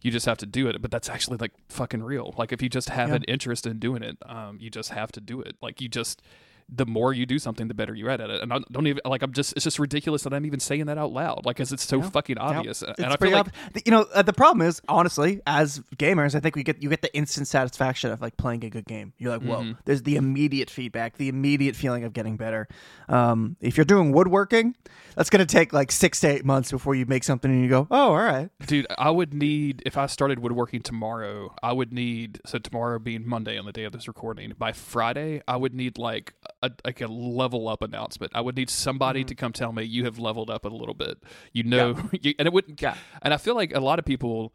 [0.02, 0.80] you just have to do it.
[0.80, 2.34] But that's actually like fucking real.
[2.38, 3.16] Like if you just have Yeah.
[3.16, 5.56] an interest in doing it, um, you just have to do it.
[5.60, 6.22] Like you just
[6.70, 8.42] the more you do something, the better you're at it.
[8.42, 9.22] And I don't even like.
[9.22, 9.54] I'm just.
[9.54, 11.46] It's just ridiculous that I'm even saying that out loud.
[11.46, 12.82] Like, cause it's so fucking obvious.
[12.82, 13.52] It's And I feel like ob-
[13.84, 17.02] you know uh, the problem is honestly as gamers I think we get you get
[17.02, 19.12] the instant satisfaction of like playing a good game.
[19.18, 19.72] You're like, whoa, Mm-hmm.
[19.86, 22.68] there's the immediate feedback, the immediate feeling of getting better.
[23.08, 24.74] Um, if you're doing woodworking,
[25.16, 27.86] that's gonna take like six to eight months before you make something and you go,
[27.90, 28.50] oh, all right.
[28.66, 31.54] Dude, I would need if I started woodworking tomorrow.
[31.62, 34.52] I would need so tomorrow being Monday on the day of this recording.
[34.58, 38.32] By Friday, I would need like a like a level up announcement.
[38.34, 39.28] I would need somebody Mm-hmm.
[39.28, 41.18] to come tell me you have leveled up a little bit.
[41.52, 42.80] You know, you, and it wouldn't.
[42.80, 42.96] Yeah.
[43.22, 44.52] And I feel like a lot of people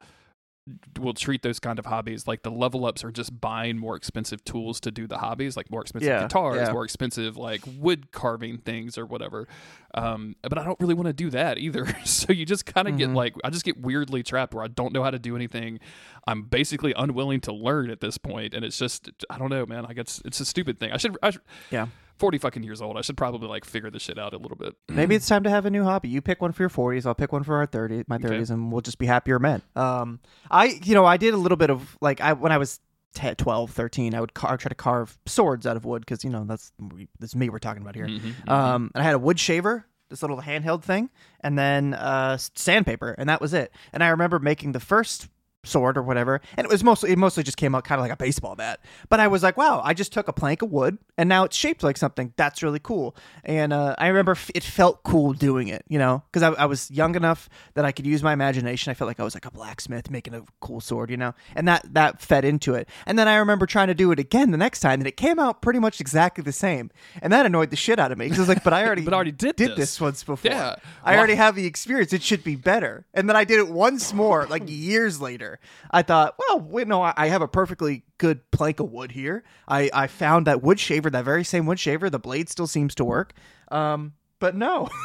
[0.97, 4.43] will treat those kind of hobbies like the level ups are just buying more expensive
[4.45, 6.71] tools to do the hobbies, like more expensive Yeah, guitars, yeah.
[6.71, 9.47] more expensive like wood carving things or whatever.
[9.93, 11.85] Um, but I don't really want to do that either.
[12.05, 12.97] so you just kind of Mm-hmm.
[13.11, 15.79] get like I just get weirdly trapped where I don't know how to do anything.
[16.25, 19.85] I'm basically unwilling to learn at this point, and it's just I don't know, man.
[19.85, 20.91] I guess it's a stupid thing.
[20.91, 21.17] I should.
[21.21, 21.41] I should
[21.71, 21.87] Yeah.
[22.17, 22.97] Forty fucking years old.
[22.97, 24.75] I should probably like figure this shit out a little bit.
[24.89, 26.09] Maybe it's time to have a new hobby.
[26.09, 28.71] You pick one for your 40s, I'll pick one for our 30s, my 30s, and
[28.71, 29.61] we'll just be happier men.
[29.75, 32.79] Um, I, you know, I did a little bit of like I when I was
[33.15, 36.29] 10, 12, 13, I would car- try to carve swords out of wood because you
[36.29, 36.71] know that's
[37.19, 38.07] that's me we're talking about here.
[38.47, 41.09] Um, and I had a wood shaver, this little handheld thing,
[41.41, 43.71] and then uh, sandpaper, and that was it.
[43.91, 45.27] And I remember making the first
[45.63, 46.41] sword or whatever.
[46.57, 48.79] And it was mostly it mostly just came out kind of like a baseball bat.
[49.09, 51.55] But i was like wow i just took a plank of wood and now it's
[51.55, 52.33] shaped like something.
[52.35, 53.15] That's really cool.
[53.45, 56.23] And uh, i remember f- it felt cool doing it you know?
[56.31, 58.91] Because I, I was young enough that i could use my imagination.
[58.91, 61.33] I felt like i was like a blacksmith making a cool sword you know?
[61.55, 62.89] And that that fed into it.
[63.05, 65.39] And then i remember trying to do it again the next time and it came
[65.39, 66.91] out pretty much exactly the same.
[67.21, 69.03] And that annoyed the shit out of me because i was like but i already
[69.03, 69.77] But I already did did this.
[69.77, 70.51] this once before.
[70.51, 70.75] Yeah.
[71.03, 72.11] i already have the experience.
[72.13, 73.05] It should be better.
[73.13, 75.52] And then i did it once more like years later
[75.91, 79.89] i thought well wait, no I, have a perfectly good plank of wood here i
[79.93, 83.05] i found that wood shaver that very same wood shaver the blade still seems to
[83.05, 83.33] work
[83.71, 84.89] um but no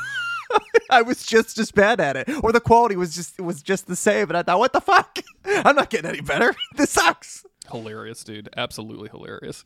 [0.91, 3.97] I was just as bad at it, or the quality was just was just the
[3.97, 4.29] same.
[4.29, 5.19] And I thought, what the fuck?
[5.45, 6.55] I'm not getting any better.
[6.77, 7.45] This sucks.
[7.71, 8.49] hilarious, dude.
[8.57, 9.65] Absolutely hilarious.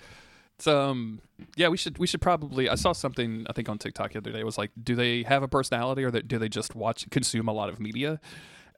[0.57, 1.21] It's um
[1.57, 4.33] yeah, we should we should probably I saw something I think on TikTok the other
[4.33, 7.49] day it was like, do they have a personality or do they just watch consume
[7.49, 8.21] a lot of media?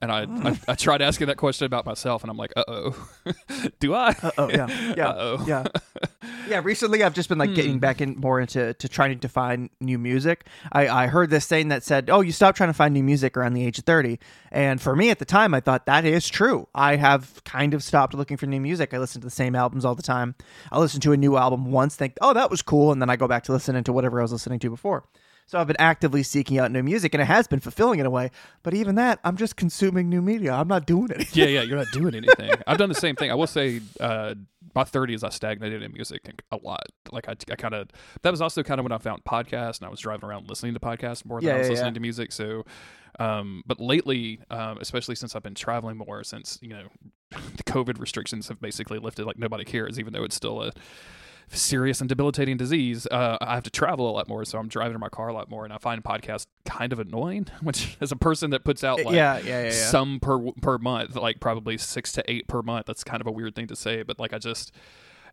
[0.01, 3.09] And I, I I tried asking that question about myself and I'm like, uh oh.
[3.79, 4.09] do I?
[4.21, 5.45] Uh oh yeah, yeah, Uh-oh.
[5.47, 5.65] yeah,
[6.49, 6.61] yeah.
[6.63, 7.55] Recently, I've just been like Hmm.
[7.55, 10.45] getting back in more into to trying to find new music.
[10.71, 13.37] I I heard this saying that said, "Oh, you stop trying to find new music
[13.37, 14.19] around the age of 30."
[14.51, 16.67] And for me at the time, I thought that is true.
[16.75, 18.93] I have kind of stopped looking for new music.
[18.93, 20.35] I listen to the same albums all the time.
[20.71, 23.15] I listen to a new album once, think, "Oh, that was cool," and then I
[23.15, 25.05] go back to listening to whatever I was listening to before.
[25.47, 28.09] So I've been actively seeking out new music, and it has been fulfilling in a
[28.09, 28.31] way.
[28.63, 30.53] But even that, I'm just consuming new media.
[30.53, 31.43] I'm not doing anything.
[31.43, 32.51] yeah, yeah, you're not doing anything.
[32.65, 33.29] I've done the same thing.
[33.29, 34.33] I will say, uh,
[34.73, 36.83] my 30s, I stagnated in music a lot.
[37.11, 37.89] Like I, I kind of
[38.23, 40.73] that was also kind of when I found podcasts and I was driving around listening
[40.73, 41.93] to podcasts more than Yeah, I was yeah, listening yeah.
[41.93, 42.31] to music.
[42.31, 42.65] So,
[43.19, 46.87] um, but lately, um, especially since I've been traveling more, since you know
[47.31, 50.71] the COVID restrictions have basically lifted, like nobody cares, even though it's still a
[51.49, 53.07] serious and debilitating disease.
[53.11, 55.33] Uh, I have to travel a lot more, so I'm driving in my car a
[55.33, 57.47] lot more, and I find podcasts kind of annoying.
[57.61, 61.15] Which, as a person that puts out like yeah, yeah, yeah, some per per month,
[61.15, 62.85] like probably six to eight per month.
[62.87, 64.71] That's kind of a weird thing to say, but like I just.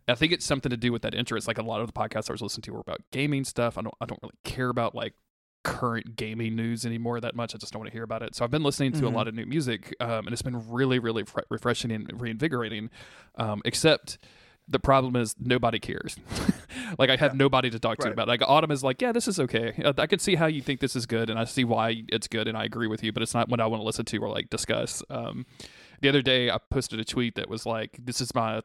[0.05, 1.47] I think it's something to do with that interest.
[1.47, 3.77] Like a lot of the podcasts I was listening to were about gaming stuff.
[3.77, 5.13] I don't I don't really care about like
[5.63, 7.55] current gaming news anymore that much.
[7.55, 8.35] I just don't want to hear about it.
[8.35, 9.13] So I've been listening to Mhm.
[9.13, 12.89] a lot of new music, um, and it's been really, really fre- refreshing and reinvigorating.
[13.35, 14.17] Um, except
[14.67, 16.15] the problem is nobody cares.
[16.99, 18.13] like I have nobody to talk to Right.
[18.13, 18.27] about.
[18.27, 18.31] it.
[18.31, 19.73] Like Autumn is like, yeah, this is okay.
[19.83, 22.27] Uh, I can see how you think this is good, and I see why it's
[22.27, 23.11] good, and I agree with you.
[23.11, 25.03] But it's not what I want to listen to or like discuss.
[25.09, 25.45] Um,
[26.01, 28.61] the other day, I posted a tweet that was like, "This is my."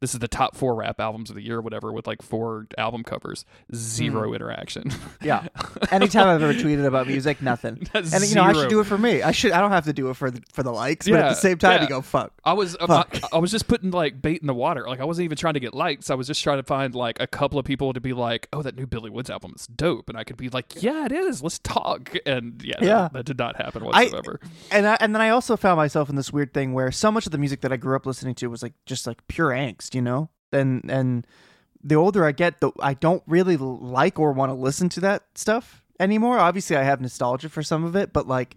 [0.00, 2.66] This is the top four rap albums of the year, or whatever, with like four
[2.78, 3.44] album covers.
[3.74, 4.90] Zero interaction.
[5.22, 5.48] Yeah.
[5.90, 7.86] Anytime I've ever tweeted about music, nothing.
[7.92, 9.20] And you know, I should do it for me.
[9.22, 9.52] I should.
[9.52, 11.58] I don't have to do it for the, for the likes, but at the same
[11.58, 11.82] time, yeah.
[11.82, 12.32] you go fuck.
[12.42, 13.18] I was uh, Fuck.
[13.24, 14.86] I, I was just putting like bait in the water.
[14.88, 16.08] Like I wasn't even trying to get likes.
[16.08, 18.62] I was just trying to find like a couple of people to be like, "Oh,
[18.62, 21.42] that new Billy Woods album is dope," and I could be like, "Yeah, it is.
[21.42, 23.08] Let's talk." And yeah, that- Yeah.
[23.12, 24.40] that, did not happen I- whatsoever.
[24.70, 27.26] And I, and then I also found myself in this weird thing where so much
[27.26, 29.89] of the music that I grew up listening to was like just like pure angst,
[29.94, 30.30] you know.
[30.52, 31.26] And and
[31.82, 35.24] the older I get, the I don't really like or want to listen to that
[35.34, 36.38] stuff anymore.
[36.38, 38.56] Obviously, I have nostalgia for some of it, but like,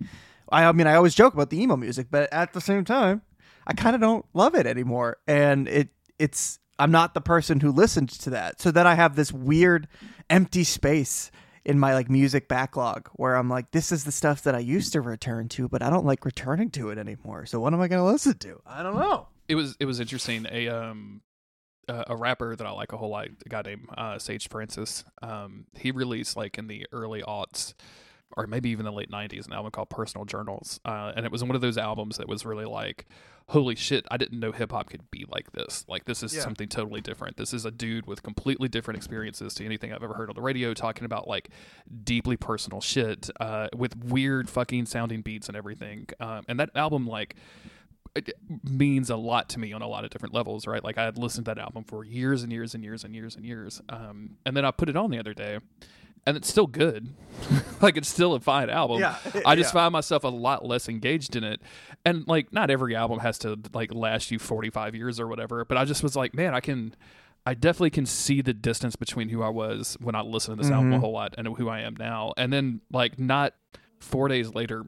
[0.52, 3.22] I, I mean, I always joke about the emo music, but at the same time,
[3.68, 5.18] I kind of don't love it anymore.
[5.28, 5.90] And it
[6.20, 9.88] it's I'm not the person who listened to that, so then I have this weird
[10.30, 11.32] empty space
[11.66, 14.94] in my like music backlog where I'm like, this is the stuff that I used
[14.94, 17.46] to return to, but I don't like returning to it anymore.
[17.46, 18.62] So what am I going to listen to?
[18.66, 19.28] I don't know.
[19.48, 20.48] It was it was interesting.
[20.50, 21.22] A um
[21.88, 25.04] uh, a rapper that I like a whole lot, a guy named uh, Sage Francis.
[25.22, 27.74] Um, he released like in the early aughts,
[28.38, 31.44] or maybe even the late '90s, an album called Personal Journals, uh, and it was
[31.44, 33.06] one of those albums that was really like,
[33.50, 35.84] holy shit, I didn't know hip hop could be like this.
[35.88, 36.42] Like this is Yeah.
[36.42, 37.38] something totally different.
[37.38, 40.42] This is a dude with completely different experiences to anything I've ever heard on the
[40.42, 41.50] radio, talking about like
[42.04, 46.08] deeply personal shit uh, with weird fucking sounding beats and everything.
[46.20, 47.36] Um, and that album like
[48.16, 48.30] it
[48.64, 50.84] means a lot to me on a lot of different levels, right?
[50.84, 53.36] Like I had listened to that album for years and years and years and years
[53.36, 53.82] and years.
[53.90, 55.58] Um, and then I put it on the other day
[56.26, 57.14] and it's still good.
[57.82, 59.00] like it's still a fine album.
[59.00, 59.82] Yeah, I just yeah.
[59.82, 61.62] found myself a lot less engaged in it.
[62.06, 65.78] And like not every album has to like last you 45 years or whatever, but
[65.78, 66.96] I just was like, man, I can
[67.46, 70.72] I definitely can see the distance between who I was when I listened to this
[70.72, 71.02] album a mm-hmm.
[71.02, 72.34] whole lot and who I am now.
[72.38, 73.54] And then like not
[74.00, 74.86] 4 days later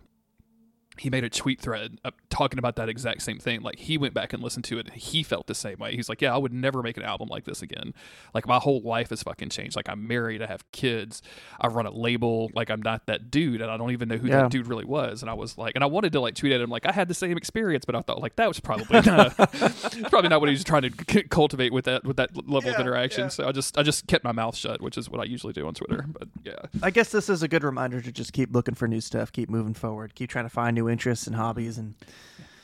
[0.98, 2.00] he made a tweet thread
[2.30, 3.62] talking about that exact same thing.
[3.62, 4.88] Like he went back and listened to it.
[4.88, 5.96] And he felt the same way.
[5.96, 7.94] He's like, "Yeah, I would never make an album like this again.
[8.34, 9.76] Like my whole life has fucking changed.
[9.76, 11.22] Like I'm married, I have kids,
[11.60, 12.50] I run a label.
[12.54, 14.44] Like I'm not that dude, and I don't even know who Yeah.
[14.44, 16.62] that dude really was." And I was like, and I wanted to like tweet at
[16.62, 19.36] him like I had the same experience, but I thought like that was probably not,
[20.10, 22.80] probably not what he was trying to c- cultivate with that with that level of
[22.80, 23.24] interaction.
[23.26, 23.30] yeah.
[23.30, 25.68] So I just I just kept my mouth shut, which is what I usually do
[25.68, 26.06] on Twitter.
[26.08, 26.56] But yeah.
[26.82, 29.50] I guess this is a good reminder to just keep looking for new stuff, keep
[29.50, 31.95] moving forward, keep trying to find new interests and hobbies and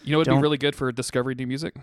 [0.03, 1.76] You know what'd be Don't- really good for discovering new music?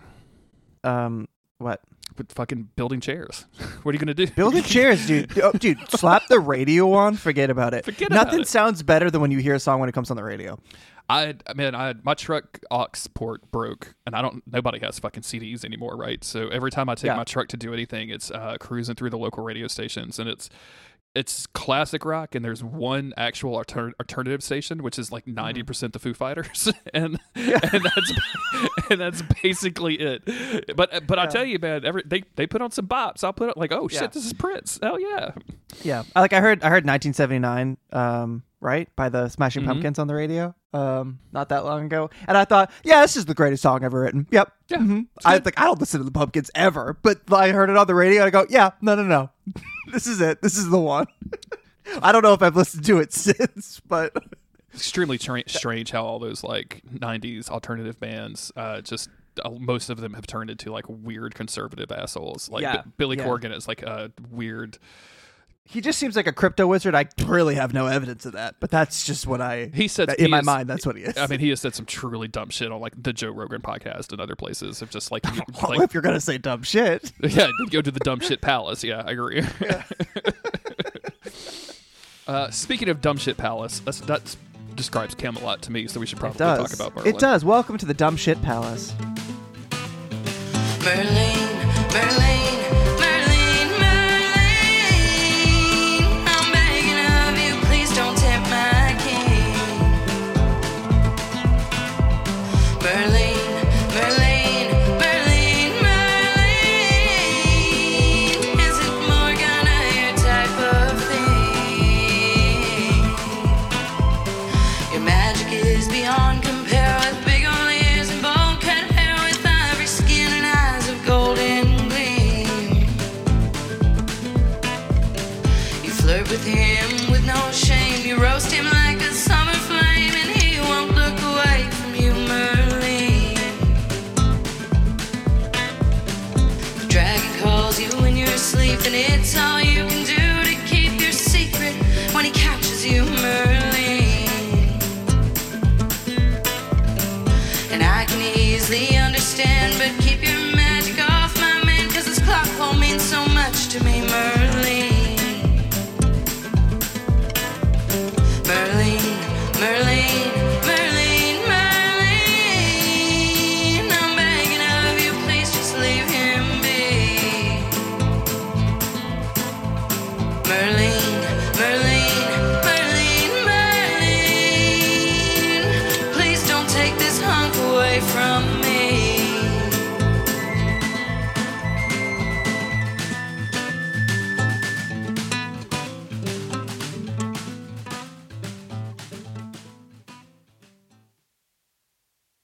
[0.83, 1.81] um what?
[2.17, 3.45] With fucking building chairs.
[3.83, 4.27] what are you gonna do?
[4.27, 5.37] Building chairs, dude.
[5.39, 7.85] Oh, dude, slap the radio on, forget about it.
[7.85, 8.47] Forget about Nothing it.
[8.47, 10.57] sounds better than when you hear a song when it comes on the radio.
[11.09, 15.23] I I mean I my truck aux port broke and I don't nobody has fucking
[15.23, 16.23] CDs anymore, right?
[16.23, 17.15] So every time I take Yeah.
[17.17, 20.49] my truck to do anything, it's uh, cruising through the local radio stations and it's
[21.15, 25.99] it's classic rock and there's one actual alter- alternative station which is like 90% the
[25.99, 28.13] Foo Fighters and and that's
[28.91, 30.75] and that's basically it.
[30.75, 33.23] But but I tell you man, every they they put on some bops.
[33.23, 34.07] I'll put it like, "Oh shit, Yeah.
[34.07, 35.31] this is Prince." Hell yeah.
[35.83, 39.67] Yeah, I- like I heard, I heard 1979, um, right by the Smashing Mhm.
[39.67, 43.25] Pumpkins on the radio, um, not that long ago, and I thought, yeah, this is
[43.25, 44.27] the greatest song ever written.
[44.31, 44.51] Yep.
[44.69, 45.07] Yeah, Mhm.
[45.25, 47.95] I like I don't listen to the Pumpkins ever, but I heard it on the
[47.95, 49.29] radio, and I go, yeah, no, no, no,
[49.93, 50.41] this is it.
[50.41, 51.07] This is the one.
[52.01, 54.13] I don't know if I've listened to it since, but
[54.73, 59.09] extremely tra- strange how all those like 90s alternative bands uh just
[59.43, 63.17] uh, most of them have turned into like weird conservative assholes like Yeah, B- billy
[63.17, 63.25] yeah.
[63.25, 64.77] corgan is like a weird
[65.65, 66.95] he just seems like a crypto wizard.
[66.95, 69.69] I really have no evidence of that, but that's just what I.
[69.73, 71.15] he said in he my is- mind, that's what he is.
[71.17, 74.11] i mean he has said some truly dumb shit on like the joe rogan podcast
[74.11, 75.23] and other places of just like,
[75.61, 78.83] well, like if you're gonna say dumb shit, yeah go to the dumb shit palace
[78.83, 79.43] yeah i agree
[82.27, 84.35] Uh, speaking of dumb shit palace, that's, that
[84.75, 87.15] describes Camelot to me, so we should probably talk about Merlin.
[87.15, 87.43] It does.
[87.43, 88.93] Welcome to the dumb shit palace.
[90.83, 91.07] Merlin,
[91.91, 92.88] Merlin,